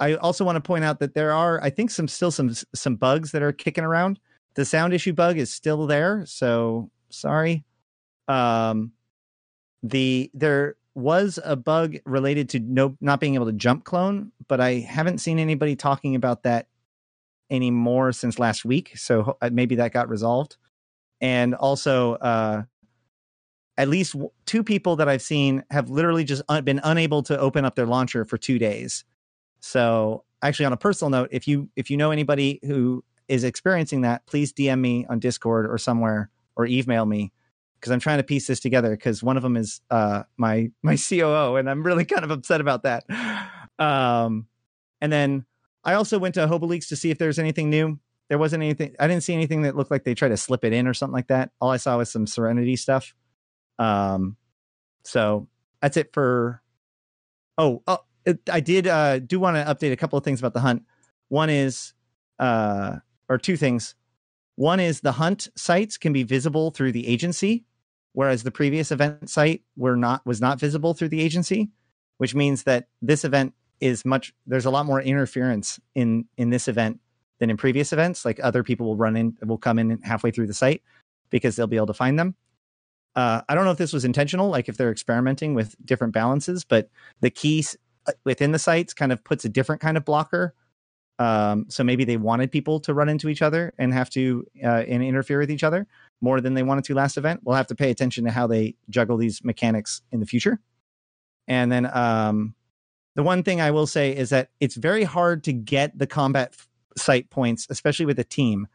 I 0.00 0.14
also 0.14 0.42
want 0.42 0.56
to 0.56 0.62
point 0.62 0.84
out 0.84 1.00
that 1.00 1.12
there 1.12 1.32
are, 1.32 1.62
I 1.62 1.68
think, 1.68 1.90
some 1.90 2.08
still 2.08 2.30
some 2.30 2.50
some 2.74 2.96
bugs 2.96 3.32
that 3.32 3.42
are 3.42 3.52
kicking 3.52 3.84
around. 3.84 4.18
The 4.54 4.64
sound 4.64 4.94
issue 4.94 5.12
bug 5.12 5.36
is 5.36 5.52
still 5.52 5.86
there, 5.86 6.24
so 6.24 6.90
sorry. 7.10 7.64
Um, 8.26 8.92
the 9.82 10.30
there 10.32 10.76
was 10.94 11.38
a 11.44 11.56
bug 11.56 11.96
related 12.04 12.50
to 12.50 12.60
no 12.60 12.96
not 13.00 13.20
being 13.20 13.34
able 13.34 13.46
to 13.46 13.52
jump 13.52 13.84
clone, 13.84 14.32
but 14.48 14.60
I 14.60 14.80
haven't 14.80 15.18
seen 15.18 15.38
anybody 15.38 15.76
talking 15.76 16.14
about 16.14 16.42
that 16.42 16.68
anymore 17.50 18.12
since 18.12 18.38
last 18.38 18.64
week. 18.64 18.96
So 18.96 19.36
uh, 19.40 19.50
maybe 19.52 19.76
that 19.76 19.92
got 19.92 20.08
resolved. 20.08 20.56
And 21.20 21.54
also, 21.54 22.14
uh, 22.14 22.62
at 23.78 23.88
least 23.88 24.16
two 24.44 24.62
people 24.62 24.96
that 24.96 25.08
I've 25.08 25.22
seen 25.22 25.64
have 25.70 25.88
literally 25.88 26.24
just 26.24 26.42
un- 26.48 26.64
been 26.64 26.80
unable 26.84 27.22
to 27.24 27.38
open 27.38 27.64
up 27.64 27.74
their 27.74 27.86
launcher 27.86 28.24
for 28.24 28.36
two 28.36 28.58
days. 28.58 29.04
So 29.60 30.24
actually, 30.42 30.66
on 30.66 30.72
a 30.72 30.76
personal 30.76 31.10
note, 31.10 31.28
if 31.30 31.48
you 31.48 31.70
if 31.76 31.90
you 31.90 31.96
know 31.96 32.10
anybody 32.10 32.60
who 32.64 33.04
is 33.28 33.44
experiencing 33.44 34.02
that, 34.02 34.26
please 34.26 34.52
DM 34.52 34.80
me 34.80 35.06
on 35.08 35.20
Discord 35.20 35.66
or 35.70 35.78
somewhere 35.78 36.28
or 36.56 36.66
email 36.66 37.06
me 37.06 37.32
because 37.82 37.90
I'm 37.90 37.98
trying 37.98 38.18
to 38.18 38.22
piece 38.22 38.46
this 38.46 38.60
together. 38.60 38.90
Because 38.90 39.24
one 39.24 39.36
of 39.36 39.42
them 39.42 39.56
is 39.56 39.80
uh, 39.90 40.22
my 40.36 40.70
my 40.82 40.96
COO, 40.96 41.56
and 41.56 41.68
I'm 41.68 41.82
really 41.82 42.04
kind 42.06 42.24
of 42.24 42.30
upset 42.30 42.60
about 42.60 42.84
that. 42.84 43.04
Um, 43.78 44.46
and 45.00 45.12
then 45.12 45.44
I 45.82 45.94
also 45.94 46.18
went 46.18 46.36
to 46.36 46.46
HoboLeaks 46.46 46.88
to 46.88 46.96
see 46.96 47.10
if 47.10 47.18
there's 47.18 47.40
anything 47.40 47.68
new. 47.68 47.98
There 48.28 48.38
wasn't 48.38 48.62
anything. 48.62 48.94
I 49.00 49.08
didn't 49.08 49.24
see 49.24 49.34
anything 49.34 49.62
that 49.62 49.76
looked 49.76 49.90
like 49.90 50.04
they 50.04 50.14
tried 50.14 50.28
to 50.28 50.36
slip 50.36 50.64
it 50.64 50.72
in 50.72 50.86
or 50.86 50.94
something 50.94 51.12
like 51.12 51.26
that. 51.26 51.50
All 51.60 51.70
I 51.70 51.76
saw 51.76 51.98
was 51.98 52.10
some 52.10 52.26
Serenity 52.26 52.76
stuff. 52.76 53.14
Um, 53.78 54.36
so 55.04 55.48
that's 55.80 55.96
it 55.96 56.12
for. 56.12 56.62
Oh, 57.58 57.82
oh 57.86 57.98
it, 58.24 58.38
I 58.48 58.60
did 58.60 58.86
uh, 58.86 59.18
do 59.18 59.40
want 59.40 59.56
to 59.56 59.64
update 59.64 59.92
a 59.92 59.96
couple 59.96 60.16
of 60.16 60.24
things 60.24 60.38
about 60.38 60.54
the 60.54 60.60
hunt. 60.60 60.84
One 61.28 61.50
is, 61.50 61.94
uh, 62.38 62.98
or 63.28 63.38
two 63.38 63.56
things. 63.56 63.96
One 64.54 64.80
is 64.80 65.00
the 65.00 65.12
hunt 65.12 65.48
sites 65.56 65.96
can 65.96 66.12
be 66.12 66.22
visible 66.22 66.70
through 66.70 66.92
the 66.92 67.08
agency, 67.08 67.64
whereas 68.12 68.42
the 68.42 68.50
previous 68.50 68.90
event 68.90 69.28
site 69.28 69.62
were 69.76 69.96
not 69.96 70.24
was 70.26 70.40
not 70.40 70.60
visible 70.60 70.94
through 70.94 71.08
the 71.08 71.20
agency, 71.20 71.70
which 72.18 72.34
means 72.34 72.64
that 72.64 72.86
this 73.00 73.24
event 73.24 73.54
is 73.80 74.04
much. 74.04 74.32
There's 74.46 74.66
a 74.66 74.70
lot 74.70 74.86
more 74.86 75.00
interference 75.00 75.80
in 75.94 76.26
in 76.36 76.50
this 76.50 76.68
event 76.68 77.00
than 77.38 77.50
in 77.50 77.56
previous 77.56 77.92
events. 77.92 78.24
Like 78.24 78.38
other 78.42 78.62
people 78.62 78.86
will 78.86 78.96
run 78.96 79.16
in, 79.16 79.36
will 79.44 79.58
come 79.58 79.78
in 79.78 80.00
halfway 80.02 80.30
through 80.30 80.46
the 80.46 80.54
site 80.54 80.82
because 81.30 81.56
they'll 81.56 81.66
be 81.66 81.76
able 81.76 81.88
to 81.88 81.94
find 81.94 82.18
them. 82.18 82.36
Uh, 83.16 83.42
I 83.48 83.54
don't 83.54 83.64
know 83.64 83.72
if 83.72 83.78
this 83.78 83.92
was 83.92 84.04
intentional, 84.04 84.48
like 84.48 84.68
if 84.68 84.76
they're 84.76 84.92
experimenting 84.92 85.54
with 85.54 85.74
different 85.84 86.14
balances, 86.14 86.64
but 86.64 86.88
the 87.20 87.30
keys 87.30 87.76
uh, 88.06 88.12
within 88.24 88.52
the 88.52 88.58
sites 88.58 88.94
kind 88.94 89.12
of 89.12 89.22
puts 89.24 89.44
a 89.44 89.48
different 89.48 89.82
kind 89.82 89.96
of 89.96 90.04
blocker. 90.04 90.54
Um, 91.18 91.66
so 91.68 91.84
maybe 91.84 92.04
they 92.04 92.16
wanted 92.16 92.52
people 92.52 92.80
to 92.80 92.94
run 92.94 93.08
into 93.08 93.28
each 93.28 93.42
other 93.42 93.74
and 93.76 93.92
have 93.92 94.08
to 94.10 94.46
uh, 94.62 94.84
and 94.88 95.02
interfere 95.02 95.38
with 95.38 95.50
each 95.50 95.64
other 95.64 95.86
more 96.22 96.40
than 96.40 96.54
they 96.54 96.62
wanted 96.62 96.84
to 96.84 96.94
last 96.94 97.18
event. 97.18 97.40
We'll 97.44 97.56
have 97.56 97.66
to 97.66 97.74
pay 97.74 97.90
attention 97.90 98.24
to 98.24 98.30
how 98.30 98.46
they 98.46 98.76
juggle 98.88 99.18
these 99.18 99.44
mechanics 99.44 100.00
in 100.12 100.20
the 100.20 100.26
future. 100.26 100.60
And 101.48 101.70
then 101.70 101.90
um, 101.94 102.54
the 103.16 103.22
one 103.22 103.42
thing 103.42 103.60
I 103.60 103.72
will 103.72 103.86
say 103.86 104.16
is 104.16 104.30
that 104.30 104.50
it's 104.60 104.76
very 104.76 105.04
hard 105.04 105.44
to 105.44 105.52
get 105.52 105.98
the 105.98 106.06
combat 106.06 106.54
f- 106.54 106.68
site 106.96 107.28
points, 107.28 107.66
especially 107.68 108.06
with 108.06 108.18
a 108.18 108.24
team, 108.24 108.68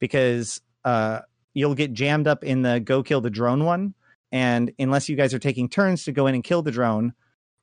because 0.00 0.60
uh, 0.84 1.20
you'll 1.54 1.76
get 1.76 1.92
jammed 1.92 2.26
up 2.26 2.42
in 2.44 2.62
the 2.62 2.80
go 2.80 3.02
kill 3.02 3.20
the 3.20 3.30
drone 3.30 3.64
one. 3.64 3.94
And 4.32 4.72
unless 4.78 5.08
you 5.08 5.16
guys 5.16 5.32
are 5.32 5.38
taking 5.38 5.68
turns 5.68 6.04
to 6.04 6.12
go 6.12 6.26
in 6.26 6.34
and 6.34 6.44
kill 6.44 6.62
the 6.62 6.70
drone, 6.70 7.14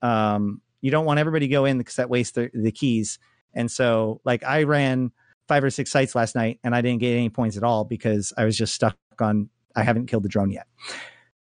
um, 0.02 0.62
you 0.82 0.90
don't 0.92 1.06
want 1.06 1.20
everybody 1.20 1.48
to 1.48 1.52
go 1.52 1.66
in 1.66 1.78
because 1.78 1.96
that 1.96 2.10
wastes 2.10 2.34
the, 2.34 2.50
the 2.54 2.72
keys. 2.72 3.20
And 3.54 3.70
so, 3.70 4.22
like, 4.24 4.44
I 4.44 4.64
ran 4.64 5.12
five 5.48 5.64
or 5.64 5.70
six 5.70 5.92
sites 5.92 6.16
last 6.16 6.36
night 6.36 6.60
and 6.64 6.76
I 6.76 6.82
didn't 6.82 7.02
get 7.02 7.12
any 7.12 7.30
points 7.30 7.58
at 7.58 7.64
all 7.64 7.86
because 7.86 8.34
I 8.38 8.46
was 8.46 8.58
just 8.58 8.74
stuck 8.74 8.98
on, 9.22 9.50
I 9.76 9.84
haven't 9.84 10.08
killed 10.08 10.24
the 10.24 10.30
drone 10.30 10.52
yet. 10.52 10.68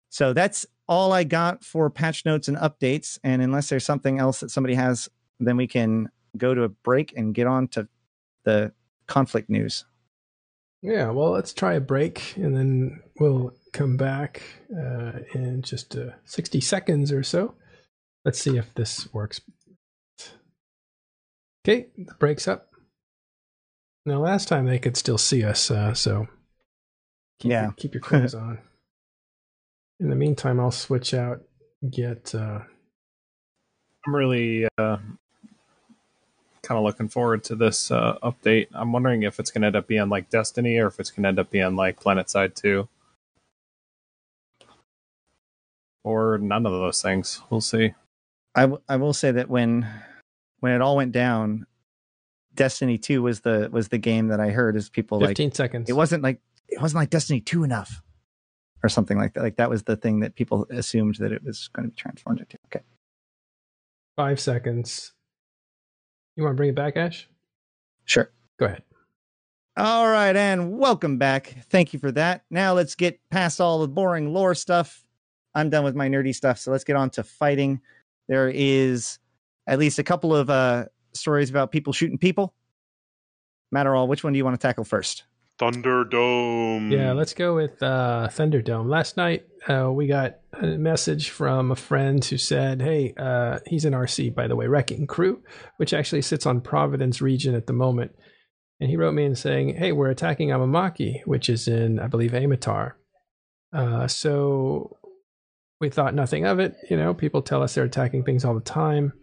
So 0.08 0.32
that's 0.32 0.66
all 0.88 1.12
I 1.12 1.24
got 1.24 1.64
for 1.64 1.90
patch 1.90 2.24
notes 2.24 2.48
and 2.48 2.56
updates. 2.56 3.18
And 3.22 3.42
unless 3.42 3.68
there's 3.68 3.84
something 3.84 4.18
else 4.18 4.40
that 4.40 4.50
somebody 4.50 4.74
has, 4.74 5.08
then 5.40 5.56
we 5.56 5.66
can 5.66 6.10
go 6.36 6.54
to 6.54 6.62
a 6.62 6.68
break 6.68 7.12
and 7.16 7.34
get 7.34 7.46
on 7.46 7.68
to 7.68 7.88
the 8.44 8.72
conflict 9.06 9.50
news. 9.50 9.84
Yeah, 10.82 11.10
well, 11.10 11.30
let's 11.30 11.52
try 11.52 11.74
a 11.74 11.80
break 11.80 12.36
and 12.36 12.56
then 12.56 13.02
we'll 13.18 13.54
come 13.72 13.96
back 13.96 14.42
uh, 14.72 15.12
in 15.34 15.62
just 15.62 15.96
uh, 15.96 16.10
60 16.24 16.60
seconds 16.60 17.12
or 17.12 17.22
so. 17.22 17.54
Let's 18.24 18.40
see 18.40 18.56
if 18.56 18.72
this 18.74 19.12
works. 19.12 19.40
Okay, 21.64 21.88
the 21.96 22.14
break's 22.14 22.46
up. 22.46 22.70
Now, 24.04 24.20
last 24.20 24.46
time 24.46 24.66
they 24.66 24.78
could 24.78 24.96
still 24.96 25.18
see 25.18 25.42
us, 25.42 25.68
uh, 25.70 25.92
so 25.94 26.28
keep 27.38 27.50
Yeah. 27.50 27.62
your, 27.64 27.72
keep 27.72 27.94
your 27.94 28.00
clothes 28.02 28.34
on. 28.34 28.58
In 30.00 30.10
the 30.10 30.16
meantime, 30.16 30.60
I'll 30.60 30.70
switch 30.70 31.14
out, 31.14 31.42
get 31.90 32.34
uh, 32.34 32.60
I'm 34.06 34.14
really 34.14 34.66
uh, 34.78 34.98
kind 36.62 36.78
of 36.78 36.82
looking 36.84 37.08
forward 37.08 37.42
to 37.44 37.54
this 37.56 37.90
uh, 37.90 38.18
update. 38.22 38.68
I'm 38.72 38.92
wondering 38.92 39.22
if 39.22 39.40
it's 39.40 39.50
going 39.50 39.62
to 39.62 39.66
end 39.68 39.76
up 39.76 39.86
being 39.86 40.08
like 40.08 40.28
Destiny 40.30 40.76
or 40.78 40.86
if 40.88 41.00
it's 41.00 41.10
going 41.10 41.22
to 41.22 41.28
end 41.28 41.38
up 41.38 41.50
being 41.50 41.76
like 41.76 41.98
PlanetSide 42.00 42.54
2. 42.54 42.88
Or 46.04 46.38
none 46.38 46.66
of 46.66 46.72
those 46.72 47.02
things. 47.02 47.40
We'll 47.50 47.60
see. 47.60 47.94
I, 48.54 48.62
w- 48.62 48.80
I 48.88 48.96
will 48.96 49.12
say 49.12 49.32
that 49.32 49.48
when 49.50 49.86
when 50.60 50.72
it 50.72 50.80
all 50.80 50.96
went 50.96 51.12
down, 51.12 51.66
Destiny 52.54 52.96
Two 52.96 53.22
was 53.22 53.40
the 53.40 53.68
was 53.72 53.88
the 53.88 53.98
game 53.98 54.28
that 54.28 54.38
I 54.40 54.50
heard 54.50 54.76
as 54.76 54.88
people 54.88 55.18
like 55.18 55.30
15 55.30 55.52
seconds. 55.52 55.90
it 55.90 55.94
wasn't 55.94 56.22
like 56.22 56.40
it 56.68 56.80
wasn't 56.80 57.00
like 57.00 57.10
Destiny 57.10 57.40
Two 57.40 57.64
enough 57.64 58.02
or 58.82 58.88
something 58.88 59.18
like 59.18 59.34
that. 59.34 59.42
Like 59.42 59.56
that 59.56 59.70
was 59.70 59.84
the 59.84 59.96
thing 59.96 60.20
that 60.20 60.34
people 60.34 60.66
assumed 60.70 61.16
that 61.16 61.32
it 61.32 61.42
was 61.42 61.68
going 61.68 61.88
to 61.88 61.90
be 61.90 61.96
transformed 61.96 62.40
into. 62.40 62.58
Okay, 62.66 62.84
Five 64.16 64.40
seconds. 64.40 65.12
You 66.36 66.44
want 66.44 66.54
to 66.54 66.56
bring 66.56 66.70
it 66.70 66.74
back, 66.74 66.96
Ash? 66.96 67.28
sure. 68.04 68.30
Go 68.58 68.66
ahead. 68.66 68.82
All 69.76 70.08
right, 70.08 70.34
and 70.34 70.78
welcome 70.78 71.18
back. 71.18 71.54
Thank 71.68 71.92
you 71.92 71.98
for 71.98 72.10
that. 72.12 72.44
Now 72.50 72.72
let's 72.72 72.94
get 72.94 73.20
past 73.30 73.60
all 73.60 73.80
the 73.80 73.88
boring 73.88 74.32
lore 74.32 74.54
stuff. 74.54 75.04
I'm 75.54 75.68
done 75.68 75.84
with 75.84 75.94
my 75.94 76.08
nerdy 76.08 76.34
stuff, 76.34 76.58
so 76.58 76.70
let's 76.70 76.84
get 76.84 76.96
on 76.96 77.10
to 77.10 77.22
fighting. 77.22 77.80
There 78.28 78.48
is 78.48 79.18
at 79.66 79.78
least 79.78 79.98
a 79.98 80.02
couple 80.02 80.34
of 80.34 80.48
uh, 80.48 80.86
stories 81.12 81.50
about 81.50 81.72
people 81.72 81.92
shooting 81.92 82.16
people. 82.16 82.54
Matter 83.70 83.90
Matterall, 83.90 84.08
which 84.08 84.24
one 84.24 84.32
do 84.32 84.38
you 84.38 84.44
want 84.44 84.58
to 84.58 84.66
tackle 84.66 84.84
first? 84.84 85.24
Thunderdome. 85.58 86.92
Yeah, 86.92 87.12
let's 87.12 87.32
go 87.34 87.54
with 87.54 87.82
uh, 87.82 88.28
Thunderdome. 88.30 88.88
Last 88.88 89.16
night, 89.16 89.46
uh, 89.68 89.90
we 89.90 90.06
got 90.06 90.36
a 90.52 90.66
message 90.66 91.30
from 91.30 91.70
a 91.70 91.76
friend 91.76 92.22
who 92.24 92.36
said, 92.36 92.82
"Hey, 92.82 93.14
uh, 93.16 93.60
he's 93.66 93.84
an 93.84 93.94
RC, 93.94 94.34
by 94.34 94.48
the 94.48 94.56
way, 94.56 94.66
Wrecking 94.66 95.06
Crew, 95.06 95.42
which 95.78 95.94
actually 95.94 96.22
sits 96.22 96.46
on 96.46 96.60
Providence 96.60 97.22
region 97.22 97.54
at 97.54 97.66
the 97.66 97.72
moment." 97.72 98.14
And 98.80 98.90
he 98.90 98.96
wrote 98.96 99.14
me 99.14 99.24
and 99.24 99.38
saying, 99.38 99.76
"Hey, 99.76 99.92
we're 99.92 100.10
attacking 100.10 100.50
Amamake, 100.50 101.22
which 101.24 101.48
is 101.48 101.68
in, 101.68 101.98
I 101.98 102.06
believe, 102.06 102.32
Amatar." 102.32 102.92
Uh, 103.72 104.06
so 104.06 104.98
we 105.80 105.88
thought 105.88 106.14
nothing 106.14 106.44
of 106.44 106.58
it. 106.58 106.74
You 106.90 106.96
know, 106.96 107.14
people 107.14 107.40
tell 107.40 107.62
us 107.62 107.74
they're 107.74 107.84
attacking 107.84 108.24
things 108.24 108.44
all 108.44 108.54
the 108.54 108.60
time, 108.60 109.14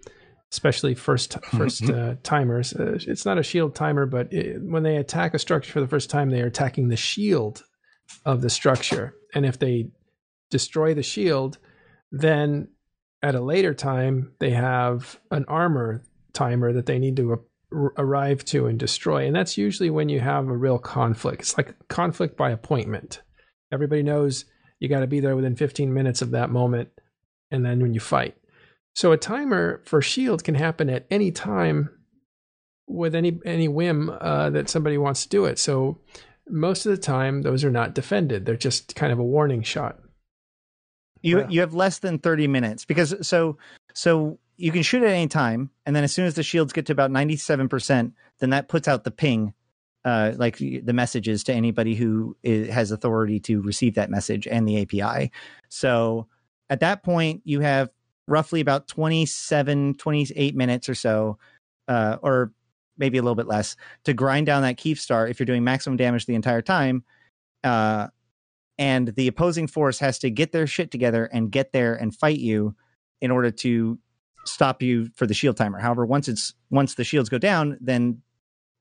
especially 0.53 0.93
first 0.93 1.37
first 1.45 1.89
uh, 1.89 2.13
timers. 2.21 2.73
Uh, 2.73 2.99
it's 3.07 3.25
not 3.25 3.39
a 3.39 3.43
shield 3.43 3.73
timer, 3.73 4.05
but 4.05 4.31
it, 4.31 4.61
when 4.61 4.83
they 4.83 4.97
attack 4.97 5.33
a 5.33 5.39
structure 5.39 5.71
for 5.71 5.81
the 5.81 5.87
first 5.87 6.11
time, 6.11 6.29
they 6.29 6.41
are 6.41 6.47
attacking 6.47 6.89
the 6.89 6.95
shield 6.95 7.63
of 8.23 8.41
the 8.41 8.49
structure. 8.51 9.15
And 9.33 9.47
if 9.47 9.57
they 9.57 9.89
destroy 10.51 10.93
the 10.93 11.01
shield, 11.01 11.57
then 12.11 12.67
at 13.23 13.33
a 13.33 13.41
later 13.41 13.73
time 13.73 14.33
they 14.39 14.51
have 14.51 15.19
an 15.31 15.45
armor 15.47 16.03
timer 16.33 16.71
that 16.71 16.85
they 16.85 16.99
need 16.99 17.17
to 17.17 17.31
ar- 17.71 17.93
arrive 17.97 18.45
to 18.45 18.67
and 18.67 18.77
destroy. 18.77 19.25
And 19.25 19.35
that's 19.35 19.57
usually 19.57 19.89
when 19.89 20.07
you 20.07 20.19
have 20.19 20.47
a 20.47 20.55
real 20.55 20.77
conflict. 20.77 21.41
It's 21.41 21.57
like 21.57 21.75
conflict 21.87 22.37
by 22.37 22.51
appointment. 22.51 23.23
Everybody 23.71 24.03
knows 24.03 24.45
you 24.79 24.87
got 24.87 24.99
to 24.99 25.07
be 25.07 25.19
there 25.19 25.35
within 25.35 25.55
15 25.55 25.91
minutes 25.91 26.21
of 26.21 26.31
that 26.31 26.51
moment 26.51 26.89
and 27.49 27.65
then 27.65 27.79
when 27.79 27.95
you 27.95 27.99
fight 27.99 28.35
so 28.95 29.11
a 29.11 29.17
timer 29.17 29.81
for 29.85 30.01
shield 30.01 30.43
can 30.43 30.55
happen 30.55 30.89
at 30.89 31.05
any 31.09 31.31
time 31.31 31.89
with 32.87 33.15
any 33.15 33.39
any 33.45 33.67
whim 33.67 34.09
uh, 34.21 34.49
that 34.49 34.69
somebody 34.69 34.97
wants 34.97 35.23
to 35.23 35.29
do 35.29 35.45
it 35.45 35.57
so 35.59 35.97
most 36.49 36.85
of 36.85 36.91
the 36.91 36.97
time 37.01 37.41
those 37.41 37.63
are 37.63 37.71
not 37.71 37.95
defended 37.95 38.45
they're 38.45 38.55
just 38.57 38.95
kind 38.95 39.13
of 39.13 39.19
a 39.19 39.23
warning 39.23 39.63
shot 39.63 39.99
You 41.21 41.37
Wow. 41.39 41.47
you 41.49 41.59
have 41.61 41.73
less 41.73 41.99
than 41.99 42.19
30 42.19 42.47
minutes 42.47 42.85
because 42.85 43.15
so 43.25 43.57
so 43.93 44.39
you 44.57 44.71
can 44.71 44.83
shoot 44.83 45.01
at 45.03 45.09
any 45.09 45.27
time 45.27 45.69
and 45.85 45.95
then 45.95 46.03
as 46.03 46.11
soon 46.11 46.25
as 46.25 46.35
the 46.35 46.43
shields 46.43 46.73
get 46.73 46.85
to 46.85 46.91
about 46.91 47.09
97%, 47.11 48.11
then 48.39 48.49
that 48.51 48.67
puts 48.67 48.87
out 48.87 49.03
the 49.03 49.11
ping 49.11 49.53
uh 50.05 50.33
like 50.35 50.57
the 50.57 50.91
messages 50.93 51.45
to 51.45 51.53
anybody 51.53 51.95
who 51.95 52.35
has 52.43 52.91
authority 52.91 53.39
to 53.39 53.61
receive 53.61 53.95
that 53.95 54.09
message 54.11 54.45
and 54.47 54.67
the 54.67 54.81
API. 54.81 55.31
So 55.69 56.27
at 56.69 56.81
that 56.81 57.03
point 57.03 57.41
you 57.45 57.61
have 57.61 57.89
roughly 58.27 58.61
about 58.61 58.87
27 58.87 59.95
28 59.95 60.55
minutes 60.55 60.87
or 60.89 60.95
so 60.95 61.37
uh 61.87 62.17
or 62.21 62.51
maybe 62.97 63.17
a 63.17 63.21
little 63.21 63.35
bit 63.35 63.47
less 63.47 63.75
to 64.05 64.13
grind 64.13 64.45
down 64.45 64.61
that 64.61 64.77
Keepstar 64.77 65.29
if 65.29 65.39
you're 65.39 65.45
doing 65.45 65.63
maximum 65.63 65.97
damage 65.97 66.25
the 66.25 66.35
entire 66.35 66.61
time. 66.61 67.03
Uh 67.63 68.07
and 68.79 69.09
the 69.09 69.27
opposing 69.27 69.67
force 69.67 69.99
has 69.99 70.17
to 70.19 70.29
get 70.31 70.51
their 70.51 70.65
shit 70.65 70.89
together 70.91 71.25
and 71.25 71.51
get 71.51 71.71
there 71.73 71.93
and 71.95 72.15
fight 72.15 72.39
you 72.39 72.75
in 73.21 73.29
order 73.31 73.51
to 73.51 73.99
stop 74.45 74.81
you 74.81 75.09
for 75.15 75.25
the 75.27 75.33
shield 75.33 75.55
timer. 75.57 75.79
However, 75.79 76.05
once 76.05 76.27
it's 76.27 76.53
once 76.69 76.95
the 76.95 77.03
shields 77.03 77.29
go 77.29 77.37
down, 77.37 77.77
then 77.79 78.21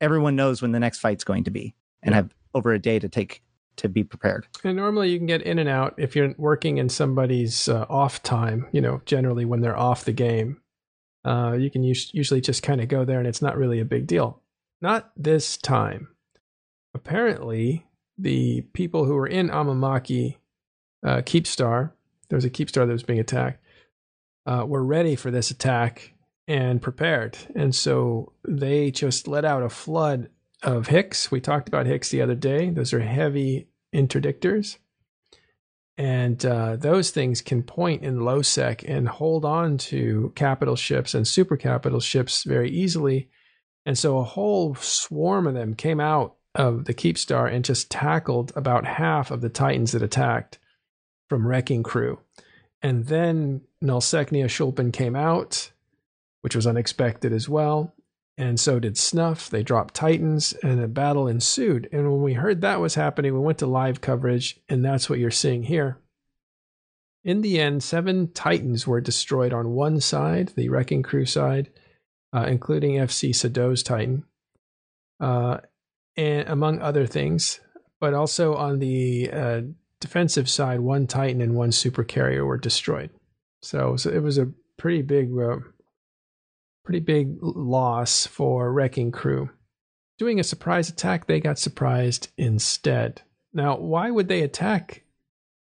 everyone 0.01 0.35
knows 0.35 0.63
when 0.63 0.73
the 0.73 0.81
next 0.81 0.99
fight's 0.99 1.25
going 1.25 1.45
to 1.45 1.51
be 1.51 1.75
and 2.03 2.13
Yeah. 2.13 2.17
have 2.17 2.35
over 2.55 2.73
a 2.73 2.79
day 2.79 2.99
to 2.99 3.09
take 3.09 3.43
to 3.77 3.89
be 3.89 4.05
prepared. 4.05 4.47
and 4.65 4.77
normally 4.77 5.11
you 5.11 5.19
can 5.19 5.27
get 5.27 5.43
in 5.43 5.59
and 5.59 5.69
out 5.69 5.95
if 5.99 6.15
you're 6.15 6.35
working 6.39 6.79
in 6.79 6.89
somebody's 6.89 7.69
uh, 7.69 7.87
off 7.89 8.23
time 8.23 8.67
you 8.73 8.81
know 8.81 9.01
generally 9.07 9.45
when 9.45 9.61
they're 9.61 9.79
off 9.79 10.05
the 10.05 10.13
game. 10.13 10.59
Uh, 11.25 11.53
you 11.53 11.71
can 11.71 11.83
us- 11.85 12.13
usually 12.13 12.41
just 12.41 12.63
kind 12.63 12.81
of 12.81 12.89
go 12.89 13.05
there 13.05 13.19
and 13.19 13.29
it's 13.29 13.43
not 13.43 13.57
really 13.57 13.79
a 13.79 13.85
big 13.85 14.07
deal. 14.07 14.41
Not 14.81 15.13
this 15.17 15.57
time. 15.57 16.09
Apparently 16.95 17.87
the 18.19 18.63
people 18.73 19.05
who 19.05 19.15
were 19.15 19.27
in 19.27 19.49
Amamake 19.49 20.37
uh, 21.05 21.19
keepstar 21.19 21.93
there 22.33 22.39
was 22.39 22.47
a 22.47 22.51
keepstar 22.51 22.87
that 22.87 22.93
was 22.93 23.03
being 23.03 23.21
attacked 23.21 23.63
uh, 24.47 24.65
were 24.67 24.83
ready 24.83 25.15
for 25.15 25.31
this 25.31 25.51
attack 25.51 26.15
and 26.49 26.81
prepared. 26.81 27.37
And 27.55 27.75
so 27.75 28.33
they 28.49 28.91
just 28.91 29.29
let 29.29 29.45
out 29.45 29.63
a 29.63 29.69
flood 29.69 30.31
of 30.63 30.89
hicks 30.89 31.31
we 31.31 31.41
talked 31.41 31.69
about 31.69 31.87
hicks 31.87 32.11
the 32.11 32.23
other 32.23 32.35
day 32.35 32.71
those 32.71 32.93
are 32.93 33.01
heavy 33.01 33.69
interdictors 33.95 34.79
And 35.99 36.45
uh, 36.45 36.77
those 36.77 37.11
things 37.11 37.43
can 37.43 37.63
point 37.63 38.03
in 38.03 38.25
low 38.25 38.43
sec 38.43 38.83
and 38.89 39.09
hold 39.09 39.45
on 39.45 39.77
to 39.79 40.33
capital 40.35 40.75
ships 40.77 41.15
and 41.15 41.29
super 41.29 41.57
capital 41.57 42.01
ships 42.01 42.45
very 42.45 42.71
easily. 42.71 43.29
And 43.85 43.99
so 43.99 44.19
a 44.19 44.25
whole 44.25 44.75
swarm 44.77 45.47
of 45.47 45.55
them 45.55 45.75
came 45.75 46.01
out 46.01 46.37
of 46.55 46.87
the 46.87 46.95
Keepstar 46.95 47.53
and 47.53 47.65
just 47.65 47.91
tackled 47.91 48.53
about 48.57 48.87
half 48.87 49.31
of 49.31 49.43
the 49.43 49.49
Titans 49.49 49.93
that 49.93 50.03
attacked 50.03 50.59
from 51.29 51.47
Wrecking 51.47 51.83
Crew. 51.83 52.21
And 52.83 53.07
then 53.07 53.63
Nullsecnia 53.83 54.47
Shulpin 54.47 54.93
came 54.93 55.15
out, 55.15 55.73
which 56.41 56.57
was 56.57 56.67
unexpected 56.67 57.33
as 57.33 57.49
well. 57.49 57.95
And 58.39 58.59
so 58.59 58.79
did 58.79 58.97
Snuff. 58.97 59.51
They 59.51 59.63
dropped 59.63 59.95
Titans, 59.95 60.55
and 60.63 60.81
a 60.81 60.89
battle 60.89 61.29
ensued. 61.29 61.89
And 61.93 62.11
when 62.11 62.23
we 62.23 62.33
heard 62.33 62.61
that 62.63 62.81
was 62.81 62.95
happening, 62.95 63.35
we 63.35 63.41
went 63.41 63.59
to 63.59 63.67
live 63.67 64.01
coverage, 64.01 64.59
and 64.69 64.85
that's 64.85 65.11
what 65.11 65.19
you're 65.19 65.31
seeing 65.31 65.65
here. 65.65 65.99
In 67.25 67.43
the 67.43 67.61
end, 67.61 67.83
seven 67.83 68.33
Titans 68.33 68.87
were 68.87 69.01
destroyed 69.01 69.53
on 69.53 69.71
one 69.71 70.01
side, 70.01 70.53
the 70.57 70.71
Wrecking 70.71 71.03
Crew 71.03 71.27
side, 71.27 71.71
uh, 72.35 72.47
including 72.49 72.95
FC 72.95 73.35
Sado's 73.35 73.83
Titan, 73.83 74.25
uh, 75.21 75.59
and 76.17 76.49
among 76.49 76.81
other 76.81 77.07
things. 77.07 77.61
But 78.01 78.15
also 78.15 78.55
on 78.57 78.81
the 78.81 79.31
uh, 79.31 79.61
defensive 80.01 80.51
side, 80.51 80.81
one 80.81 81.07
Titan 81.07 81.41
and 81.41 81.55
one 81.55 81.71
super 81.71 82.03
carrier 82.03 82.45
were 82.45 82.59
destroyed. 82.59 83.11
So, 83.61 83.97
so 83.97 84.11
it 84.11 84.23
was 84.23 84.39
a 84.39 84.51
pretty 84.77 85.03
big, 85.03 85.31
uh, 85.39 85.59
pretty 86.85 87.01
big 87.01 87.37
loss 87.41 88.27
for 88.27 88.73
Wrecking 88.73 89.13
Crew. 89.13 89.51
Doing 90.19 90.41
a 90.41 90.45
surprise 90.45 90.89
attack, 90.89 91.27
they 91.27 91.41
got 91.41 91.59
surprised 91.59 92.29
instead. 92.37 93.23
Now, 93.53 93.77
why 93.77 94.11
would 94.11 94.29
they 94.29 94.43
attack 94.43 95.05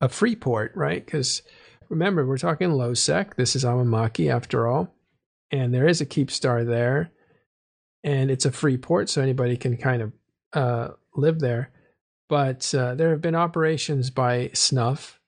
a 0.01 0.10
free 0.10 0.36
port, 0.36 0.71
right? 0.75 1.04
Because 1.04 1.41
remember, 1.89 2.25
we're 2.25 2.38
talking 2.38 2.71
low 2.71 2.93
sec. 2.93 3.36
This 3.36 3.56
is 3.56 3.63
Amamake 3.63 4.32
after 4.32 4.67
all 4.67 4.95
and 5.51 5.73
there 5.73 5.88
is 5.88 6.01
a 6.01 6.06
keep 6.06 6.32
star 6.32 6.63
there 6.63 7.12
and 8.04 8.30
it's 8.30 8.45
a 8.45 8.51
free 8.51 8.78
port 8.78 9.10
so 9.10 9.21
anybody 9.21 9.58
can 9.58 9.78
kind 9.78 10.01
of 10.01 10.13
uh, 10.54 10.89
live 11.15 11.39
there 11.39 11.71
but 12.28 12.73
uh, 12.73 12.95
there 12.95 13.12
have 13.12 13.21
been 13.21 13.36
operations 13.36 14.10
by 14.10 14.49
snuff 14.54 15.19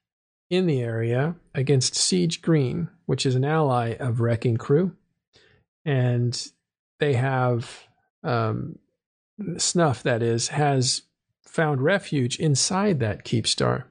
in 0.49 0.65
the 0.65 0.81
area 0.81 1.35
against 1.53 1.95
siege 1.95 2.41
green 2.41 2.89
which 3.05 3.25
is 3.25 3.35
an 3.35 3.45
ally 3.45 3.95
of 3.99 4.19
wrecking 4.19 4.57
crew 4.57 4.91
and 5.87 6.51
they 6.99 7.13
have 7.13 7.87
um, 8.23 8.77
snuff 9.57 10.03
that 10.03 10.21
is 10.21 10.49
has 10.49 11.01
found 11.43 11.81
refuge 11.81 12.37
inside 12.37 12.99
that 12.99 13.23
keep 13.23 13.47
star 13.47 13.87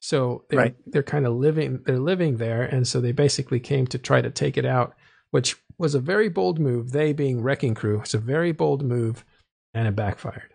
so 0.00 0.44
they're, 0.48 0.58
right. 0.58 0.76
they're 0.86 1.02
kind 1.02 1.26
of 1.26 1.34
living 1.34 1.82
they're 1.84 1.98
living 1.98 2.38
there 2.38 2.62
and 2.62 2.88
so 2.88 3.00
they 3.00 3.12
basically 3.12 3.60
came 3.60 3.86
to 3.86 3.98
try 3.98 4.22
to 4.22 4.30
take 4.30 4.56
it 4.56 4.64
out 4.64 4.94
which 5.30 5.56
was 5.78 5.94
a 5.94 6.00
very 6.00 6.28
bold 6.28 6.58
move. 6.58 6.92
They 6.92 7.12
being 7.12 7.42
Wrecking 7.42 7.74
Crew, 7.74 8.00
it's 8.00 8.14
a 8.14 8.18
very 8.18 8.52
bold 8.52 8.84
move, 8.84 9.24
and 9.72 9.88
it 9.88 9.96
backfired. 9.96 10.54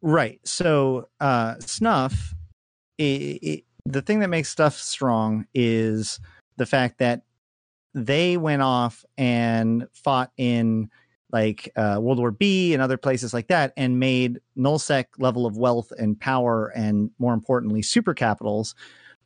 Right. 0.00 0.40
So 0.44 1.08
uh, 1.18 1.56
Snuff, 1.58 2.34
it, 2.98 3.02
it, 3.02 3.64
the 3.84 4.02
thing 4.02 4.20
that 4.20 4.28
makes 4.28 4.50
Snuff 4.50 4.76
strong 4.76 5.46
is 5.54 6.20
the 6.56 6.66
fact 6.66 6.98
that 6.98 7.22
they 8.06 8.36
went 8.36 8.62
off 8.62 9.04
and 9.16 9.86
fought 9.92 10.30
in 10.36 10.90
like 11.30 11.70
uh, 11.76 11.98
World 12.00 12.18
War 12.18 12.30
Bee 12.30 12.72
and 12.72 12.82
other 12.82 12.96
places 12.96 13.34
like 13.34 13.48
that, 13.48 13.72
and 13.76 14.00
made 14.00 14.40
nullsec 14.56 15.06
level 15.18 15.44
of 15.44 15.58
wealth 15.58 15.92
and 15.98 16.18
power, 16.18 16.68
and 16.68 17.10
more 17.18 17.34
importantly, 17.34 17.82
super 17.82 18.14
capitals, 18.14 18.74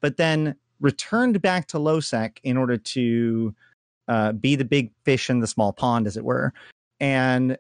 but 0.01 0.17
then 0.17 0.57
returned 0.81 1.41
back 1.41 1.69
to 1.69 1.79
low 1.79 2.01
sec 2.01 2.41
in 2.43 2.57
order 2.57 2.77
to 2.77 3.55
uh, 4.09 4.33
be 4.33 4.57
the 4.57 4.65
big 4.65 4.91
fish 5.05 5.31
in 5.31 5.39
the 5.39 5.47
small 5.47 5.73
pond, 5.73 6.09
as 6.09 6.17
it 6.17 6.25
were. 6.25 6.53
And 6.99 7.57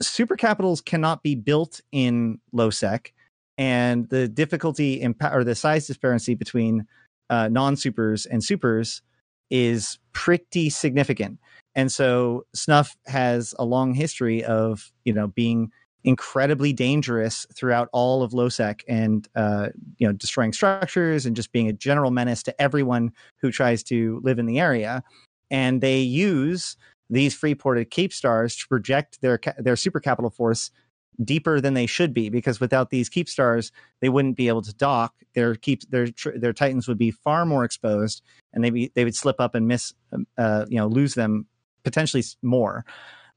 super 0.00 0.36
capitals 0.36 0.80
cannot 0.80 1.24
be 1.24 1.34
built 1.34 1.80
in 1.90 2.38
low 2.52 2.70
sec, 2.70 3.12
and 3.58 4.08
the 4.08 4.28
difficulty 4.28 5.04
or 5.20 5.42
the 5.42 5.56
size 5.56 5.88
disparity 5.88 6.34
between 6.34 6.86
uh, 7.28 7.48
non 7.48 7.74
supers 7.74 8.24
and 8.26 8.44
supers 8.44 9.02
is 9.50 9.98
pretty 10.12 10.70
significant. 10.70 11.38
And 11.74 11.90
so 11.90 12.46
Snuff 12.54 12.96
has 13.06 13.54
a 13.58 13.64
long 13.64 13.94
history 13.94 14.44
of 14.44 14.92
you 15.04 15.12
know 15.12 15.28
being 15.28 15.70
incredibly 16.04 16.72
dangerous 16.72 17.46
throughout 17.54 17.88
all 17.92 18.22
of 18.22 18.32
lowsec 18.32 18.82
and 18.86 19.26
uh, 19.34 19.68
you 19.96 20.06
know 20.06 20.12
destroying 20.12 20.52
structures 20.52 21.24
and 21.26 21.34
just 21.34 21.50
being 21.50 21.68
a 21.68 21.72
general 21.72 22.10
menace 22.10 22.42
to 22.42 22.60
everyone 22.60 23.10
who 23.40 23.50
tries 23.50 23.82
to 23.82 24.20
live 24.22 24.38
in 24.38 24.46
the 24.46 24.60
area 24.60 25.02
and 25.50 25.80
they 25.80 25.98
use 26.00 26.76
these 27.08 27.34
free 27.34 27.54
ported 27.54 27.90
keep 27.90 28.12
stars 28.12 28.54
to 28.54 28.68
project 28.68 29.20
their 29.22 29.40
their 29.58 29.76
super 29.76 29.98
capital 29.98 30.30
force 30.30 30.70
deeper 31.22 31.60
than 31.60 31.74
they 31.74 31.86
should 31.86 32.14
be 32.14 32.28
because 32.28 32.60
without 32.60 32.90
these 32.90 33.08
keep 33.08 33.28
stars 33.28 33.70
they 34.00 34.08
wouldn't 34.08 34.36
be 34.36 34.48
able 34.48 34.62
to 34.62 34.74
dock. 34.74 35.14
Their 35.34 35.54
keep 35.54 35.88
their 35.90 36.08
their 36.36 36.52
titans 36.52 36.88
would 36.88 36.98
be 36.98 37.10
far 37.10 37.44
more 37.44 37.64
exposed 37.64 38.22
and 38.52 38.64
they 38.64 38.90
they 38.94 39.04
would 39.04 39.14
slip 39.14 39.40
up 39.40 39.54
and 39.54 39.68
miss 39.68 39.92
um, 40.12 40.26
uh, 40.38 40.66
you 40.68 40.76
know 40.76 40.86
lose 40.86 41.14
them 41.14 41.46
potentially 41.82 42.24
more. 42.42 42.84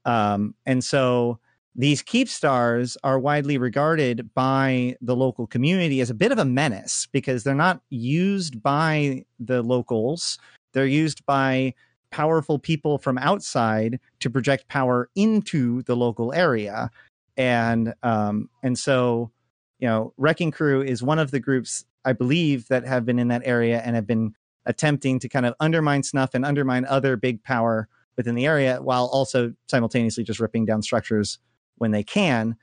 Um, 0.04 0.54
and 0.64 0.82
so 0.82 1.38
these 1.76 2.02
keep 2.02 2.28
stars 2.28 2.96
are 3.04 3.20
widely 3.20 3.56
regarded 3.56 4.34
by 4.34 4.96
the 5.00 5.14
local 5.14 5.46
community 5.46 6.00
as 6.00 6.10
a 6.10 6.14
bit 6.14 6.32
of 6.32 6.38
a 6.38 6.44
menace 6.44 7.06
because 7.12 7.44
they're 7.44 7.54
not 7.54 7.82
used 7.90 8.62
by 8.62 9.24
the 9.38 9.62
locals. 9.62 10.38
They're 10.72 10.86
used 10.86 11.24
by 11.24 11.74
powerful 12.10 12.58
people 12.58 12.98
from 12.98 13.18
outside 13.18 14.00
to 14.20 14.30
project 14.30 14.66
power 14.68 15.08
into 15.14 15.82
the 15.82 15.94
local 15.94 16.32
area 16.32 16.90
and 17.38 17.94
um 18.02 18.50
and 18.62 18.78
so 18.78 19.30
you 19.78 19.88
know 19.88 20.12
wrecking 20.18 20.50
crew 20.50 20.82
is 20.82 21.02
one 21.02 21.18
of 21.18 21.30
the 21.30 21.40
groups 21.40 21.86
i 22.04 22.12
believe 22.12 22.68
that 22.68 22.84
have 22.84 23.06
been 23.06 23.18
in 23.18 23.28
that 23.28 23.42
area 23.44 23.80
and 23.84 23.96
have 23.96 24.06
been 24.06 24.34
attempting 24.68 25.18
to 25.18 25.28
kind 25.28 25.46
of 25.46 25.54
undermine 25.58 26.02
snuff 26.02 26.34
and 26.34 26.44
undermine 26.44 26.84
other 26.84 27.16
big 27.16 27.42
power 27.42 27.88
within 28.16 28.34
the 28.34 28.46
area 28.46 28.78
while 28.82 29.06
also 29.06 29.54
simultaneously 29.68 30.22
just 30.22 30.38
ripping 30.38 30.66
down 30.66 30.82
structures 30.82 31.38
when 31.76 31.90
they 31.90 32.04
can. 32.04 32.54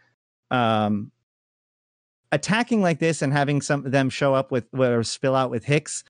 Um 0.52 1.12
attacking 2.32 2.82
like 2.82 3.00
this 3.00 3.22
and 3.22 3.34
having 3.34 3.62
some 3.62 3.86
of 3.86 3.92
them 3.92 4.10
show 4.10 4.34
up 4.34 4.52
with 4.52 4.66
or 4.74 5.04
spill 5.04 5.36
out 5.36 5.50
with 5.50 5.66
HICs 5.66 6.04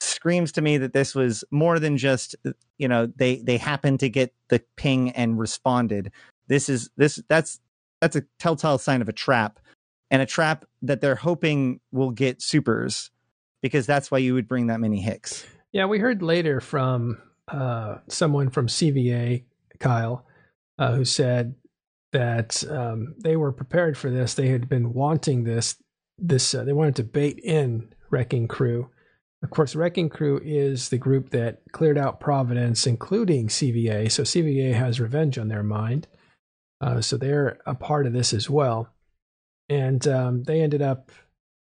screams 0.00 0.52
to 0.52 0.62
me 0.62 0.78
that 0.78 0.92
this 0.92 1.14
was 1.14 1.44
more 1.50 1.78
than 1.78 1.96
just 1.96 2.34
you 2.78 2.88
know 2.88 3.06
they 3.06 3.36
they 3.36 3.58
happened 3.58 4.00
to 4.00 4.08
get 4.08 4.32
the 4.48 4.62
ping 4.76 5.10
and 5.10 5.38
responded. 5.38 6.10
This 6.48 6.68
is 6.68 6.88
this 6.96 7.20
that's 7.28 7.60
that's 8.02 8.16
a 8.16 8.24
telltale 8.40 8.78
sign 8.78 9.00
of 9.00 9.08
a 9.08 9.12
trap 9.12 9.60
and 10.10 10.20
a 10.20 10.26
trap 10.26 10.64
that 10.82 11.00
they're 11.00 11.14
hoping 11.14 11.78
will 11.92 12.10
get 12.10 12.42
supers 12.42 13.12
because 13.62 13.86
that's 13.86 14.10
why 14.10 14.18
you 14.18 14.34
would 14.34 14.48
bring 14.48 14.66
that 14.66 14.80
many 14.80 15.00
HICs 15.02 15.46
yeah 15.70 15.86
we 15.86 16.00
heard 16.00 16.20
later 16.20 16.60
from 16.60 17.16
uh, 17.48 17.98
someone 18.08 18.50
from 18.50 18.66
cva 18.66 19.44
kyle 19.78 20.26
uh, 20.78 20.92
who 20.92 21.04
said 21.04 21.54
that 22.12 22.62
um, 22.68 23.14
they 23.22 23.36
were 23.36 23.52
prepared 23.52 23.96
for 23.96 24.10
this 24.10 24.34
they 24.34 24.48
had 24.48 24.68
been 24.68 24.92
wanting 24.92 25.44
this 25.44 25.76
this 26.18 26.54
uh, 26.54 26.64
they 26.64 26.72
wanted 26.72 26.96
to 26.96 27.04
bait 27.04 27.38
in 27.38 27.94
wrecking 28.10 28.48
crew 28.48 28.90
of 29.42 29.50
course, 29.50 29.74
Wrecking 29.74 30.08
Crew 30.08 30.40
is 30.44 30.88
the 30.88 30.98
group 30.98 31.30
that 31.30 31.62
cleared 31.72 31.98
out 31.98 32.20
Providence, 32.20 32.86
including 32.86 33.48
CVA. 33.48 34.08
So 34.10 34.22
CVA 34.22 34.74
has 34.74 35.00
revenge 35.00 35.36
on 35.36 35.48
their 35.48 35.64
mind. 35.64 36.06
Uh, 36.82 37.00
so 37.00 37.16
they're 37.16 37.58
a 37.64 37.74
part 37.74 38.06
of 38.06 38.12
this 38.12 38.34
as 38.34 38.50
well. 38.50 38.88
And 39.68 40.06
um, 40.08 40.42
they 40.42 40.60
ended 40.60 40.82
up 40.82 41.12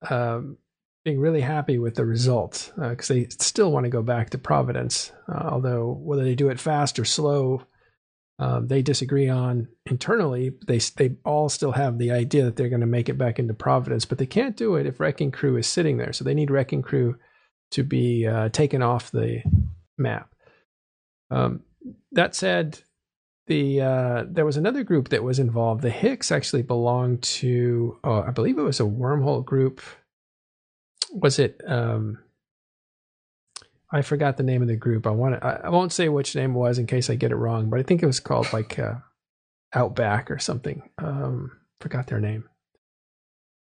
um, 0.09 0.57
being 1.03 1.19
really 1.19 1.41
happy 1.41 1.77
with 1.77 1.95
the 1.95 2.05
result 2.05 2.71
because 2.77 3.11
uh, 3.11 3.13
they 3.13 3.27
still 3.29 3.71
want 3.71 3.83
to 3.83 3.89
go 3.89 4.01
back 4.01 4.29
to 4.29 4.37
Providence. 4.37 5.11
Uh, 5.27 5.49
although 5.51 5.91
whether 6.01 6.23
they 6.23 6.35
do 6.35 6.49
it 6.49 6.59
fast 6.59 6.97
or 6.97 7.05
slow, 7.05 7.63
um, 8.39 8.67
they 8.67 8.81
disagree 8.81 9.29
on 9.29 9.67
internally. 9.85 10.53
They 10.65 10.79
they 10.95 11.17
all 11.23 11.49
still 11.49 11.73
have 11.73 11.97
the 11.97 12.11
idea 12.11 12.45
that 12.45 12.55
they're 12.55 12.69
going 12.69 12.81
to 12.81 12.87
make 12.87 13.09
it 13.09 13.17
back 13.17 13.37
into 13.37 13.53
Providence, 13.53 14.05
but 14.05 14.17
they 14.17 14.25
can't 14.25 14.57
do 14.57 14.75
it 14.75 14.87
if 14.87 14.99
Wrecking 14.99 15.31
Crew 15.31 15.57
is 15.57 15.67
sitting 15.67 15.97
there. 15.97 16.13
So 16.13 16.23
they 16.23 16.33
need 16.33 16.49
Wrecking 16.49 16.81
Crew 16.81 17.17
to 17.71 17.83
be 17.83 18.25
uh, 18.25 18.49
taken 18.49 18.81
off 18.81 19.11
the 19.11 19.43
map. 19.97 20.33
Um, 21.29 21.61
that 22.13 22.35
said, 22.35 22.79
the 23.53 23.81
uh, 23.81 24.25
there 24.27 24.45
was 24.45 24.57
another 24.57 24.83
group 24.83 25.09
that 25.09 25.23
was 25.23 25.37
involved. 25.37 25.83
The 25.83 25.91
HICs 25.91 26.31
actually 26.31 26.63
belonged 26.63 27.21
to, 27.21 27.99
oh, 28.03 28.23
I 28.23 28.31
believe 28.31 28.57
it 28.57 28.63
was 28.63 28.79
a 28.79 28.83
wormhole 28.83 29.45
group. 29.45 29.79
Was 31.11 31.37
it? 31.37 31.61
Um, 31.67 32.17
I 33.91 34.01
forgot 34.01 34.37
the 34.37 34.43
name 34.43 34.63
of 34.63 34.67
the 34.67 34.75
group. 34.75 35.05
I 35.05 35.11
want 35.11 35.39
to, 35.39 35.45
I, 35.45 35.69
won't 35.69 35.91
say 35.93 36.09
which 36.09 36.35
name 36.35 36.55
it 36.55 36.57
was 36.57 36.79
in 36.79 36.87
case 36.87 37.11
I 37.11 37.15
get 37.15 37.31
it 37.31 37.35
wrong, 37.35 37.69
but 37.69 37.79
I 37.79 37.83
think 37.83 38.01
it 38.01 38.07
was 38.07 38.19
called 38.19 38.51
like 38.51 38.79
uh, 38.79 38.95
Outback 39.71 40.31
or 40.31 40.39
something. 40.39 40.89
Um, 40.97 41.51
forgot 41.79 42.07
their 42.07 42.19
name. 42.19 42.49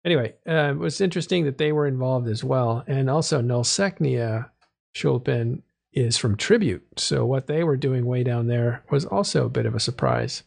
anyway, 0.05 0.35
uh, 0.47 0.73
it 0.73 0.77
was 0.77 1.01
interesting 1.01 1.47
that 1.47 1.57
they 1.57 1.73
were 1.73 1.87
involved 1.87 2.29
as 2.29 2.45
well. 2.45 2.85
And 2.87 3.09
also, 3.09 3.41
Nullsechnaya 3.41 4.51
Sholupen 4.95 5.63
is 6.01 6.17
from 6.17 6.37
Tribute. 6.37 6.85
So, 6.99 7.25
what 7.25 7.47
they 7.47 7.65
were 7.65 7.77
doing 7.77 8.07
way 8.07 8.23
down 8.23 8.47
there 8.47 8.85
was 8.91 9.05
also 9.05 9.47
a 9.47 9.51
bit 9.51 9.67
of 9.67 9.75
a 9.75 9.81
surprise. 9.81 10.43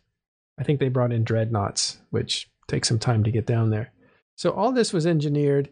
I 0.60 0.64
think 0.64 0.80
they 0.80 0.90
brought 0.90 1.12
in 1.12 1.24
Dreadnoughts, 1.24 2.00
which 2.10 2.50
takes 2.68 2.88
some 2.88 3.00
time 3.00 3.24
to 3.24 3.32
get 3.32 3.46
down 3.46 3.70
there. 3.70 3.92
So, 4.36 4.52
all 4.52 4.72
this 4.72 4.94
was 4.94 5.06
engineered. 5.06 5.70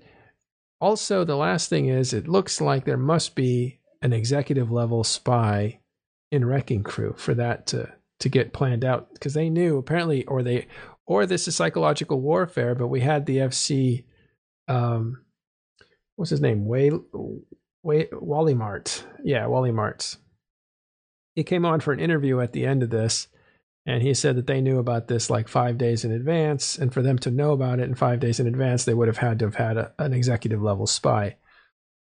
Also, 0.82 1.24
the 1.24 1.36
last 1.36 1.70
thing 1.70 1.88
is, 1.88 2.14
it 2.14 2.28
looks 2.28 2.62
like 2.62 2.86
there 2.86 2.98
must 2.98 3.36
be 3.36 3.80
an 4.02 4.14
executive 4.14 4.72
level 4.72 5.04
spy 5.04 5.80
in 6.32 6.46
Wrecking 6.46 6.84
Crew 6.84 7.16
for 7.18 7.34
that 7.34 7.68
to 7.68 7.92
to 8.20 8.30
get 8.30 8.52
planned 8.52 8.84
out 8.84 9.14
because 9.14 9.34
they 9.34 9.50
knew 9.50 9.78
apparently, 9.78 10.26
or 10.26 10.44
they 10.44 10.68
or 11.06 11.26
this 11.26 11.48
is 11.48 11.56
psychological 11.56 12.22
warfare. 12.22 12.76
But 12.76 12.88
we 12.88 13.02
had 13.02 13.26
the 13.26 13.38
FC, 13.38 14.06
um, 14.68 15.26
what's 16.16 16.30
his 16.30 16.42
name? 16.42 16.66
Way, 16.66 16.92
Way 17.84 18.08
Wally 18.12 18.54
Mart. 18.54 19.06
Yeah, 19.24 19.48
Wally 19.48 19.72
Martz. 19.72 20.18
He 21.36 21.44
came 21.44 21.66
on 21.66 21.80
for 21.80 21.94
an 21.94 22.00
interview 22.00 22.40
at 22.40 22.54
the 22.54 22.66
end 22.66 22.84
of 22.84 22.90
this, 22.90 23.28
and 23.86 24.02
he 24.02 24.14
said 24.14 24.36
that 24.36 24.48
they 24.48 24.62
knew 24.62 24.80
about 24.80 25.08
this 25.08 25.30
like 25.30 25.48
five 25.48 25.78
days 25.78 26.04
in 26.04 26.12
advance, 26.12 26.78
and 26.78 26.94
for 26.94 27.02
them 27.02 27.18
to 27.20 27.32
know 27.32 27.52
about 27.52 27.80
it 27.80 27.88
in 27.88 27.96
five 27.96 28.20
days 28.20 28.40
in 28.40 28.48
advance, 28.48 28.84
they 28.84 28.94
would 28.94 29.08
have 29.08 29.18
had 29.18 29.40
to 29.40 29.46
have 29.46 29.56
had 29.56 29.78
a, 29.78 29.94
an 29.98 30.14
executive 30.14 30.62
level 30.62 30.88
spy. 30.88 31.38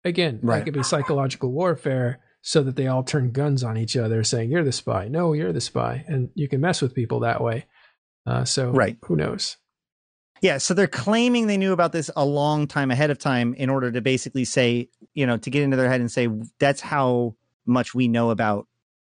Again, 0.04 0.40
right. 0.42 0.58
that 0.58 0.64
could 0.64 0.74
be 0.74 0.82
psychological 0.82 1.52
warfare 1.52 2.20
so 2.42 2.62
that 2.64 2.74
they 2.76 2.88
all 2.88 3.04
turn 3.04 3.30
guns 3.30 3.62
on 3.62 3.76
each 3.76 3.96
other 3.96 4.24
saying 4.24 4.50
you're 4.50 4.64
the 4.64 4.72
spy 4.72 5.06
no 5.06 5.32
you're 5.32 5.52
the 5.52 5.60
spy 5.60 6.04
and 6.08 6.28
you 6.34 6.48
can 6.48 6.60
mess 6.60 6.82
with 6.82 6.92
people 6.92 7.20
that 7.20 7.40
way 7.40 7.66
uh, 8.26 8.44
so 8.44 8.70
right. 8.70 8.96
who 9.04 9.16
knows? 9.16 9.56
Yeah, 10.42 10.58
so 10.58 10.74
they're 10.74 10.88
claiming 10.88 11.46
they 11.46 11.56
knew 11.56 11.72
about 11.72 11.92
this 11.92 12.10
a 12.16 12.24
long 12.24 12.66
time 12.66 12.90
ahead 12.90 13.10
of 13.10 13.18
time 13.18 13.54
in 13.54 13.70
order 13.70 13.92
to 13.92 14.00
basically 14.00 14.44
say, 14.44 14.88
you 15.14 15.24
know, 15.24 15.36
to 15.36 15.50
get 15.50 15.62
into 15.62 15.76
their 15.76 15.88
head 15.88 16.00
and 16.00 16.10
say 16.10 16.28
that's 16.58 16.80
how 16.80 17.36
much 17.64 17.94
we 17.94 18.08
know 18.08 18.30
about 18.30 18.66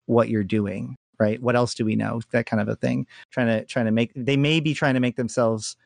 what 0.06 0.30
you're 0.30 0.44
doing, 0.44 0.96
right? 1.20 1.42
What 1.42 1.56
else 1.56 1.74
do 1.74 1.84
we 1.84 1.96
know? 1.96 2.22
That 2.32 2.46
kind 2.46 2.62
of 2.62 2.68
a 2.68 2.76
thing. 2.76 3.08
Trying 3.32 3.48
to 3.48 3.66
trying 3.66 3.86
to 3.86 3.92
make 3.92 4.12
they 4.16 4.38
may 4.38 4.60
be 4.60 4.76
trying 4.76 4.94
to 4.94 5.00
make 5.00 5.16
themselves 5.16 5.78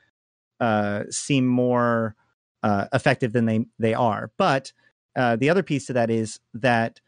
uh, 0.60 1.04
seem 1.10 1.48
more 1.48 2.18
uh, 2.62 2.88
effective 2.92 3.32
than 3.32 3.46
they 3.46 3.66
they 3.80 3.94
are. 3.94 4.32
But 4.38 4.74
uh, 5.16 5.38
the 5.38 5.50
other 5.50 5.64
piece 5.64 5.86
to 5.86 5.94
that 5.94 6.10
is 6.10 6.42
that 6.54 7.00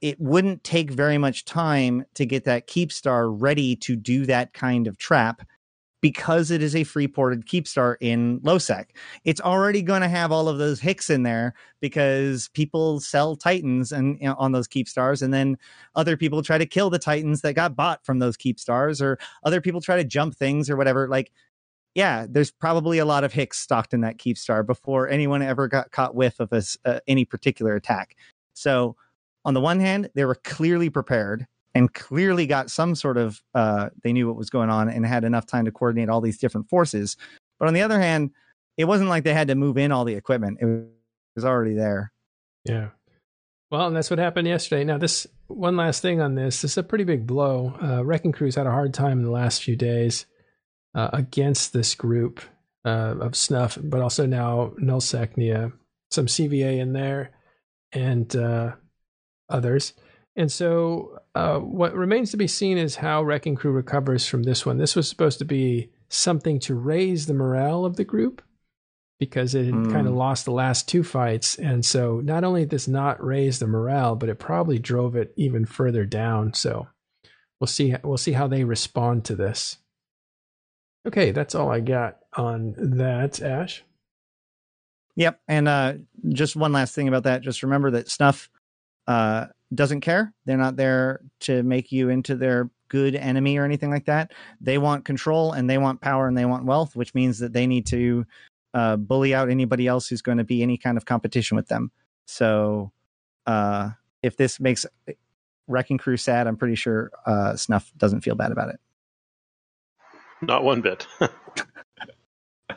it 0.00 0.18
wouldn't 0.18 0.64
take 0.64 0.90
very 0.90 1.18
much 1.18 1.44
time 1.44 2.06
to 2.14 2.24
get 2.24 2.44
that 2.44 2.66
keep 2.66 2.90
star 2.90 3.30
ready 3.30 3.76
to 3.76 3.96
do 3.96 4.24
that 4.24 4.54
kind 4.54 4.86
of 4.86 4.96
trap 4.96 5.42
because 6.00 6.50
it 6.50 6.62
is 6.62 6.74
a 6.74 6.84
free 6.84 7.08
ported 7.08 7.46
Keepstar 7.46 7.96
in 8.00 8.40
lowsec. 8.40 8.86
It's 9.24 9.40
already 9.40 9.82
going 9.82 10.00
to 10.02 10.08
have 10.08 10.32
all 10.32 10.48
of 10.48 10.58
those 10.58 10.80
HICs 10.80 11.10
in 11.10 11.22
there 11.22 11.54
because 11.80 12.48
people 12.48 13.00
sell 13.00 13.36
Titans 13.36 13.92
and 13.92 14.18
you 14.20 14.28
know, 14.28 14.36
on 14.38 14.52
those 14.52 14.68
Keepstars, 14.68 15.22
and 15.22 15.32
then 15.32 15.56
other 15.94 16.16
people 16.16 16.42
try 16.42 16.58
to 16.58 16.66
kill 16.66 16.90
the 16.90 16.98
Titans 16.98 17.42
that 17.42 17.54
got 17.54 17.76
bought 17.76 18.04
from 18.04 18.18
those 18.18 18.36
Keepstars, 18.36 19.02
or 19.02 19.18
other 19.44 19.60
people 19.60 19.80
try 19.80 19.96
to 19.96 20.04
jump 20.04 20.34
things 20.34 20.70
or 20.70 20.76
whatever. 20.76 21.08
Like, 21.08 21.32
yeah, 21.94 22.26
there's 22.28 22.50
probably 22.50 22.98
a 22.98 23.04
lot 23.04 23.24
of 23.24 23.32
HICs 23.32 23.54
stocked 23.54 23.92
in 23.92 24.00
that 24.02 24.18
Keepstar 24.18 24.64
before 24.64 25.08
anyone 25.08 25.42
ever 25.42 25.68
got 25.68 25.90
caught 25.90 26.14
whiff 26.14 26.40
of 26.40 26.52
a, 26.52 26.62
uh, 26.84 27.00
any 27.08 27.24
particular 27.24 27.74
attack. 27.74 28.16
So 28.54 28.96
on 29.44 29.54
the 29.54 29.60
one 29.60 29.80
hand, 29.80 30.10
they 30.14 30.24
were 30.24 30.36
clearly 30.36 30.90
prepared 30.90 31.46
and 31.74 31.92
clearly 31.92 32.46
got 32.46 32.70
some 32.70 32.94
sort 32.94 33.16
of 33.16 33.42
uh, 33.54 33.90
they 34.02 34.12
knew 34.12 34.26
what 34.26 34.36
was 34.36 34.50
going 34.50 34.70
on 34.70 34.88
and 34.88 35.06
had 35.06 35.24
enough 35.24 35.46
time 35.46 35.64
to 35.64 35.72
coordinate 35.72 36.08
all 36.08 36.20
these 36.20 36.38
different 36.38 36.68
forces. 36.68 37.16
But 37.58 37.68
on 37.68 37.74
the 37.74 37.82
other 37.82 38.00
hand, 38.00 38.30
it 38.76 38.84
wasn't 38.84 39.10
like 39.10 39.24
they 39.24 39.34
had 39.34 39.48
to 39.48 39.54
move 39.54 39.78
in 39.78 39.92
all 39.92 40.04
the 40.04 40.14
equipment; 40.14 40.58
it 40.60 40.86
was 41.36 41.44
already 41.44 41.74
there. 41.74 42.12
Yeah. 42.64 42.88
Well, 43.70 43.86
and 43.86 43.96
that's 43.96 44.10
what 44.10 44.18
happened 44.18 44.48
yesterday. 44.48 44.82
Now, 44.82 44.98
this 44.98 45.28
one 45.46 45.76
last 45.76 46.02
thing 46.02 46.20
on 46.20 46.34
this. 46.34 46.62
This 46.62 46.72
is 46.72 46.78
a 46.78 46.82
pretty 46.82 47.04
big 47.04 47.26
blow. 47.26 47.74
Uh, 47.80 48.04
Wrecking 48.04 48.32
Crew's 48.32 48.56
had 48.56 48.66
a 48.66 48.72
hard 48.72 48.92
time 48.92 49.18
in 49.18 49.24
the 49.24 49.30
last 49.30 49.62
few 49.62 49.76
days 49.76 50.26
uh, 50.94 51.10
against 51.12 51.72
this 51.72 51.94
group 51.94 52.40
uh, 52.84 53.14
of 53.20 53.36
snuff, 53.36 53.78
but 53.80 54.00
also 54.00 54.26
now 54.26 54.72
Nullsechnaya, 54.82 55.72
some 56.10 56.26
CVA 56.26 56.78
in 56.78 56.92
there, 56.92 57.30
and 57.92 58.34
uh, 58.34 58.72
others. 59.48 59.92
And 60.36 60.50
so, 60.50 61.20
uh, 61.34 61.58
what 61.58 61.94
remains 61.94 62.30
to 62.30 62.36
be 62.36 62.46
seen 62.46 62.78
is 62.78 62.96
how 62.96 63.22
Wrecking 63.22 63.56
Crew 63.56 63.72
recovers 63.72 64.26
from 64.26 64.44
this 64.44 64.64
one. 64.64 64.78
This 64.78 64.96
was 64.96 65.08
supposed 65.08 65.38
to 65.40 65.44
be 65.44 65.90
something 66.08 66.58
to 66.60 66.74
raise 66.74 67.26
the 67.26 67.34
morale 67.34 67.84
of 67.84 67.96
the 67.96 68.04
group 68.04 68.42
because 69.18 69.54
it 69.54 69.66
had 69.66 69.74
mm. 69.74 69.92
kind 69.92 70.06
of 70.06 70.14
lost 70.14 70.44
the 70.44 70.52
last 70.52 70.88
two 70.88 71.02
fights. 71.02 71.56
And 71.56 71.84
so, 71.84 72.20
not 72.20 72.44
only 72.44 72.64
does 72.64 72.86
not 72.86 73.22
raise 73.24 73.58
the 73.58 73.66
morale, 73.66 74.14
but 74.14 74.28
it 74.28 74.38
probably 74.38 74.78
drove 74.78 75.16
it 75.16 75.32
even 75.36 75.66
further 75.66 76.06
down. 76.06 76.54
So, 76.54 76.86
we'll 77.58 77.66
see. 77.66 77.94
We'll 78.02 78.16
see 78.16 78.32
how 78.32 78.46
they 78.46 78.64
respond 78.64 79.24
to 79.26 79.36
this. 79.36 79.78
Okay, 81.06 81.32
that's 81.32 81.54
all 81.54 81.70
I 81.70 81.80
got 81.80 82.18
on 82.36 82.74
that, 82.76 83.40
Ash. 83.42 83.82
Yep, 85.16 85.40
and 85.48 85.68
uh, 85.68 85.94
just 86.28 86.56
one 86.56 86.72
last 86.72 86.94
thing 86.94 87.08
about 87.08 87.24
that. 87.24 87.42
Just 87.42 87.62
remember 87.62 87.90
that 87.92 88.08
Snuff 88.08 88.48
uh, 89.06 89.46
doesn't 89.74 90.00
care. 90.00 90.32
They're 90.44 90.56
not 90.56 90.76
there 90.76 91.20
to 91.40 91.62
make 91.62 91.92
you 91.92 92.08
into 92.08 92.34
their 92.34 92.70
good 92.88 93.14
enemy 93.14 93.56
or 93.56 93.64
anything 93.64 93.90
like 93.90 94.06
that. 94.06 94.32
They 94.60 94.78
want 94.78 95.04
control 95.04 95.52
and 95.52 95.70
they 95.70 95.78
want 95.78 96.00
power 96.00 96.26
and 96.26 96.36
they 96.36 96.44
want 96.44 96.64
wealth, 96.64 96.96
which 96.96 97.14
means 97.14 97.38
that 97.38 97.52
they 97.52 97.66
need 97.66 97.86
to 97.86 98.26
uh, 98.74 98.96
bully 98.96 99.34
out 99.34 99.48
anybody 99.48 99.86
else 99.86 100.08
who's 100.08 100.22
going 100.22 100.38
to 100.38 100.44
be 100.44 100.62
any 100.62 100.76
kind 100.76 100.96
of 100.96 101.04
competition 101.04 101.56
with 101.56 101.68
them. 101.68 101.90
So 102.26 102.92
uh, 103.46 103.90
if 104.22 104.36
this 104.36 104.60
makes 104.60 104.86
Wrecking 105.66 105.98
Crew 105.98 106.16
sad, 106.16 106.46
I'm 106.46 106.56
pretty 106.56 106.74
sure 106.74 107.10
uh, 107.26 107.56
Snuff 107.56 107.92
doesn't 107.96 108.22
feel 108.22 108.34
bad 108.34 108.52
about 108.52 108.70
it. 108.70 108.80
Not 110.42 110.64
one 110.64 110.80
bit. 110.80 111.06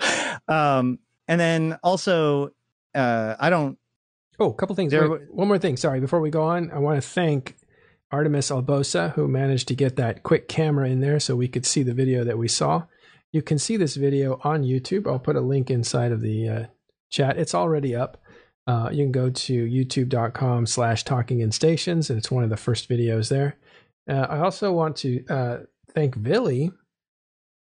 um, 0.47 0.99
and 1.27 1.39
then 1.39 1.79
also, 1.83 2.51
uh, 2.93 3.35
I 3.39 3.49
don't 3.49 3.77
Oh, 4.43 4.49
a 4.49 4.53
couple 4.53 4.75
things. 4.75 4.91
There, 4.91 5.09
Wait, 5.09 5.33
one 5.33 5.47
more 5.47 5.57
thing. 5.57 5.77
Sorry, 5.77 6.01
before 6.01 6.19
we 6.19 6.29
go 6.29 6.43
on, 6.43 6.69
I 6.71 6.79
want 6.79 7.01
to 7.01 7.07
thank 7.07 7.55
Artemis 8.11 8.51
Albosa 8.51 9.13
who 9.13 9.25
managed 9.29 9.69
to 9.69 9.75
get 9.75 9.95
that 9.95 10.23
quick 10.23 10.49
camera 10.49 10.89
in 10.89 10.99
there 10.99 11.17
so 11.21 11.37
we 11.37 11.47
could 11.47 11.65
see 11.65 11.81
the 11.81 11.93
video 11.93 12.25
that 12.25 12.37
we 12.37 12.49
saw. 12.49 12.83
You 13.31 13.41
can 13.41 13.57
see 13.57 13.77
this 13.77 13.95
video 13.95 14.41
on 14.43 14.63
YouTube. 14.63 15.07
I'll 15.07 15.17
put 15.17 15.37
a 15.37 15.41
link 15.41 15.71
inside 15.71 16.11
of 16.11 16.19
the 16.19 16.49
uh, 16.49 16.65
chat. 17.09 17.37
It's 17.37 17.55
already 17.55 17.95
up. 17.95 18.21
Uh, 18.67 18.89
you 18.91 19.05
can 19.05 19.13
go 19.13 19.29
to 19.29 19.65
youtube.com 19.65 20.65
slash 20.65 21.05
talking 21.05 21.39
in 21.39 21.53
stations, 21.53 22.09
and 22.09 22.19
it's 22.19 22.29
one 22.29 22.43
of 22.43 22.49
the 22.49 22.57
first 22.57 22.89
videos 22.89 23.29
there. 23.29 23.55
Uh, 24.09 24.27
I 24.29 24.39
also 24.39 24.73
want 24.73 24.97
to 24.97 25.25
uh, 25.27 25.57
thank 25.93 26.21
Billy 26.21 26.73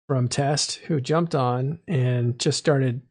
from 0.09 0.27
Test, 0.27 0.77
who 0.87 1.03
jumped 1.03 1.35
on 1.35 1.81
and 1.87 2.39
just 2.39 2.59
started 2.59 3.03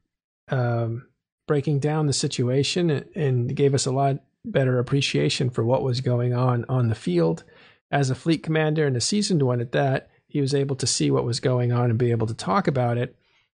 um, 0.50 1.11
breaking 1.52 1.80
down 1.80 2.08
the 2.08 2.14
situation 2.14 3.04
and 3.14 3.54
gave 3.54 3.74
us 3.74 3.86
a 3.86 3.92
lot 3.92 4.16
better 4.46 4.80
appreciation 4.80 5.50
for 5.50 5.66
what 5.66 5.84
was 5.84 6.00
going 6.00 6.34
on 6.34 6.64
on 6.70 6.88
the 6.88 6.96
field. 6.96 7.44
As 7.92 8.10
a 8.10 8.16
fleet 8.16 8.42
commander 8.42 8.88
and 8.88 8.96
a 8.96 9.02
seasoned 9.02 9.44
one 9.44 9.60
at 9.60 9.74
that, 9.74 10.10
he 10.30 10.40
was 10.40 10.56
able 10.56 10.78
to 10.78 10.88
see 10.88 11.12
what 11.12 11.26
was 11.26 11.42
going 11.42 11.74
on 11.74 11.90
and 11.90 12.00
be 12.00 12.12
able 12.12 12.26
to 12.28 12.34
talk 12.34 12.70
about 12.70 12.98
it. 12.98 13.18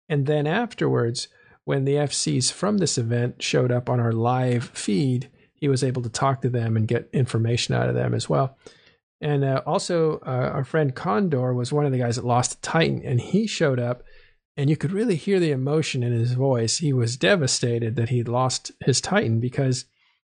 And 0.08 0.24
then 0.24 0.46
afterwards, 0.46 1.28
when 1.64 1.84
the 1.84 1.96
FCs 1.96 2.50
from 2.50 2.78
this 2.78 2.96
event 2.96 3.42
showed 3.42 3.70
up 3.70 3.90
on 3.90 4.00
our 4.00 4.12
live 4.12 4.70
feed, 4.70 5.28
he 5.52 5.68
was 5.68 5.84
able 5.84 6.00
to 6.00 6.08
talk 6.08 6.40
to 6.40 6.48
them 6.48 6.78
and 6.78 6.88
get 6.88 7.10
information 7.12 7.74
out 7.74 7.90
of 7.90 7.94
them 7.94 8.14
as 8.14 8.26
well. 8.26 8.56
And 9.20 9.44
uh, 9.44 9.60
also, 9.66 10.14
uh, 10.26 10.50
our 10.54 10.64
friend 10.64 10.94
Condor 10.94 11.52
was 11.52 11.74
one 11.74 11.84
of 11.84 11.92
the 11.92 11.98
guys 11.98 12.16
that 12.16 12.24
lost 12.24 12.62
Titan, 12.62 13.02
and 13.04 13.20
he 13.20 13.46
showed 13.46 13.78
up 13.78 14.02
and 14.56 14.68
you 14.68 14.76
could 14.76 14.92
really 14.92 15.16
hear 15.16 15.40
the 15.40 15.50
emotion 15.50 16.02
in 16.02 16.12
his 16.12 16.32
voice. 16.32 16.78
He 16.78 16.92
was 16.92 17.16
devastated 17.16 17.96
that 17.96 18.10
he'd 18.10 18.28
lost 18.28 18.72
his 18.84 19.00
Titan 19.00 19.40
because 19.40 19.86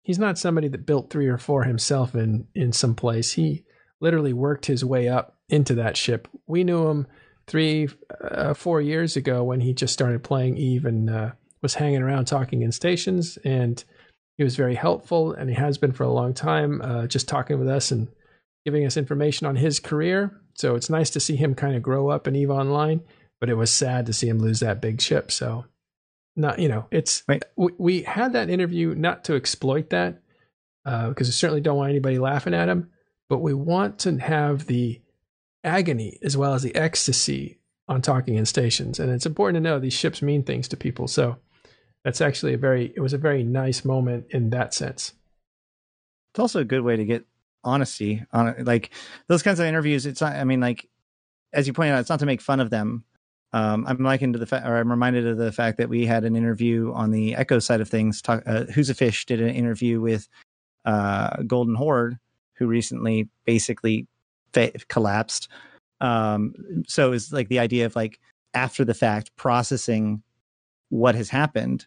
he's 0.01 0.19
not 0.19 0.37
somebody 0.37 0.67
that 0.69 0.85
built 0.85 1.09
three 1.09 1.27
or 1.27 1.37
four 1.37 1.63
himself 1.63 2.15
in 2.15 2.47
in 2.55 2.71
some 2.71 2.95
place. 2.95 3.33
He 3.33 3.65
literally 3.99 4.33
worked 4.33 4.67
his 4.67 4.85
way 4.85 5.07
up 5.07 5.37
into 5.49 5.75
that 5.75 5.97
ship. 5.97 6.27
We 6.47 6.63
knew 6.63 6.87
him 6.87 7.07
three, 7.47 7.89
uh, 8.23 8.53
four 8.53 8.81
years 8.81 9.15
ago 9.15 9.43
when 9.43 9.61
he 9.61 9.73
just 9.73 9.93
started 9.93 10.23
playing 10.23 10.57
Eve 10.57 10.85
and 10.85 11.09
uh, 11.09 11.31
was 11.61 11.75
hanging 11.75 12.01
around 12.01 12.25
talking 12.25 12.61
in 12.61 12.71
stations, 12.71 13.37
and 13.43 13.83
he 14.37 14.43
was 14.43 14.55
very 14.55 14.75
helpful, 14.75 15.33
and 15.33 15.49
he 15.49 15.55
has 15.55 15.77
been 15.77 15.91
for 15.91 16.03
a 16.03 16.11
long 16.11 16.33
time, 16.33 16.81
uh, 16.81 17.07
just 17.07 17.27
talking 17.27 17.59
with 17.59 17.69
us 17.69 17.91
and 17.91 18.07
giving 18.65 18.85
us 18.85 18.97
information 18.97 19.47
on 19.47 19.55
his 19.55 19.79
career. 19.79 20.41
So 20.55 20.75
it's 20.75 20.89
nice 20.89 21.09
to 21.11 21.19
see 21.19 21.35
him 21.35 21.53
kind 21.53 21.75
of 21.75 21.83
grow 21.83 22.09
up 22.09 22.27
in 22.27 22.35
Eve 22.35 22.49
Online 22.49 23.01
but 23.45 23.51
it 23.51 23.57
was 23.57 23.69
sad 23.69 24.07
to 24.07 24.13
see 24.13 24.27
him 24.27 24.39
lose 24.39 24.61
that 24.61 24.81
big 24.81 24.99
ship. 24.99 25.31
So, 25.31 25.65
not 26.35 26.57
you 26.57 26.67
know, 26.67 26.87
it's 26.89 27.21
right. 27.27 27.43
we, 27.55 27.71
we, 27.77 28.01
had 28.01 28.33
that 28.33 28.49
interview 28.49 28.95
not 28.95 29.23
to 29.25 29.35
exploit 29.35 29.91
that 29.91 30.19
uh, 30.83 31.09
because 31.09 31.27
we 31.27 31.31
certainly 31.31 31.61
don't 31.61 31.77
want 31.77 31.91
anybody 31.91 32.17
laughing 32.17 32.55
at 32.55 32.69
him, 32.69 32.89
but 33.29 33.43
we 33.43 33.53
want 33.53 33.99
to 33.99 34.17
have 34.17 34.65
the 34.65 34.99
agony 35.63 36.17
as 36.23 36.35
well 36.35 36.55
as 36.55 36.63
the 36.63 36.73
ecstasy 36.73 37.59
on 37.87 38.01
talking 38.01 38.33
in 38.33 38.47
stations, 38.47 38.99
and 38.99 39.11
it's 39.11 39.27
important 39.27 39.57
to 39.57 39.69
know 39.69 39.77
these 39.77 39.93
ships 39.93 40.23
mean 40.23 40.41
things 40.41 40.67
to 40.69 40.75
people. 40.75 41.07
So 41.07 41.37
that's 42.03 42.21
actually 42.21 42.55
a 42.55 42.57
very 42.57 42.93
it 42.95 43.01
was 43.01 43.13
a 43.13 43.19
very 43.19 43.43
nice 43.43 43.85
moment 43.85 44.25
in 44.31 44.49
that 44.49 44.73
sense. 44.73 45.13
It's 46.33 46.39
also 46.39 46.61
a 46.61 46.65
good 46.65 46.81
way 46.81 46.95
to 46.95 47.05
get 47.05 47.27
honesty 47.63 48.25
on 48.33 48.47
it. 48.47 48.65
Like 48.65 48.89
those 49.27 49.43
kinds 49.43 49.59
of 49.59 49.67
interviews. 49.67 50.07
It's 50.07 50.21
not. 50.21 50.33
I 50.33 50.45
mean, 50.45 50.61
like 50.61 50.89
as 51.53 51.67
you 51.67 51.73
pointed 51.73 51.93
out, 51.93 51.99
it's 51.99 52.09
not 52.09 52.21
to 52.21 52.25
make 52.25 52.41
fun 52.41 52.59
of 52.59 52.71
them. 52.71 53.03
Um, 53.55 53.85
I'm 53.87 53.99
likened 53.99 54.33
to 54.33 54.39
the 54.39 54.45
fact, 54.45 54.67
or 54.67 54.75
I'm 54.75 54.91
reminded 54.91 55.25
of 55.25 55.37
the 55.37 55.53
fact 55.53 55.77
that 55.77 55.87
we 55.87 56.05
had 56.05 56.25
an 56.25 56.35
interview 56.35 56.91
on 56.93 57.11
the 57.11 57.35
Echo 57.35 57.59
side 57.59 57.79
of 57.79 57.87
things. 57.87 58.21
Talk, 58.21 58.43
uh, 58.45 58.65
Who's 58.65 58.89
a 58.89 58.93
Fish 58.93 59.25
did 59.25 59.39
an 59.39 59.47
interview 59.47 60.01
with 60.01 60.27
uh, 60.83 61.41
Golden 61.43 61.73
Horde, 61.73 62.19
who 62.55 62.67
recently 62.67 63.29
basically 63.45 64.07
fa- 64.51 64.73
collapsed. 64.89 65.47
Um, 66.01 66.83
so 66.85 67.13
it's 67.13 67.31
like 67.31 67.47
the 67.47 67.59
idea 67.59 67.85
of 67.85 67.95
like 67.95 68.19
after 68.53 68.83
the 68.83 68.93
fact 68.93 69.33
processing 69.37 70.21
what 70.89 71.15
has 71.15 71.29
happened. 71.29 71.85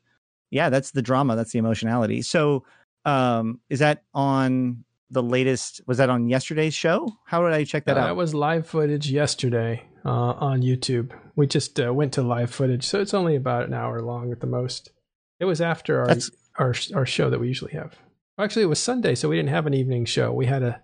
Yeah, 0.50 0.70
that's 0.70 0.92
the 0.92 1.02
drama. 1.02 1.36
That's 1.36 1.52
the 1.52 1.58
emotionality. 1.58 2.22
So 2.22 2.64
um, 3.04 3.60
is 3.68 3.80
that 3.80 4.04
on 4.14 4.84
the 5.10 5.22
latest? 5.22 5.82
Was 5.86 5.98
that 5.98 6.08
on 6.08 6.28
yesterday's 6.30 6.72
show? 6.74 7.12
How 7.26 7.42
did 7.44 7.52
I 7.52 7.64
check 7.64 7.84
that 7.84 7.98
Uh, 7.98 8.00
out? 8.00 8.06
That 8.06 8.16
was 8.16 8.34
live 8.34 8.66
footage 8.66 9.10
yesterday 9.10 9.82
uh, 10.08 10.32
on 10.40 10.62
YouTube. 10.62 11.12
We 11.36 11.46
just 11.46 11.78
uh, 11.78 11.92
went 11.92 12.14
to 12.14 12.22
live 12.22 12.50
footage, 12.50 12.84
so 12.84 13.00
it's 13.00 13.12
only 13.12 13.36
about 13.36 13.66
an 13.66 13.74
hour 13.74 14.00
long 14.00 14.32
at 14.32 14.40
the 14.40 14.46
most. 14.46 14.90
It 15.38 15.44
was 15.44 15.60
after 15.60 16.00
our 16.00 16.06
That's- 16.06 16.30
our 16.58 16.74
our 16.94 17.06
show 17.06 17.28
that 17.30 17.38
we 17.38 17.48
usually 17.48 17.72
have. 17.72 17.94
Actually, 18.38 18.62
it 18.62 18.66
was 18.66 18.78
Sunday, 18.80 19.14
so 19.14 19.28
we 19.28 19.36
didn't 19.36 19.50
have 19.50 19.66
an 19.66 19.74
evening 19.74 20.04
show. 20.06 20.32
We 20.32 20.46
had 20.46 20.62
a 20.62 20.82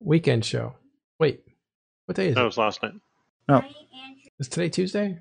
weekend 0.00 0.44
show. 0.44 0.74
Wait, 1.18 1.40
what 2.04 2.16
day 2.16 2.28
is 2.28 2.34
That 2.34 2.40
it? 2.40 2.42
That 2.42 2.46
was 2.46 2.58
last 2.58 2.82
night. 2.82 2.92
No, 3.48 3.64
is 4.38 4.48
today 4.48 4.68
Tuesday? 4.68 5.18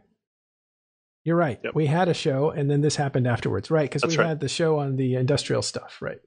You're 1.23 1.37
right. 1.37 1.59
Yep. 1.63 1.75
We 1.75 1.85
had 1.85 2.09
a 2.09 2.13
show, 2.13 2.49
and 2.49 2.69
then 2.69 2.81
this 2.81 2.95
happened 2.95 3.27
afterwards, 3.27 3.71
right? 3.71 3.89
Because 3.89 4.05
we 4.05 4.17
right. 4.17 4.27
had 4.27 4.39
the 4.39 4.49
show 4.49 4.79
on 4.79 4.95
the 4.95 5.15
industrial 5.15 5.61
stuff, 5.61 5.97
right? 6.01 6.19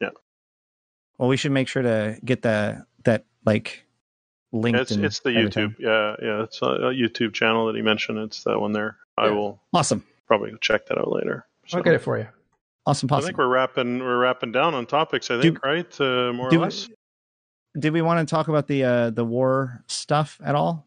Yeah. 0.00 0.10
Well, 1.18 1.28
we 1.28 1.36
should 1.36 1.52
make 1.52 1.68
sure 1.68 1.82
to 1.82 2.18
get 2.24 2.42
the 2.42 2.84
that 3.04 3.24
like 3.44 3.85
linked. 4.60 4.78
It's 4.80 4.90
it's 4.92 5.20
the 5.20 5.30
everything. 5.30 5.70
YouTube. 5.70 5.78
Yeah, 5.78 6.16
yeah. 6.22 6.42
It's 6.44 6.60
a, 6.62 6.66
a 6.66 6.92
YouTube 6.94 7.32
channel 7.34 7.66
that 7.66 7.76
he 7.76 7.82
mentioned. 7.82 8.18
It's 8.18 8.44
that 8.44 8.58
one 8.60 8.72
there. 8.72 8.96
I 9.18 9.26
Yeah. 9.26 9.32
will 9.32 9.60
Awesome, 9.72 10.04
probably 10.26 10.52
check 10.60 10.86
that 10.86 10.98
out 10.98 11.10
later. 11.12 11.46
So, 11.66 11.78
I'll 11.78 11.82
get 11.84 11.94
it 11.94 12.00
for 12.02 12.18
you. 12.18 12.26
awesome, 12.86 13.08
I 13.12 13.20
think 13.20 13.38
we're 13.38 13.48
wrapping 13.48 13.98
we're 14.00 14.18
wrapping 14.18 14.52
down 14.52 14.74
on 14.74 14.86
topics. 14.86 15.30
I 15.30 15.36
Do- 15.36 15.42
think 15.42 15.64
right, 15.64 16.00
uh, 16.00 16.32
more 16.32 16.48
or 16.48 16.50
do- 16.50 16.60
less. 16.60 16.88
Did 17.78 17.92
we 17.92 18.00
want 18.02 18.26
to 18.26 18.30
talk 18.34 18.48
about 18.48 18.66
the 18.68 18.84
uh, 18.84 19.10
the 19.10 19.24
war 19.24 19.82
stuff 19.86 20.40
at 20.44 20.54
all? 20.54 20.86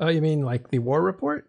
Oh, 0.00 0.08
you 0.08 0.22
mean 0.22 0.42
like 0.42 0.68
the 0.70 0.78
war 0.78 1.02
report? 1.02 1.46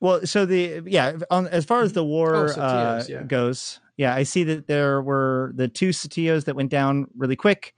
Well, 0.00 0.26
so 0.26 0.44
the 0.44 0.82
yeah, 0.86 1.16
on 1.30 1.48
as 1.48 1.64
far 1.64 1.80
as 1.82 1.92
the 1.94 2.04
war 2.04 2.50
Oh, 2.56 2.60
uh, 2.60 3.02
yeah. 3.08 3.22
goes, 3.22 3.80
yeah, 3.96 4.14
I 4.14 4.24
see 4.24 4.44
that 4.44 4.66
there 4.66 5.00
were 5.00 5.52
the 5.54 5.68
two 5.68 5.88
Sotiyos 5.90 6.44
that 6.44 6.54
went 6.54 6.70
down 6.70 7.06
really 7.16 7.36
quick. 7.36 7.74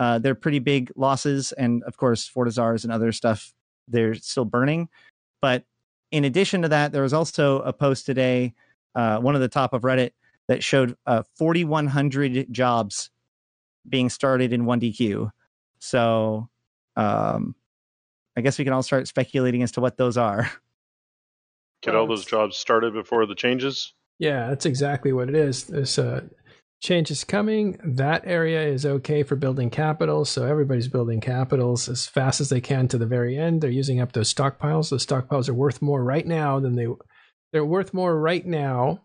Uh, 0.00 0.18
they're 0.18 0.34
pretty 0.34 0.58
big 0.58 0.90
losses, 0.96 1.52
and 1.52 1.82
of 1.84 1.98
course, 1.98 2.28
Fortizars 2.28 2.84
and 2.84 2.92
other 2.92 3.12
stuff 3.12 3.52
they're 3.86 4.14
still 4.14 4.46
burning. 4.46 4.88
But 5.42 5.64
in 6.10 6.24
addition 6.24 6.62
to 6.62 6.68
that, 6.68 6.92
there 6.92 7.02
was 7.02 7.12
also 7.12 7.60
a 7.60 7.72
post 7.74 8.06
today, 8.06 8.54
uh, 8.94 9.18
one 9.18 9.34
of 9.34 9.42
the 9.42 9.48
top 9.48 9.74
of 9.74 9.82
Reddit 9.82 10.12
that 10.48 10.64
showed 10.64 10.96
uh, 11.06 11.22
4,100 11.36 12.46
jobs 12.50 13.10
being 13.86 14.08
started 14.08 14.54
in 14.54 14.64
1DQ. 14.64 15.30
So, 15.80 16.48
um, 16.96 17.54
I 18.36 18.40
guess 18.40 18.58
we 18.58 18.64
can 18.64 18.72
all 18.72 18.82
start 18.82 19.06
speculating 19.06 19.62
as 19.62 19.72
to 19.72 19.82
what 19.82 19.98
those 19.98 20.16
are. 20.16 20.50
Get 21.82 21.94
all 21.94 22.06
those 22.06 22.24
jobs 22.24 22.56
started 22.56 22.94
before 22.94 23.26
the 23.26 23.34
changes. 23.34 23.92
Yeah, 24.18 24.48
that's 24.48 24.64
exactly 24.64 25.12
what 25.12 25.28
it 25.28 25.34
is. 25.34 25.64
This 25.64 25.98
uh, 25.98 26.22
change 26.80 27.10
is 27.10 27.24
coming. 27.24 27.78
That 27.84 28.22
area 28.24 28.66
is 28.66 28.86
okay 28.86 29.22
for 29.22 29.36
building 29.36 29.70
capitals, 29.70 30.30
so 30.30 30.46
everybody's 30.46 30.88
building 30.88 31.20
capitals 31.20 31.88
as 31.88 32.06
fast 32.06 32.40
as 32.40 32.48
they 32.48 32.60
can 32.60 32.88
to 32.88 32.98
the 32.98 33.06
very 33.06 33.38
end. 33.38 33.60
They're 33.60 33.70
using 33.70 34.00
up 34.00 34.12
those 34.12 34.32
stockpiles. 34.32 34.90
Those 34.90 35.06
stockpiles 35.06 35.48
are 35.48 35.54
worth 35.54 35.82
more 35.82 36.02
right 36.02 36.26
now 36.26 36.58
than 36.58 36.76
they 36.76 36.86
they're 37.52 37.64
worth 37.64 37.92
more 37.92 38.18
right 38.18 38.46
now 38.46 39.02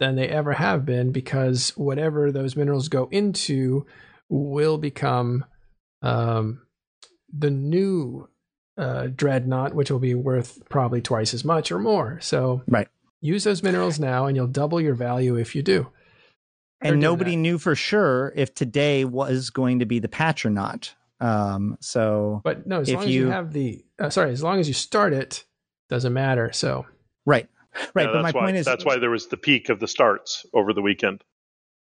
than 0.00 0.16
they 0.16 0.28
ever 0.28 0.52
have 0.52 0.84
been 0.84 1.12
because 1.12 1.70
whatever 1.76 2.32
those 2.32 2.56
minerals 2.56 2.88
go 2.88 3.08
into 3.12 3.86
will 4.28 4.76
become 4.78 5.44
um, 6.02 6.60
the 7.32 7.50
new 7.50 8.28
uh, 8.76 9.06
dreadnought, 9.14 9.74
which 9.74 9.90
will 9.90 10.00
be 10.00 10.14
worth 10.14 10.58
probably 10.68 11.00
twice 11.00 11.32
as 11.32 11.44
much 11.44 11.70
or 11.70 11.78
more. 11.78 12.18
So 12.20 12.62
Right. 12.66 12.88
use 13.20 13.44
those 13.44 13.62
minerals 13.62 14.00
now 14.00 14.26
and 14.26 14.36
you'll 14.36 14.48
double 14.48 14.80
your 14.80 14.94
value 14.94 15.36
if 15.36 15.54
you 15.54 15.62
do. 15.62 15.86
They're 16.84 16.92
and 16.92 17.00
nobody 17.02 17.32
that. 17.32 17.36
knew 17.38 17.58
for 17.58 17.74
sure 17.74 18.32
if 18.36 18.54
today 18.54 19.04
was 19.04 19.50
going 19.50 19.80
to 19.80 19.86
be 19.86 19.98
the 19.98 20.08
patch 20.08 20.44
or 20.46 20.50
not. 20.50 20.94
Um, 21.20 21.76
so 21.80 22.40
But 22.44 22.66
no, 22.66 22.80
as 22.80 22.88
If 22.88 22.96
long 22.96 23.04
as 23.04 23.10
you 23.10 23.20
you- 23.24 23.30
have 23.30 23.52
the 23.52 23.84
uh, 23.98 24.10
sorry, 24.10 24.30
as 24.30 24.42
long 24.42 24.60
as 24.60 24.68
you 24.68 24.74
start 24.74 25.12
it, 25.12 25.44
doesn't 25.88 26.12
matter. 26.12 26.52
So 26.52 26.86
right, 27.24 27.48
right. 27.94 28.06
Yeah, 28.06 28.12
but 28.12 28.22
my 28.22 28.30
why, 28.32 28.40
point 28.42 28.56
is 28.56 28.66
that's 28.66 28.84
why 28.84 28.98
there 28.98 29.10
was 29.10 29.28
the 29.28 29.36
peak 29.36 29.68
of 29.70 29.80
the 29.80 29.88
starts 29.88 30.44
over 30.54 30.72
the 30.72 30.82
weekend. 30.82 31.24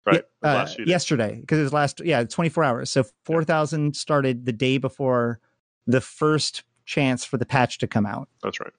Right. 0.06 0.24
Yeah, 0.44 0.52
uh, 0.52 0.54
last 0.56 0.80
yesterday 0.86 1.38
because 1.40 1.60
it 1.60 1.64
was 1.64 1.74
last 1.74 2.02
yeah 2.04 2.24
24 2.24 2.64
hours. 2.64 2.90
So 2.90 3.06
4,000 3.26 3.96
started 3.96 4.46
the 4.46 4.54
day 4.54 4.78
before 4.78 5.40
the 5.88 6.02
first 6.02 6.64
chance 6.86 7.24
for 7.24 7.38
the 7.38 7.46
patch 7.46 7.78
to 7.80 7.88
come 7.88 8.06
out. 8.06 8.28
That's 8.44 8.60
right. 8.60 8.74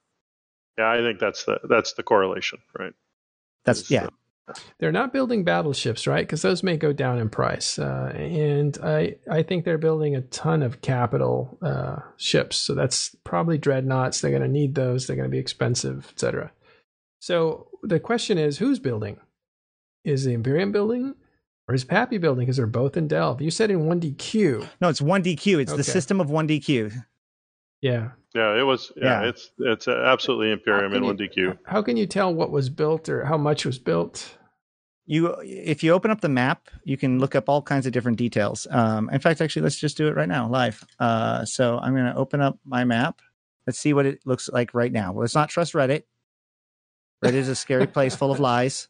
Yeah, 0.78 0.90
I 0.90 0.98
think 0.98 1.18
that's 1.20 1.44
the 1.44 1.60
that's 1.68 1.92
the 1.94 2.02
correlation, 2.02 2.58
right? 2.78 2.92
That's 3.64 3.80
Is, 3.82 3.90
yeah. 3.90 4.04
uh, 4.06 4.10
they're 4.78 4.92
not 4.92 5.12
building 5.12 5.44
battleships, 5.44 6.06
right? 6.06 6.26
Because 6.26 6.42
those 6.42 6.62
may 6.62 6.76
go 6.76 6.92
down 6.92 7.18
in 7.18 7.28
price. 7.28 7.78
Uh, 7.78 8.12
and 8.16 8.76
I 8.82 9.16
I 9.30 9.42
think 9.42 9.64
they're 9.64 9.78
building 9.78 10.14
a 10.16 10.20
ton 10.22 10.62
of 10.62 10.80
capital 10.82 11.58
uh, 11.62 11.96
ships. 12.16 12.56
So 12.56 12.74
that's 12.74 13.14
probably 13.24 13.58
dreadnoughts. 13.58 14.20
They're 14.20 14.30
going 14.30 14.42
to 14.42 14.48
need 14.48 14.74
those. 14.74 15.06
They're 15.06 15.16
going 15.16 15.28
to 15.28 15.32
be 15.32 15.38
expensive, 15.38 16.08
etc. 16.12 16.52
So 17.20 17.68
the 17.82 18.00
question 18.00 18.38
is, 18.38 18.58
who's 18.58 18.78
building? 18.78 19.18
Is 20.04 20.24
the 20.24 20.32
Imperium 20.32 20.72
building? 20.72 21.14
Or 21.68 21.74
is 21.74 21.84
PAPI 21.84 22.20
building? 22.20 22.46
Because 22.46 22.56
they're 22.56 22.66
both 22.66 22.96
in 22.96 23.06
Delve. 23.06 23.40
You 23.42 23.50
said 23.50 23.70
in 23.70 23.80
1DQ. 23.86 24.66
No, 24.80 24.88
it's 24.88 25.00
1DQ. 25.00 25.60
It's 25.60 25.70
Okay. 25.72 25.76
the 25.76 25.84
system 25.84 26.20
of 26.20 26.28
1DQ. 26.28 27.04
Yeah. 27.80 28.10
yeah, 28.34 28.58
it 28.58 28.62
was. 28.64 28.90
Yeah, 28.96 29.22
Yeah. 29.22 29.28
it's 29.28 29.50
it's 29.58 29.86
uh, 29.88 29.92
absolutely 30.04 30.50
Imperium 30.52 30.92
in 30.94 31.02
1DQ. 31.04 31.58
How 31.64 31.80
can 31.82 31.96
you 31.96 32.06
tell 32.06 32.34
what 32.34 32.50
was 32.50 32.68
built 32.70 33.08
or 33.08 33.24
how 33.24 33.36
much 33.38 33.64
was 33.64 33.78
built? 33.78 34.36
You 35.06 35.34
if 35.42 35.82
you 35.82 35.92
open 35.92 36.10
up 36.10 36.20
the 36.20 36.28
map, 36.28 36.68
you 36.84 36.96
can 36.96 37.18
look 37.18 37.34
up 37.34 37.48
all 37.48 37.62
kinds 37.62 37.86
of 37.86 37.92
different 37.92 38.18
details. 38.18 38.66
Um, 38.70 39.10
in 39.10 39.18
fact, 39.20 39.40
actually, 39.40 39.62
let's 39.62 39.78
just 39.78 39.96
do 39.96 40.06
it 40.08 40.14
right 40.14 40.28
now, 40.28 40.48
live. 40.48 40.84
Uh, 40.98 41.44
so 41.44 41.78
I'm 41.78 41.94
going 41.94 42.06
to 42.06 42.14
open 42.14 42.40
up 42.40 42.58
my 42.64 42.84
map. 42.84 43.20
Let's 43.66 43.78
see 43.78 43.92
what 43.92 44.06
it 44.06 44.20
looks 44.24 44.48
like 44.48 44.72
right 44.72 44.92
now. 44.92 45.12
Well, 45.12 45.22
let's 45.22 45.34
not 45.34 45.48
trust 45.48 45.72
Reddit. 45.74 46.04
Reddit 47.24 47.34
is 47.34 47.48
a 47.48 47.56
scary 47.56 47.86
place 47.86 48.14
full 48.14 48.30
of 48.30 48.38
lies. 48.50 48.88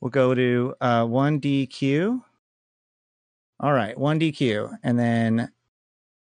We'll 0.00 0.10
go 0.10 0.34
to 0.34 0.74
uh, 0.80 1.04
1DQ. 1.04 2.20
All 3.60 3.72
right, 3.72 3.96
1DQ, 3.96 4.78
and 4.82 4.98
then 4.98 5.52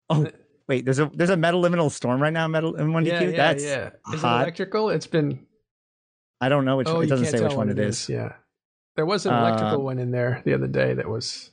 oh 0.08 0.26
wait, 0.66 0.86
there's 0.86 0.98
a 0.98 1.10
there's 1.12 1.28
a 1.28 1.36
metaliminal 1.36 1.90
storm 1.90 2.22
right 2.22 2.32
now. 2.32 2.48
Metal 2.48 2.74
in 2.76 2.88
1DQ. 2.88 3.06
yeah, 3.06 3.20
yeah, 3.20 3.36
That's 3.36 3.64
yeah. 3.64 3.90
Is 4.14 4.22
hot. 4.22 4.40
it 4.40 4.42
electrical? 4.44 4.88
It's 4.88 5.06
been 5.06 5.46
I 6.40 6.48
don't 6.48 6.64
know 6.64 6.76
which. 6.76 6.88
oh, 6.88 7.00
it 7.00 7.06
doesn't 7.06 7.26
say 7.26 7.40
which 7.42 7.54
one 7.54 7.68
what 7.68 7.78
it 7.78 7.78
is. 7.78 8.08
Yeah, 8.08 8.34
there 8.96 9.06
was 9.06 9.26
an 9.26 9.34
electrical 9.34 9.80
Uh, 9.80 9.84
one 9.84 9.98
in 9.98 10.10
there 10.10 10.42
the 10.44 10.54
other 10.54 10.68
day 10.68 10.94
that 10.94 11.08
was. 11.08 11.50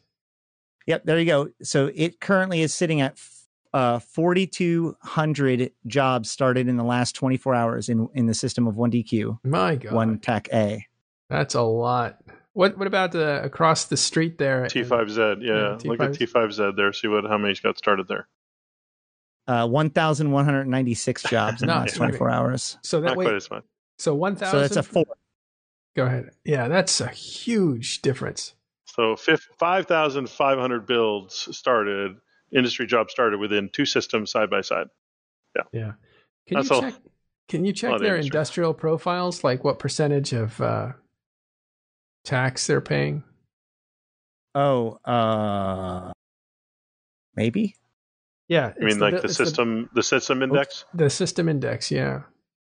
Yep, 0.88 1.06
there 1.06 1.20
you 1.20 1.26
go. 1.26 1.50
So 1.64 1.92
it 1.96 2.20
currently 2.20 2.62
is 2.62 2.74
sitting 2.74 3.02
at 3.02 3.18
uh, 3.74 4.00
4,200 4.00 5.72
jobs 5.88 6.30
started 6.30 6.68
in 6.68 6.78
the 6.78 6.84
last 6.84 7.16
24 7.16 7.56
hours 7.56 7.90
in 7.90 8.08
in 8.14 8.28
the 8.28 8.34
system 8.34 8.68
of 8.68 8.76
1DQ, 8.76 9.40
My 9.44 9.76
God, 9.76 9.94
one 9.94 10.20
TAC 10.20 10.48
A. 10.54 10.86
that's 11.30 11.56
a 11.56 11.62
lot. 11.62 12.22
What 12.54 12.78
what 12.78 12.88
about 12.88 13.12
the 13.12 13.44
across 13.44 13.86
the 13.86 13.98
street 13.98 14.38
there? 14.38 14.66
T5Z, 14.66 15.42
yeah. 15.42 15.78
Yeah, 15.84 15.90
Look 15.90 16.00
at 16.00 16.12
T5Z 16.12 16.78
there. 16.78 16.94
See 16.94 17.08
what 17.10 17.26
how 17.26 17.38
many's 17.38 17.60
got 17.60 17.78
started 17.78 18.08
there. 18.08 18.28
Uh, 19.48 19.68
1,196 19.68 21.24
jobs 21.24 21.62
in 21.62 21.68
the 21.68 21.74
last 21.74 21.96
24 21.96 22.30
hours. 22.32 22.78
So 22.82 23.02
that 23.02 23.10
Not 23.10 23.18
way, 23.18 23.26
quite 23.26 23.36
as 23.36 23.52
much. 23.52 23.64
So 23.98 24.16
one 24.16 24.38
So 24.38 24.60
that's 24.60 24.76
a 24.76 24.84
four. 24.84 25.06
Go 25.96 26.06
ahead. 26.06 26.32
Yeah, 26.44 26.68
that's 26.68 27.00
a 27.00 27.08
huge 27.08 28.02
difference. 28.02 28.54
So 28.86 29.16
fif- 29.16 29.50
5,500 29.60 30.86
builds 30.86 31.58
started, 31.58 32.18
industry 32.52 32.86
jobs 32.86 33.12
started 33.12 33.40
within 33.40 33.70
two 33.72 33.86
systems 33.86 34.32
side 34.32 34.50
by 34.50 34.62
side. 34.62 34.88
Yeah. 35.56 35.64
Yeah. 35.72 35.92
Can 36.48 36.58
That's 36.58 36.70
you 36.70 36.82
check? 36.82 36.94
Can 37.48 37.66
you 37.66 37.74
check 37.74 38.00
their 38.00 38.16
industry. 38.16 38.28
industrial 38.28 38.74
profiles, 38.74 39.44
like 39.44 39.64
what 39.64 39.80
percentage 39.80 40.34
of 40.34 40.60
uh, 40.60 40.94
tax 42.24 42.68
they're 42.68 42.82
paying? 42.82 43.24
Oh, 44.56 45.00
uh, 45.06 46.12
maybe. 47.36 47.76
Yeah. 48.48 48.74
I 48.80 48.84
mean, 48.84 49.00
the, 49.00 49.12
like 49.12 49.22
the 49.22 49.30
system, 49.30 49.90
the, 49.94 50.00
the, 50.00 50.04
system 50.04 50.42
index. 50.42 50.86
The 50.94 51.10
system 51.10 51.50
index. 51.50 51.92
Yeah. 51.92 52.22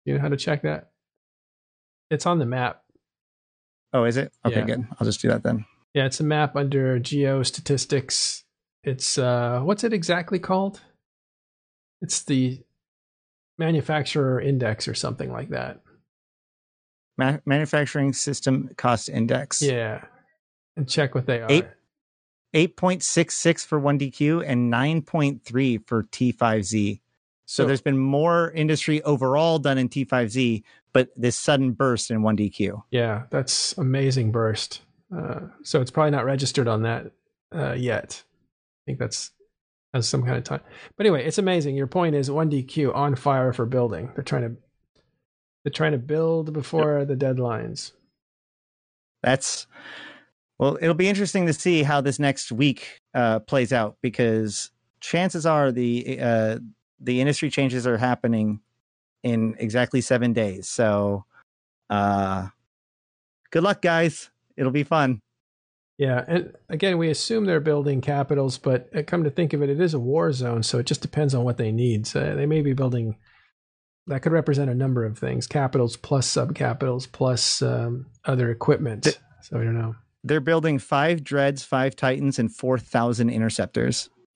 You 0.05 0.15
know 0.15 0.21
how 0.21 0.29
to 0.29 0.37
check 0.37 0.61
that? 0.61 0.90
It's 2.11 2.25
on 2.27 2.37
the 2.37 2.45
map. 2.45 2.83
Oh, 3.93 4.03
is 4.03 4.17
it? 4.17 4.31
Okay, 4.45 4.59
Yeah. 4.59 4.65
good. 4.65 4.87
I'll 4.99 5.05
just 5.05 5.21
do 5.21 5.29
that 5.29 5.41
then. 5.43 5.65
Yeah, 5.93 6.05
it's 6.05 6.19
a 6.19 6.23
map 6.23 6.55
under 6.55 6.99
geo 6.99 7.41
statistics. 7.43 8.43
It's 8.83 9.17
uh, 9.17 9.61
what's 9.63 9.83
it 9.83 9.93
exactly 9.93 10.37
called? 10.39 10.81
It's 12.01 12.23
the 12.23 12.61
manufacturer 13.57 14.39
index 14.39 14.87
or 14.87 14.93
something 14.93 15.31
like 15.31 15.49
that. 15.49 15.81
Ma- 17.17 17.37
manufacturing 17.45 18.13
system 18.13 18.69
cost 18.77 19.07
index. 19.09 19.61
Yeah, 19.61 20.03
and 20.75 20.87
check 20.89 21.15
what 21.15 21.25
they 21.25 21.41
are. 21.41 21.49
Eight. 21.51 21.65
8.66 22.53 23.65
for 23.65 23.79
1DQ 23.79 24.43
and 24.45 24.69
9.3 24.71 25.87
for 25.87 26.03
T5Z. 26.03 26.99
So, 27.45 27.63
So- 27.63 27.67
there's 27.67 27.81
been 27.81 27.97
more 27.97 28.51
industry 28.51 29.01
overall 29.03 29.57
done 29.57 29.77
in 29.77 29.87
T5Z, 29.87 30.61
but 30.93 31.09
this 31.15 31.37
sudden 31.37 31.71
burst 31.71 32.11
in 32.11 32.21
1DQ. 32.21 32.83
Yeah, 32.91 33.23
that's 33.29 33.77
amazing 33.77 34.31
burst. 34.31 34.81
Uh, 35.15 35.41
so 35.63 35.81
it's 35.81 35.91
probably 35.91 36.11
not 36.11 36.25
registered 36.25 36.67
on 36.67 36.83
that 36.83 37.11
uh, 37.53 37.73
yet. 37.73 38.23
I 38.25 38.81
think 38.85 38.99
that's 38.99 39.31
has 39.93 40.07
some 40.07 40.23
kind 40.23 40.37
of 40.37 40.43
time. 40.43 40.61
But 40.95 41.05
anyway, 41.05 41.25
it's 41.25 41.37
amazing. 41.37 41.75
Your 41.75 41.87
point 41.87 42.15
is 42.15 42.29
1DQ 42.29 42.95
on 42.95 43.15
fire 43.15 43.51
for 43.53 43.65
building. 43.65 44.11
They're 44.15 44.23
trying 44.23 44.43
to 44.43 44.55
they're 45.63 45.71
trying 45.71 45.91
to 45.91 45.99
build 45.99 46.53
before 46.53 47.05
the 47.05 47.15
deadlines. 47.15 47.91
That's 49.21 49.67
well, 50.57 50.77
it'll 50.81 50.93
be 50.93 51.09
interesting 51.09 51.45
to 51.47 51.53
see 51.53 51.83
how 51.83 52.01
this 52.01 52.19
next 52.19 52.51
week 52.51 53.01
uh, 53.13 53.39
plays 53.39 53.73
out 53.73 53.97
because 54.01 54.71
chances 55.01 55.45
are 55.45 55.71
the 55.71 56.19
uh, 56.21 56.59
the 56.99 57.19
industry 57.19 57.49
changes 57.49 57.85
are 57.85 57.97
happening 57.97 58.61
in 59.23 59.55
exactly 59.59 60.01
seven 60.01 60.33
days. 60.33 60.67
So, 60.67 61.25
uh, 61.89 62.47
good 63.51 63.63
luck, 63.63 63.81
guys. 63.81 64.29
It'll 64.57 64.71
be 64.71 64.83
fun. 64.83 65.21
Yeah, 65.97 66.23
and 66.27 66.55
again, 66.67 66.97
we 66.97 67.09
assume 67.09 67.45
they're 67.45 67.59
building 67.59 68.01
capitals, 68.01 68.57
but 68.57 68.89
uh, 68.95 69.03
come 69.05 69.23
to 69.23 69.29
think 69.29 69.53
of 69.53 69.61
it, 69.61 69.69
it 69.69 69.79
is 69.79 69.93
a 69.93 69.99
war 69.99 70.31
zone, 70.31 70.63
so 70.63 70.79
it 70.79 70.87
just 70.87 71.01
depends 71.01 71.35
on 71.35 71.43
what 71.43 71.57
they 71.57 71.71
need. 71.71 72.07
So 72.07 72.35
they 72.35 72.47
may 72.47 72.61
be 72.61 72.73
building 72.73 73.17
that 74.07 74.23
could 74.23 74.31
represent 74.31 74.71
a 74.71 74.73
number 74.73 75.05
of 75.05 75.19
things: 75.19 75.45
capitals 75.45 75.97
plus 75.97 76.27
subcapitals 76.27 77.11
plus 77.11 77.61
um, 77.61 78.07
other 78.25 78.49
equipment. 78.49 79.03
Th- 79.03 79.17
so 79.41 79.59
I 79.59 79.63
don't 79.63 79.77
know. 79.77 79.95
They're 80.23 80.39
building 80.39 80.79
five 80.79 81.23
dreads, 81.23 81.63
five 81.63 81.95
titans, 81.95 82.39
and 82.39 82.51
four 82.51 82.79
thousand 82.79 83.29
interceptors 83.29 84.09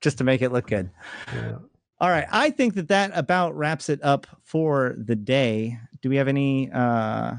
just 0.00 0.18
to 0.18 0.24
make 0.24 0.42
it 0.42 0.52
look 0.52 0.68
good. 0.68 0.90
yeah. 1.34 1.56
All 1.98 2.10
right, 2.10 2.26
I 2.30 2.50
think 2.50 2.74
that 2.74 2.88
that 2.88 3.12
about 3.14 3.56
wraps 3.56 3.88
it 3.88 4.00
up 4.02 4.26
for 4.44 4.94
the 4.98 5.16
day. 5.16 5.78
Do 6.02 6.10
we 6.10 6.16
have 6.16 6.28
any 6.28 6.70
uh 6.70 7.34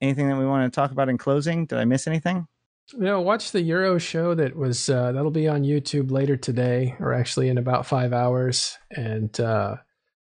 anything 0.00 0.28
that 0.28 0.36
we 0.36 0.46
want 0.46 0.70
to 0.70 0.74
talk 0.74 0.90
about 0.90 1.08
in 1.08 1.18
closing? 1.18 1.66
Did 1.66 1.78
I 1.78 1.84
miss 1.84 2.06
anything? 2.06 2.46
Know, 2.92 3.20
watch 3.20 3.52
the 3.52 3.62
Euro 3.62 3.98
show 3.98 4.34
that 4.34 4.56
was 4.56 4.90
uh, 4.90 5.12
that'll 5.12 5.30
be 5.30 5.46
on 5.46 5.62
YouTube 5.62 6.10
later 6.10 6.36
today, 6.36 6.96
or 6.98 7.14
actually 7.14 7.48
in 7.48 7.56
about 7.56 7.86
five 7.86 8.12
hours, 8.12 8.76
and 8.90 9.38
uh, 9.38 9.76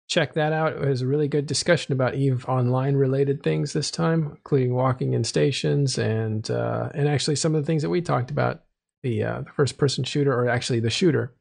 check 0.07 0.33
that 0.33 0.53
out. 0.53 0.73
It 0.73 0.79
was 0.79 1.03
a 1.03 1.07
really 1.07 1.27
good 1.27 1.45
discussion 1.45 1.93
about 1.93 2.15
Eve 2.15 2.45
Online 2.49 2.95
related 2.95 3.43
things 3.43 3.73
this 3.73 3.91
time, 3.91 4.31
including 4.37 4.73
walking 4.73 5.13
in 5.13 5.23
stations 5.23 5.99
and 5.99 6.49
uh, 6.49 6.89
and 6.95 7.07
actually 7.07 7.35
some 7.35 7.53
of 7.53 7.61
the 7.61 7.65
things 7.65 7.83
that 7.83 7.91
we 7.91 8.01
talked 8.01 8.31
about 8.31 8.63
the 9.03 9.23
uh, 9.23 9.41
the 9.41 9.51
first 9.51 9.77
person 9.77 10.03
shooter, 10.03 10.33
or 10.33 10.49
actually 10.49 10.79
the 10.79 10.89
shooter, 10.89 11.35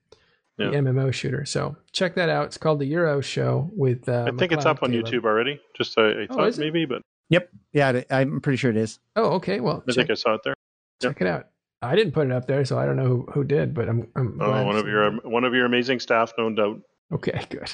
Yeah. 0.59 0.71
the 0.71 0.77
MMO 0.77 1.13
shooter. 1.13 1.45
So 1.45 1.77
check 1.93 2.15
that 2.15 2.29
out. 2.31 2.47
It's 2.47 2.57
called 2.59 2.79
the 2.79 2.87
Euro 2.87 3.21
Show 3.21 3.71
with. 3.75 4.09
Uh, 4.09 4.25
I 4.29 4.37
think 4.37 4.53
it's 4.53 4.65
McLeod 4.65 4.67
up 4.67 4.83
on 4.83 4.91
Caleb. 4.91 5.07
YouTube 5.07 5.25
already. 5.25 5.61
Just 5.77 5.99
I, 5.99 6.03
I 6.23 6.27
Oh, 6.31 6.35
thought 6.35 6.49
is 6.49 6.59
maybe, 6.59 6.85
but 6.87 7.03
yep, 7.29 7.51
Yeah, 7.73 8.03
I'm 8.11 8.41
pretty 8.41 8.57
sure 8.57 8.71
it 8.71 8.77
is. 8.77 8.99
Oh, 9.17 9.33
okay. 9.35 9.61
Well, 9.61 9.83
I 9.87 9.91
check, 9.93 9.97
think 10.07 10.11
I 10.11 10.15
saw 10.15 10.35
it 10.35 10.41
there. 10.45 10.55
check 11.03 11.21
it 11.21 11.27
out. 11.27 11.49
I 11.83 11.95
didn't 11.95 12.13
put 12.13 12.27
it 12.27 12.33
up 12.33 12.47
there, 12.47 12.65
so 12.65 12.79
I 12.79 12.87
don't 12.87 12.97
know 12.97 13.05
who, 13.07 13.29
who 13.33 13.45
did, 13.45 13.75
but 13.75 13.89
I'm. 13.89 14.09
I'm 14.17 14.41
Oh, 14.41 14.47
glad 14.47 14.65
one 14.67 14.75
to 14.77 14.81
of 14.81 14.87
your 14.89 15.05
it. 15.15 15.25
one 15.27 15.45
of 15.45 15.53
your 15.55 15.67
amazing 15.67 16.01
staff, 16.01 16.33
no 16.39 16.49
doubt. 16.51 16.81
Okay, 17.13 17.45
good. 17.51 17.71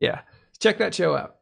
Yeah, 0.00 0.20
check 0.60 0.78
that 0.78 0.94
show 0.94 1.16
out. 1.16 1.36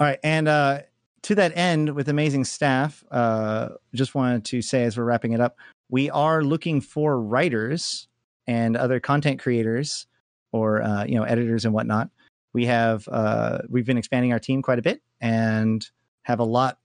All 0.00 0.06
right, 0.06 0.18
and 0.24 0.48
uh 0.48 0.80
to 1.24 1.34
that 1.34 1.52
end 1.56 1.94
with 1.94 2.08
amazing 2.08 2.44
staff, 2.44 3.04
uh 3.10 3.68
just 3.94 4.14
wanted 4.14 4.44
to 4.46 4.62
say 4.62 4.84
as 4.84 4.96
we're 4.98 5.04
wrapping 5.04 5.32
it 5.32 5.40
up, 5.40 5.56
we 5.88 6.10
are 6.10 6.42
looking 6.42 6.80
for 6.80 7.20
writers 7.20 8.08
and 8.50 8.76
other 8.76 8.98
content 8.98 9.38
creators 9.38 10.06
or 10.50 10.82
uh 10.82 11.04
you 11.04 11.14
know 11.14 11.22
editors 11.22 11.64
and 11.64 11.72
whatnot. 11.72 12.10
We 12.52 12.66
have 12.66 13.06
uh 13.08 13.58
we've 13.68 13.86
been 13.86 13.98
expanding 13.98 14.32
our 14.32 14.40
team 14.40 14.60
quite 14.60 14.80
a 14.80 14.82
bit 14.82 15.00
and 15.20 15.86
have 16.22 16.40
a 16.40 16.44
lot 16.44 16.78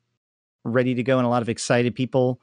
ready 0.64 0.94
to 0.96 1.04
go 1.04 1.18
and 1.18 1.26
a 1.26 1.30
lot 1.30 1.42
of 1.42 1.50
excited 1.50 1.96
people 1.96 2.40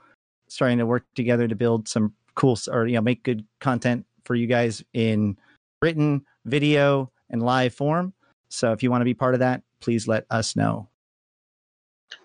starting 0.48 0.78
to 0.78 0.86
work 0.86 1.04
together 1.14 1.46
to 1.46 1.54
build 1.54 1.86
some 1.86 2.14
cool 2.34 2.58
or 2.68 2.86
you 2.86 2.96
know 2.96 3.00
make 3.00 3.22
good 3.22 3.44
content 3.60 4.04
for 4.24 4.34
you 4.34 4.46
guys 4.46 4.82
in 4.92 5.36
written, 5.80 6.24
video, 6.44 7.10
and 7.30 7.42
live 7.42 7.74
form. 7.74 8.12
So 8.48 8.72
if 8.72 8.82
you 8.82 8.90
want 8.90 9.00
to 9.02 9.06
be 9.06 9.14
part 9.14 9.34
of 9.34 9.40
that, 9.40 9.62
please 9.80 10.06
let 10.06 10.26
us 10.30 10.56
know. 10.56 10.88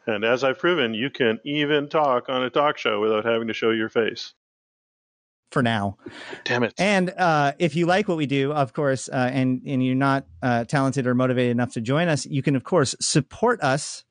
And 0.06 0.24
as 0.24 0.44
I've 0.44 0.60
proven, 0.60 0.94
you 0.94 1.10
can 1.10 1.40
even 1.44 1.88
talk 1.90 2.30
on 2.30 2.44
a 2.44 2.50
talk 2.50 2.78
show 2.78 3.00
without 3.00 3.26
having 3.26 3.48
to 3.48 3.54
show 3.54 3.72
your 3.72 3.90
face. 3.90 4.34
For 5.52 5.64
now, 5.64 5.98
Damn 6.44 6.64
it! 6.64 6.74
and 6.78 7.10
uh, 7.12 7.54
if 7.58 7.74
you 7.74 7.86
like 7.86 8.10
what 8.10 8.18
we 8.18 8.26
do, 8.26 8.52
of 8.52 8.74
course, 8.74 9.08
uh, 9.08 9.30
and 9.32 9.62
and 9.66 9.84
you're 9.84 9.96
not 9.96 10.26
uh, 10.42 10.66
talented 10.66 11.08
or 11.08 11.16
motivated 11.16 11.52
enough 11.52 11.72
to 11.74 11.82
join 11.82 12.10
us, 12.10 12.26
you 12.26 12.42
can 12.44 12.58
of 12.58 12.66
course 12.66 12.96
support 13.00 13.64
us 13.64 14.04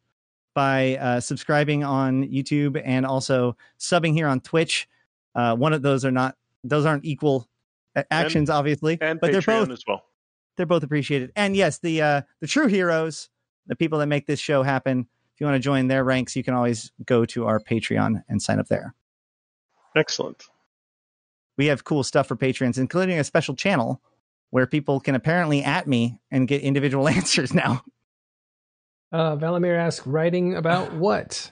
by 0.54 0.96
uh, 0.96 1.20
subscribing 1.20 1.84
on 1.84 2.24
YouTube 2.24 2.80
and 2.82 3.04
also 3.04 3.54
subbing 3.78 4.14
here 4.14 4.26
on 4.26 4.40
Twitch. 4.40 4.88
Uh, 5.34 5.54
one 5.54 5.74
of 5.74 5.82
those 5.82 6.06
are 6.06 6.10
not; 6.10 6.36
those 6.64 6.86
aren't 6.86 7.04
equal 7.04 7.46
uh, 7.94 8.02
actions, 8.10 8.48
obviously, 8.48 8.96
and 9.02 9.20
but 9.20 9.30
Patreon 9.30 9.44
they're 9.44 9.66
both 9.66 9.70
as 9.70 9.84
well. 9.86 10.04
they're 10.56 10.64
both 10.64 10.82
appreciated. 10.84 11.32
And 11.36 11.54
yes, 11.54 11.80
the 11.80 12.00
uh, 12.00 12.22
the 12.40 12.46
true 12.46 12.66
heroes, 12.66 13.28
the 13.66 13.76
people 13.76 13.98
that 13.98 14.06
make 14.06 14.26
this 14.26 14.40
show 14.40 14.62
happen. 14.62 15.06
If 15.34 15.40
you 15.42 15.46
want 15.46 15.56
to 15.56 15.60
join 15.60 15.88
their 15.88 16.02
ranks, 16.02 16.34
you 16.34 16.42
can 16.42 16.54
always 16.54 16.92
go 17.04 17.26
to 17.26 17.44
our 17.46 17.60
Patreon 17.60 18.22
and 18.26 18.40
sign 18.40 18.58
up 18.58 18.68
there. 18.68 18.94
Excellent. 19.94 20.46
We 21.56 21.66
have 21.66 21.84
cool 21.84 22.02
stuff 22.04 22.26
for 22.28 22.36
patrons, 22.36 22.78
including 22.78 23.18
a 23.18 23.24
special 23.24 23.54
channel 23.54 24.00
where 24.50 24.66
people 24.66 25.00
can 25.00 25.14
apparently 25.14 25.62
at 25.62 25.86
me 25.86 26.18
and 26.30 26.48
get 26.48 26.62
individual 26.62 27.08
answers 27.08 27.54
now. 27.54 27.82
Uh, 29.12 29.36
Valamir 29.36 29.78
asks, 29.78 30.06
writing 30.06 30.54
about 30.54 30.92
what? 30.94 31.50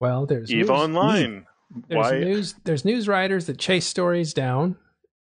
Well, 0.00 0.26
there's 0.26 0.52
Eve 0.52 0.68
news, 0.68 0.70
Online. 0.70 1.46
There's 1.88 2.10
Why? 2.10 2.18
news. 2.18 2.54
There's 2.64 2.84
news 2.84 3.08
writers 3.08 3.46
that 3.46 3.58
chase 3.58 3.86
stories 3.86 4.34
down, 4.34 4.76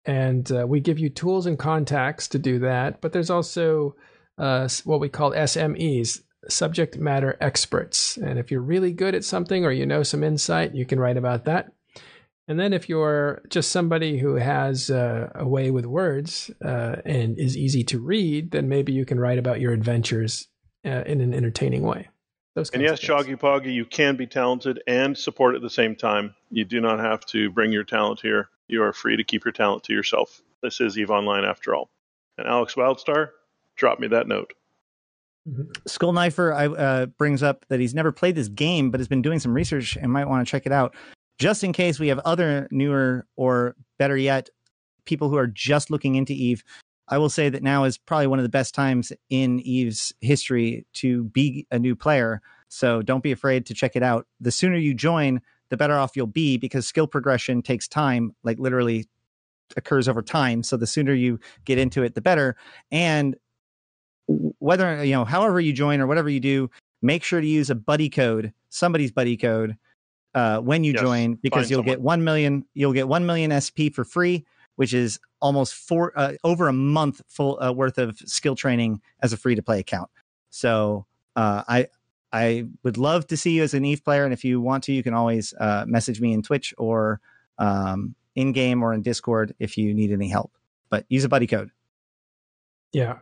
and 0.05 0.51
uh, 0.51 0.67
we 0.67 0.81
give 0.81 0.99
you 0.99 1.11
tools 1.11 1.47
and 1.47 1.59
contacts 1.59 2.29
to 2.29 2.39
do 2.39 2.59
that. 2.61 3.01
But 3.01 3.13
there's 3.13 3.31
also 3.31 3.97
uh, 4.39 4.69
what 4.85 5.01
we 5.01 5.09
call 5.09 5.33
SMEs, 5.33 6.21
subject 6.49 6.97
matter 6.97 7.37
experts. 7.41 8.17
And 8.17 8.39
if 8.39 8.51
you're 8.51 8.63
really 8.63 8.93
good 8.93 9.15
at 9.15 9.25
something 9.25 9.65
or 9.65 9.73
you 9.73 9.87
know 9.87 10.03
some 10.03 10.25
insight, 10.25 10.75
you 10.75 10.87
can 10.87 10.99
write 10.99 11.17
about 11.17 11.45
that. 11.45 11.73
And 12.49 12.59
then 12.59 12.73
if 12.73 12.89
you're 12.89 13.43
just 13.49 13.71
somebody 13.71 14.19
who 14.19 14.35
has 14.35 14.91
uh, 14.91 15.31
a 15.35 15.47
way 15.47 15.71
with 15.71 15.87
words 15.87 16.51
uh, 16.65 16.97
and 17.05 17.39
is 17.39 17.57
easy 17.57 17.85
to 17.85 18.01
read, 18.01 18.51
then 18.51 18.69
maybe 18.69 18.93
you 18.93 19.05
can 19.05 19.21
write 19.21 19.39
about 19.39 19.61
your 19.61 19.73
adventures 19.73 20.49
uh, 20.85 21.03
in 21.07 21.21
an 21.21 21.33
entertaining 21.33 21.83
way. 21.83 22.09
Those 22.55 22.71
And 22.71 22.83
yes, 22.83 23.03
of. 23.03 23.09
Shoggy 23.09 23.39
Poggy, 23.39 23.73
you 23.73 23.85
can 23.85 24.17
be 24.17 24.27
talented 24.27 24.83
and 24.87 25.17
support 25.17 25.55
at 25.55 25.63
the 25.63 25.71
same 25.71 25.95
time. 25.97 26.35
You 26.51 26.65
do 26.65 26.81
not 26.81 26.99
have 26.99 27.25
to 27.27 27.51
bring 27.51 27.73
your 27.73 27.85
talent 27.85 28.21
here. 28.21 28.51
You 28.69 28.83
are 28.83 28.93
free 28.93 29.17
to 29.17 29.25
keep 29.25 29.45
your 29.45 29.53
talent 29.53 29.85
to 29.85 29.93
yourself. 29.93 30.43
This 30.63 30.81
is 30.81 30.99
Eve 30.99 31.11
Online 31.11 31.45
after 31.45 31.75
all. 31.75 31.91
And 32.37 32.47
Alex 32.47 32.75
Wildstar, 32.75 33.31
drop 33.77 34.01
me 34.01 34.09
that 34.09 34.27
note. 34.27 34.53
Skull 35.87 36.13
Knifer 36.13 36.55
I, 36.55 36.67
uh, 36.67 37.07
brings 37.07 37.43
up 37.43 37.65
that 37.69 37.81
he's 37.81 37.95
never 37.95 38.13
played 38.13 38.35
this 38.35 38.49
game, 38.49 38.91
but 38.91 39.01
has 39.01 39.09
been 39.09 39.23
doing 39.23 39.39
some 39.39 39.55
research 39.55 39.97
and 39.97 40.13
might 40.13 40.29
want 40.29 40.47
to 40.47 40.51
check 40.51 40.67
it 40.67 40.73
out. 40.73 40.95
Just 41.39 41.65
in 41.65 41.73
case 41.73 41.99
we 41.99 42.09
have 42.09 42.19
other 42.21 42.69
newer 42.71 43.27
or 43.37 43.77
better 43.99 44.17
yet, 44.17 44.49
people 45.05 45.29
who 45.29 45.37
are 45.37 45.47
just 45.47 45.91
looking 45.91 46.15
into 46.15 46.33
Eve, 46.33 46.63
I 47.09 47.19
will 47.19 47.31
say 47.31 47.49
that 47.49 47.63
now 47.63 47.85
is 47.85 47.99
probably 47.99 48.29
one 48.29 48.39
of 48.39 48.45
the 48.45 48.49
best 48.49 48.75
times 48.75 49.13
in 49.29 49.61
Eve's 49.61 50.13
history 50.21 50.87
to 50.95 51.25
be 51.25 51.67
a 51.71 51.79
new 51.79 51.97
player. 51.97 52.41
So 52.69 53.03
don't 53.03 53.23
be 53.23 53.33
afraid 53.33 53.67
to 53.67 53.75
check 53.75 53.97
it 53.97 54.03
out. 54.03 54.27
The 54.41 54.53
sooner 54.53 54.77
you 54.77 54.95
join, 54.95 55.41
the 55.69 55.77
better 55.77 55.99
off 55.99 56.17
you'll 56.17 56.27
be 56.27 56.57
because 56.57 56.87
skill 56.87 57.07
progression 57.07 57.63
takes 57.63 57.89
time, 57.89 58.35
like 58.45 58.59
literally 58.59 59.09
occurs 59.77 60.09
over 60.09 60.23
time. 60.23 60.63
So 60.63 60.77
the 60.77 60.87
sooner 60.87 61.13
you 61.13 61.41
get 61.65 61.79
into 61.79 62.03
it, 62.03 62.15
the 62.15 62.21
better. 62.21 62.57
And 62.91 63.37
whether 64.59 65.05
you 65.05 65.13
know 65.13 65.25
however 65.25 65.61
you 65.61 65.73
join 65.73 66.01
or 66.01 66.07
whatever 66.07 66.29
you 66.29 66.41
do 66.41 66.71
make 67.01 67.25
sure 67.25 67.41
to 67.41 67.47
use 67.47 67.71
a 67.71 67.75
buddy 67.75 68.09
code 68.09 68.53
somebody's 68.71 69.11
buddy 69.11 69.37
code 69.37 69.77
uh, 70.35 70.59
when 70.61 70.85
you 70.85 70.93
Yes, 70.93 71.03
join 71.03 71.35
because 71.35 71.63
find 71.63 71.71
you'll 71.71 71.79
someone. 71.79 71.97
get 71.97 72.01
1 72.01 72.25
million 72.25 72.65
you'll 72.75 72.93
get 72.93 73.09
1 73.09 73.27
million 73.27 73.61
sp 73.61 73.91
for 73.93 74.05
free 74.05 74.45
which 74.77 74.95
is 74.95 75.21
almost 75.41 75.75
four 75.75 76.13
uh, 76.17 76.33
over 76.45 76.69
a 76.69 76.73
month 76.73 77.21
full 77.29 77.61
uh, 77.63 77.73
worth 77.73 77.99
of 77.99 78.19
skill 78.19 78.55
training 78.55 79.01
as 79.23 79.33
a 79.33 79.37
free 79.37 79.55
to 79.55 79.63
play 79.63 79.79
account. 79.79 80.11
So 80.51 81.07
uh, 81.37 81.63
I 81.69 81.89
I 82.33 82.67
would 82.83 82.97
love 82.97 83.27
to 83.29 83.37
see 83.37 83.53
you 83.53 83.63
as 83.63 83.75
an 83.75 83.85
Eve 83.85 84.03
player, 84.05 84.25
and 84.25 84.33
if 84.33 84.45
you 84.45 84.61
want 84.61 84.85
to, 84.85 84.93
you 84.93 85.03
can 85.03 85.15
always 85.15 85.53
uh, 85.61 85.85
message 85.87 86.21
me 86.21 86.33
in 86.33 86.43
Twitch 86.43 86.73
or 86.79 87.21
um, 87.59 88.15
in 88.35 88.53
game 88.53 88.83
or 88.83 88.95
in 88.95 89.03
Discord 89.03 89.55
if 89.59 89.77
you 89.77 89.93
need 89.93 90.13
any 90.13 90.29
help. 90.29 90.53
But 90.89 91.05
use 91.09 91.25
a 91.25 91.29
buddy 91.29 91.47
code. 91.47 91.71
Yeah. 92.93 93.19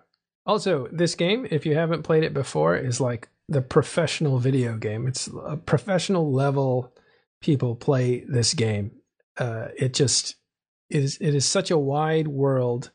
Also, 0.47 0.89
this 0.91 1.15
game, 1.15 1.47
if 1.51 1.67
you 1.67 1.75
haven't 1.75 2.03
played 2.03 2.25
it 2.25 2.35
before, 2.35 2.77
is 2.77 3.01
like 3.01 3.29
the 3.49 3.61
professional 3.63 4.39
video 4.39 4.77
game. 4.77 5.07
It's 5.07 5.29
a 5.45 5.57
professional 5.57 6.33
level 6.33 6.93
people 7.41 7.75
play 7.75 8.25
this 8.29 8.55
game. 8.55 8.93
Uh, 9.39 9.69
it 9.77 9.95
just 9.95 10.37
is. 10.89 11.19
It 11.21 11.35
is 11.35 11.47
such 11.47 11.71
a 11.71 11.79
wide 11.79 12.29
world 12.29 12.91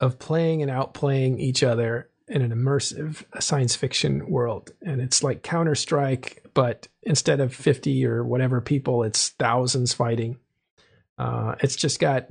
of 0.00 0.18
playing 0.18 0.62
and 0.62 0.70
outplaying 0.70 1.38
each 1.38 1.62
other 1.62 2.10
in 2.28 2.42
an 2.42 2.50
immersive 2.50 3.24
science 3.40 3.76
fiction 3.76 4.28
world, 4.28 4.72
and 4.82 5.00
it's 5.00 5.22
like 5.22 5.42
Counter 5.42 5.74
Strike, 5.74 6.44
but 6.54 6.88
instead 7.02 7.40
of 7.40 7.54
fifty 7.54 8.04
or 8.04 8.24
whatever 8.24 8.60
people, 8.60 9.02
it's 9.02 9.30
thousands 9.30 9.92
fighting. 9.92 10.38
Uh, 11.18 11.54
it's 11.60 11.76
just 11.76 11.98
got 11.98 12.26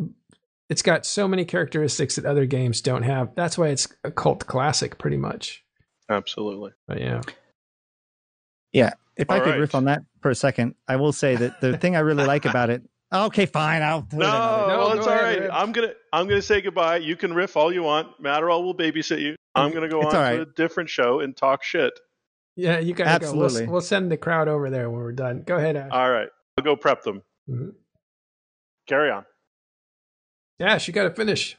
it's 0.69 0.81
got 0.81 1.05
so 1.05 1.27
many 1.27 1.45
characteristics 1.45 2.15
that 2.15 2.25
other 2.25 2.45
games 2.45 2.81
don't 2.81 3.03
have. 3.03 3.33
That's 3.35 3.57
why 3.57 3.69
it's 3.69 3.87
a 4.03 4.11
cult 4.11 4.47
classic, 4.47 4.97
pretty 4.97 5.17
much. 5.17 5.63
Absolutely. 6.09 6.71
But 6.87 7.01
yeah. 7.01 7.21
Yeah. 8.71 8.93
If 9.15 9.29
I 9.29 9.39
could 9.39 9.51
right. 9.51 9.59
riff 9.59 9.75
on 9.75 9.85
that 9.85 10.01
for 10.25 10.31
a 10.31 10.35
second, 10.35 10.73
I 10.87 10.95
will 10.95 11.13
say 11.13 11.35
that 11.35 11.61
the 11.61 11.77
thing 11.77 11.95
I 11.95 11.99
really 11.99 12.25
like 12.25 12.45
about 12.45 12.71
it. 12.71 12.81
Okay, 13.13 13.45
fine. 13.45 13.83
I'll 13.83 14.01
put 14.01 14.17
No, 14.17 14.25
it 14.25 14.29
another- 14.29 14.67
No, 14.67 14.77
well, 14.79 14.87
go 14.93 14.97
it's 14.97 15.07
all 15.07 15.13
ahead, 15.13 15.49
I'm 15.51 15.71
gonna 15.71 15.91
I'm 16.11 16.27
gonna 16.27 16.41
say 16.41 16.59
goodbye. 16.61 16.97
You 16.97 17.15
can 17.15 17.33
riff 17.35 17.55
all 17.55 17.71
you 17.71 17.83
want. 17.83 18.07
Matterall 18.21 18.63
will 18.63 18.73
babysit 18.75 19.21
you. 19.21 19.35
I'm 19.53 19.71
gonna 19.71 19.87
go 19.87 20.01
It's 20.01 20.13
on 20.15 20.23
all 20.25 20.35
to 20.37 20.41
a 20.41 20.45
different 20.47 20.89
show 20.89 21.19
and 21.19 21.37
talk 21.37 21.63
shit. 21.63 21.93
Yeah, 22.55 22.79
you 22.79 22.95
gotta 22.95 23.11
Absolutely. 23.11 23.59
go. 23.59 23.65
We'll, 23.67 23.71
we'll 23.73 23.81
send 23.81 24.11
the 24.11 24.17
crowd 24.17 24.47
over 24.47 24.71
there 24.71 24.89
when 24.89 24.99
we're 24.99 25.11
done. 25.11 25.43
Go 25.45 25.55
ahead, 25.55 25.75
Ash. 25.75 25.89
All 25.91 26.09
right, 26.09 26.27
I'll 26.57 26.63
go 26.63 26.75
prep 26.75 27.03
them. 27.03 27.21
Mhm. 27.47 27.73
Carry 28.87 29.11
on. 29.11 29.23
Ash, 30.59 30.87
you 30.87 30.93
gotta 30.93 31.11
finish 31.13 31.57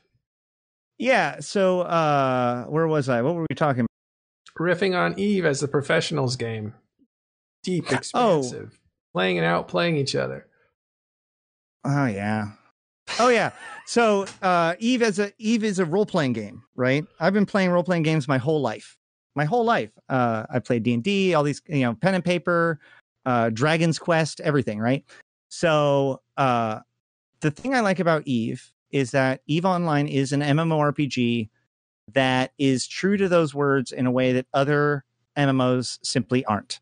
Yeah. 0.99 1.39
So, 1.41 1.83
uh, 1.83 2.65
where 2.65 2.89
was 2.89 3.09
I? 3.09 3.23
What 3.23 3.37
were 3.37 3.47
we 3.49 3.55
talking 3.55 3.83
about? 3.83 4.59
riffing 4.61 4.99
on 4.99 5.17
Eve 5.19 5.45
as 5.47 5.61
the 5.61 5.69
professionals 5.69 6.35
game. 6.37 6.75
Deep, 7.67 7.93
expansive, 7.93 8.79
playing 9.13 9.39
and 9.39 9.45
out, 9.45 9.67
playing 9.67 9.97
each 9.97 10.15
other. 10.15 10.47
Oh 11.85 12.07
yeah. 12.07 12.53
Oh 13.19 13.29
yeah. 13.29 13.51
So 13.87 14.27
uh 14.41 14.75
Eve 14.79 15.03
as 15.03 15.19
a 15.19 15.33
Eve 15.39 15.65
is 15.65 15.79
a 15.79 15.85
role 15.85 16.07
playing 16.07 16.33
game, 16.33 16.63
right? 16.77 17.05
I've 17.19 17.33
been 17.33 17.45
playing 17.45 17.71
role 17.71 17.83
playing 17.83 18.05
games 18.05 18.29
my 18.29 18.39
whole 18.39 18.61
life. 18.61 18.97
My 19.35 19.45
whole 19.45 19.65
life. 19.65 19.91
Uh 20.09 20.47
I 20.49 20.61
played 20.61 20.85
D&D, 20.85 21.35
all 21.35 21.43
these, 21.43 21.61
you 21.69 21.81
know, 21.81 21.95
pen 21.95 22.15
and 22.15 22.25
paper, 22.25 22.79
uh 23.25 23.51
Dragon's 23.51 23.99
Quest, 23.99 24.41
everything, 24.41 24.79
right? 24.79 25.05
So 25.49 26.23
uh 26.37 26.81
the 27.41 27.51
thing 27.51 27.75
I 27.75 27.81
like 27.81 28.01
about 28.01 28.27
Eve 28.27 28.73
is 28.91 29.11
that 29.11 29.41
Eve 29.47 29.65
Online 29.65 30.07
is 30.07 30.33
an 30.33 30.41
MMORPG 30.41 31.49
that 32.15 32.53
is 32.59 32.87
true 32.87 33.17
to 33.17 33.29
those 33.29 33.55
words 33.55 33.91
in 33.91 34.07
a 34.07 34.11
way 34.11 34.33
that 34.33 34.47
other 34.55 35.05
MMOs 35.37 35.99
simply 36.03 36.45
aren't 36.45 36.81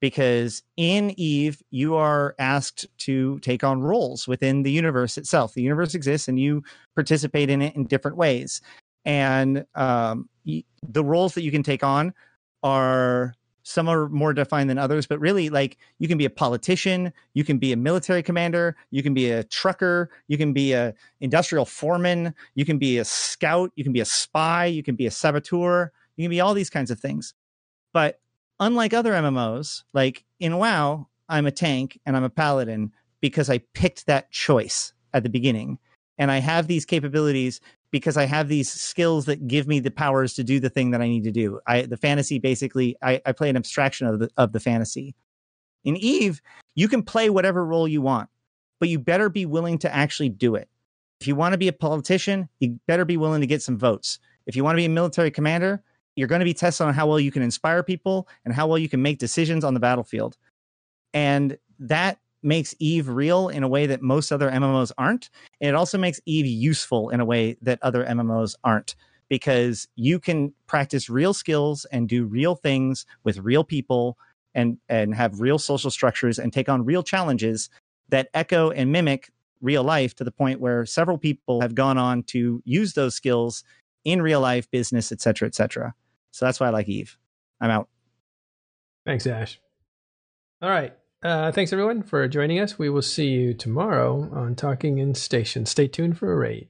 because 0.00 0.62
in 0.76 1.12
Eve, 1.18 1.62
you 1.70 1.96
are 1.96 2.34
asked 2.38 2.86
to 2.98 3.38
take 3.40 3.64
on 3.64 3.80
roles 3.80 4.28
within 4.28 4.62
the 4.62 4.70
universe 4.70 5.18
itself. 5.18 5.54
The 5.54 5.62
universe 5.62 5.94
exists 5.94 6.28
and 6.28 6.38
you 6.38 6.62
participate 6.94 7.50
in 7.50 7.62
it 7.62 7.74
in 7.74 7.84
different 7.84 8.16
ways. 8.16 8.60
And 9.04 9.64
um, 9.74 10.28
the 10.44 11.04
roles 11.04 11.34
that 11.34 11.42
you 11.42 11.50
can 11.50 11.62
take 11.62 11.82
on 11.82 12.14
are 12.62 13.34
some 13.62 13.86
are 13.86 14.08
more 14.08 14.32
defined 14.32 14.70
than 14.70 14.78
others, 14.78 15.06
but 15.06 15.20
really, 15.20 15.50
like 15.50 15.76
you 15.98 16.08
can 16.08 16.16
be 16.16 16.24
a 16.24 16.30
politician, 16.30 17.12
you 17.34 17.44
can 17.44 17.58
be 17.58 17.70
a 17.70 17.76
military 17.76 18.22
commander, 18.22 18.74
you 18.90 19.02
can 19.02 19.12
be 19.12 19.30
a 19.30 19.44
trucker, 19.44 20.08
you 20.26 20.38
can 20.38 20.54
be 20.54 20.72
a 20.72 20.94
industrial 21.20 21.66
foreman, 21.66 22.34
you 22.54 22.64
can 22.64 22.78
be 22.78 22.96
a 22.96 23.04
scout, 23.04 23.70
you 23.76 23.84
can 23.84 23.92
be 23.92 24.00
a 24.00 24.06
spy, 24.06 24.64
you 24.64 24.82
can 24.82 24.96
be 24.96 25.04
a 25.04 25.10
saboteur, 25.10 25.92
you 26.16 26.24
can 26.24 26.30
be 26.30 26.40
all 26.40 26.54
these 26.54 26.70
kinds 26.70 26.90
of 26.90 26.98
things. 26.98 27.34
But 27.92 28.20
unlike 28.60 28.94
other 28.94 29.12
MMOs, 29.12 29.84
like 29.92 30.24
in 30.40 30.56
WoW, 30.56 31.08
I'm 31.28 31.46
a 31.46 31.50
tank 31.50 32.00
and 32.06 32.16
I'm 32.16 32.24
a 32.24 32.30
paladin 32.30 32.92
because 33.20 33.50
I 33.50 33.58
picked 33.74 34.06
that 34.06 34.30
choice 34.30 34.92
at 35.12 35.22
the 35.22 35.28
beginning. 35.28 35.78
And 36.18 36.30
I 36.30 36.38
have 36.38 36.66
these 36.66 36.84
capabilities 36.84 37.60
because 37.90 38.16
I 38.16 38.24
have 38.24 38.48
these 38.48 38.70
skills 38.70 39.26
that 39.26 39.46
give 39.46 39.66
me 39.66 39.80
the 39.80 39.90
powers 39.90 40.34
to 40.34 40.44
do 40.44 40.60
the 40.60 40.70
thing 40.70 40.90
that 40.90 41.00
I 41.00 41.08
need 41.08 41.24
to 41.24 41.30
do. 41.30 41.60
I 41.66 41.82
the 41.82 41.96
fantasy 41.96 42.38
basically 42.38 42.96
I, 43.02 43.20
I 43.24 43.32
play 43.32 43.48
an 43.48 43.56
abstraction 43.56 44.06
of 44.06 44.18
the 44.18 44.30
of 44.36 44.52
the 44.52 44.60
fantasy. 44.60 45.14
In 45.84 45.96
Eve, 45.96 46.42
you 46.74 46.88
can 46.88 47.02
play 47.02 47.30
whatever 47.30 47.64
role 47.64 47.88
you 47.88 48.02
want, 48.02 48.28
but 48.80 48.88
you 48.88 48.98
better 48.98 49.28
be 49.28 49.46
willing 49.46 49.78
to 49.78 49.94
actually 49.94 50.28
do 50.28 50.54
it. 50.54 50.68
If 51.20 51.26
you 51.26 51.34
want 51.34 51.52
to 51.52 51.58
be 51.58 51.68
a 51.68 51.72
politician, 51.72 52.48
you 52.60 52.78
better 52.86 53.04
be 53.04 53.16
willing 53.16 53.40
to 53.40 53.46
get 53.46 53.62
some 53.62 53.78
votes. 53.78 54.18
If 54.46 54.54
you 54.54 54.64
want 54.64 54.74
to 54.74 54.80
be 54.80 54.86
a 54.86 54.90
military 54.90 55.30
commander, 55.30 55.82
you're 56.18 56.26
going 56.26 56.40
to 56.40 56.44
be 56.44 56.52
tested 56.52 56.84
on 56.84 56.94
how 56.94 57.06
well 57.06 57.20
you 57.20 57.30
can 57.30 57.42
inspire 57.42 57.84
people 57.84 58.26
and 58.44 58.52
how 58.52 58.66
well 58.66 58.76
you 58.76 58.88
can 58.88 59.00
make 59.00 59.18
decisions 59.18 59.62
on 59.62 59.72
the 59.72 59.78
battlefield. 59.78 60.36
And 61.14 61.56
that 61.78 62.18
makes 62.42 62.74
Eve 62.80 63.08
real 63.08 63.48
in 63.48 63.62
a 63.62 63.68
way 63.68 63.86
that 63.86 64.02
most 64.02 64.32
other 64.32 64.50
MMOs 64.50 64.90
aren't. 64.98 65.30
And 65.60 65.68
it 65.68 65.76
also 65.76 65.96
makes 65.96 66.20
Eve 66.26 66.46
useful 66.46 67.10
in 67.10 67.20
a 67.20 67.24
way 67.24 67.56
that 67.62 67.78
other 67.82 68.04
MMOs 68.04 68.56
aren't 68.64 68.96
because 69.28 69.86
you 69.94 70.18
can 70.18 70.52
practice 70.66 71.08
real 71.08 71.32
skills 71.32 71.84
and 71.92 72.08
do 72.08 72.24
real 72.24 72.56
things 72.56 73.06
with 73.22 73.38
real 73.38 73.62
people 73.62 74.18
and 74.54 74.78
and 74.88 75.14
have 75.14 75.40
real 75.40 75.58
social 75.58 75.90
structures 75.90 76.38
and 76.38 76.52
take 76.52 76.68
on 76.68 76.84
real 76.84 77.04
challenges 77.04 77.70
that 78.08 78.28
echo 78.34 78.70
and 78.70 78.90
mimic 78.90 79.30
real 79.60 79.84
life 79.84 80.14
to 80.16 80.24
the 80.24 80.32
point 80.32 80.60
where 80.60 80.84
several 80.84 81.18
people 81.18 81.60
have 81.60 81.76
gone 81.76 81.98
on 81.98 82.24
to 82.24 82.60
use 82.64 82.94
those 82.94 83.14
skills 83.14 83.62
in 84.04 84.22
real 84.22 84.40
life 84.40 84.70
business 84.70 85.12
et 85.12 85.20
cetera 85.20 85.46
et 85.46 85.54
cetera 85.54 85.94
so 86.30 86.44
that's 86.44 86.60
why 86.60 86.66
i 86.66 86.70
like 86.70 86.88
eve 86.88 87.18
i'm 87.60 87.70
out 87.70 87.88
Thanks, 89.08 89.26
Ash. 89.26 89.58
All 90.60 90.68
right. 90.68 90.92
Uh, 91.22 91.50
thanks 91.50 91.72
everyone 91.72 92.02
for 92.02 92.28
joining 92.28 92.60
us. 92.60 92.78
We 92.78 92.90
will 92.90 93.00
see 93.00 93.28
you 93.28 93.54
tomorrow 93.54 94.28
on 94.34 94.54
Talking 94.54 94.98
in 94.98 95.14
Station. 95.14 95.64
Stay 95.64 95.88
tuned 95.88 96.18
for 96.18 96.30
a 96.30 96.36
raid. 96.36 96.68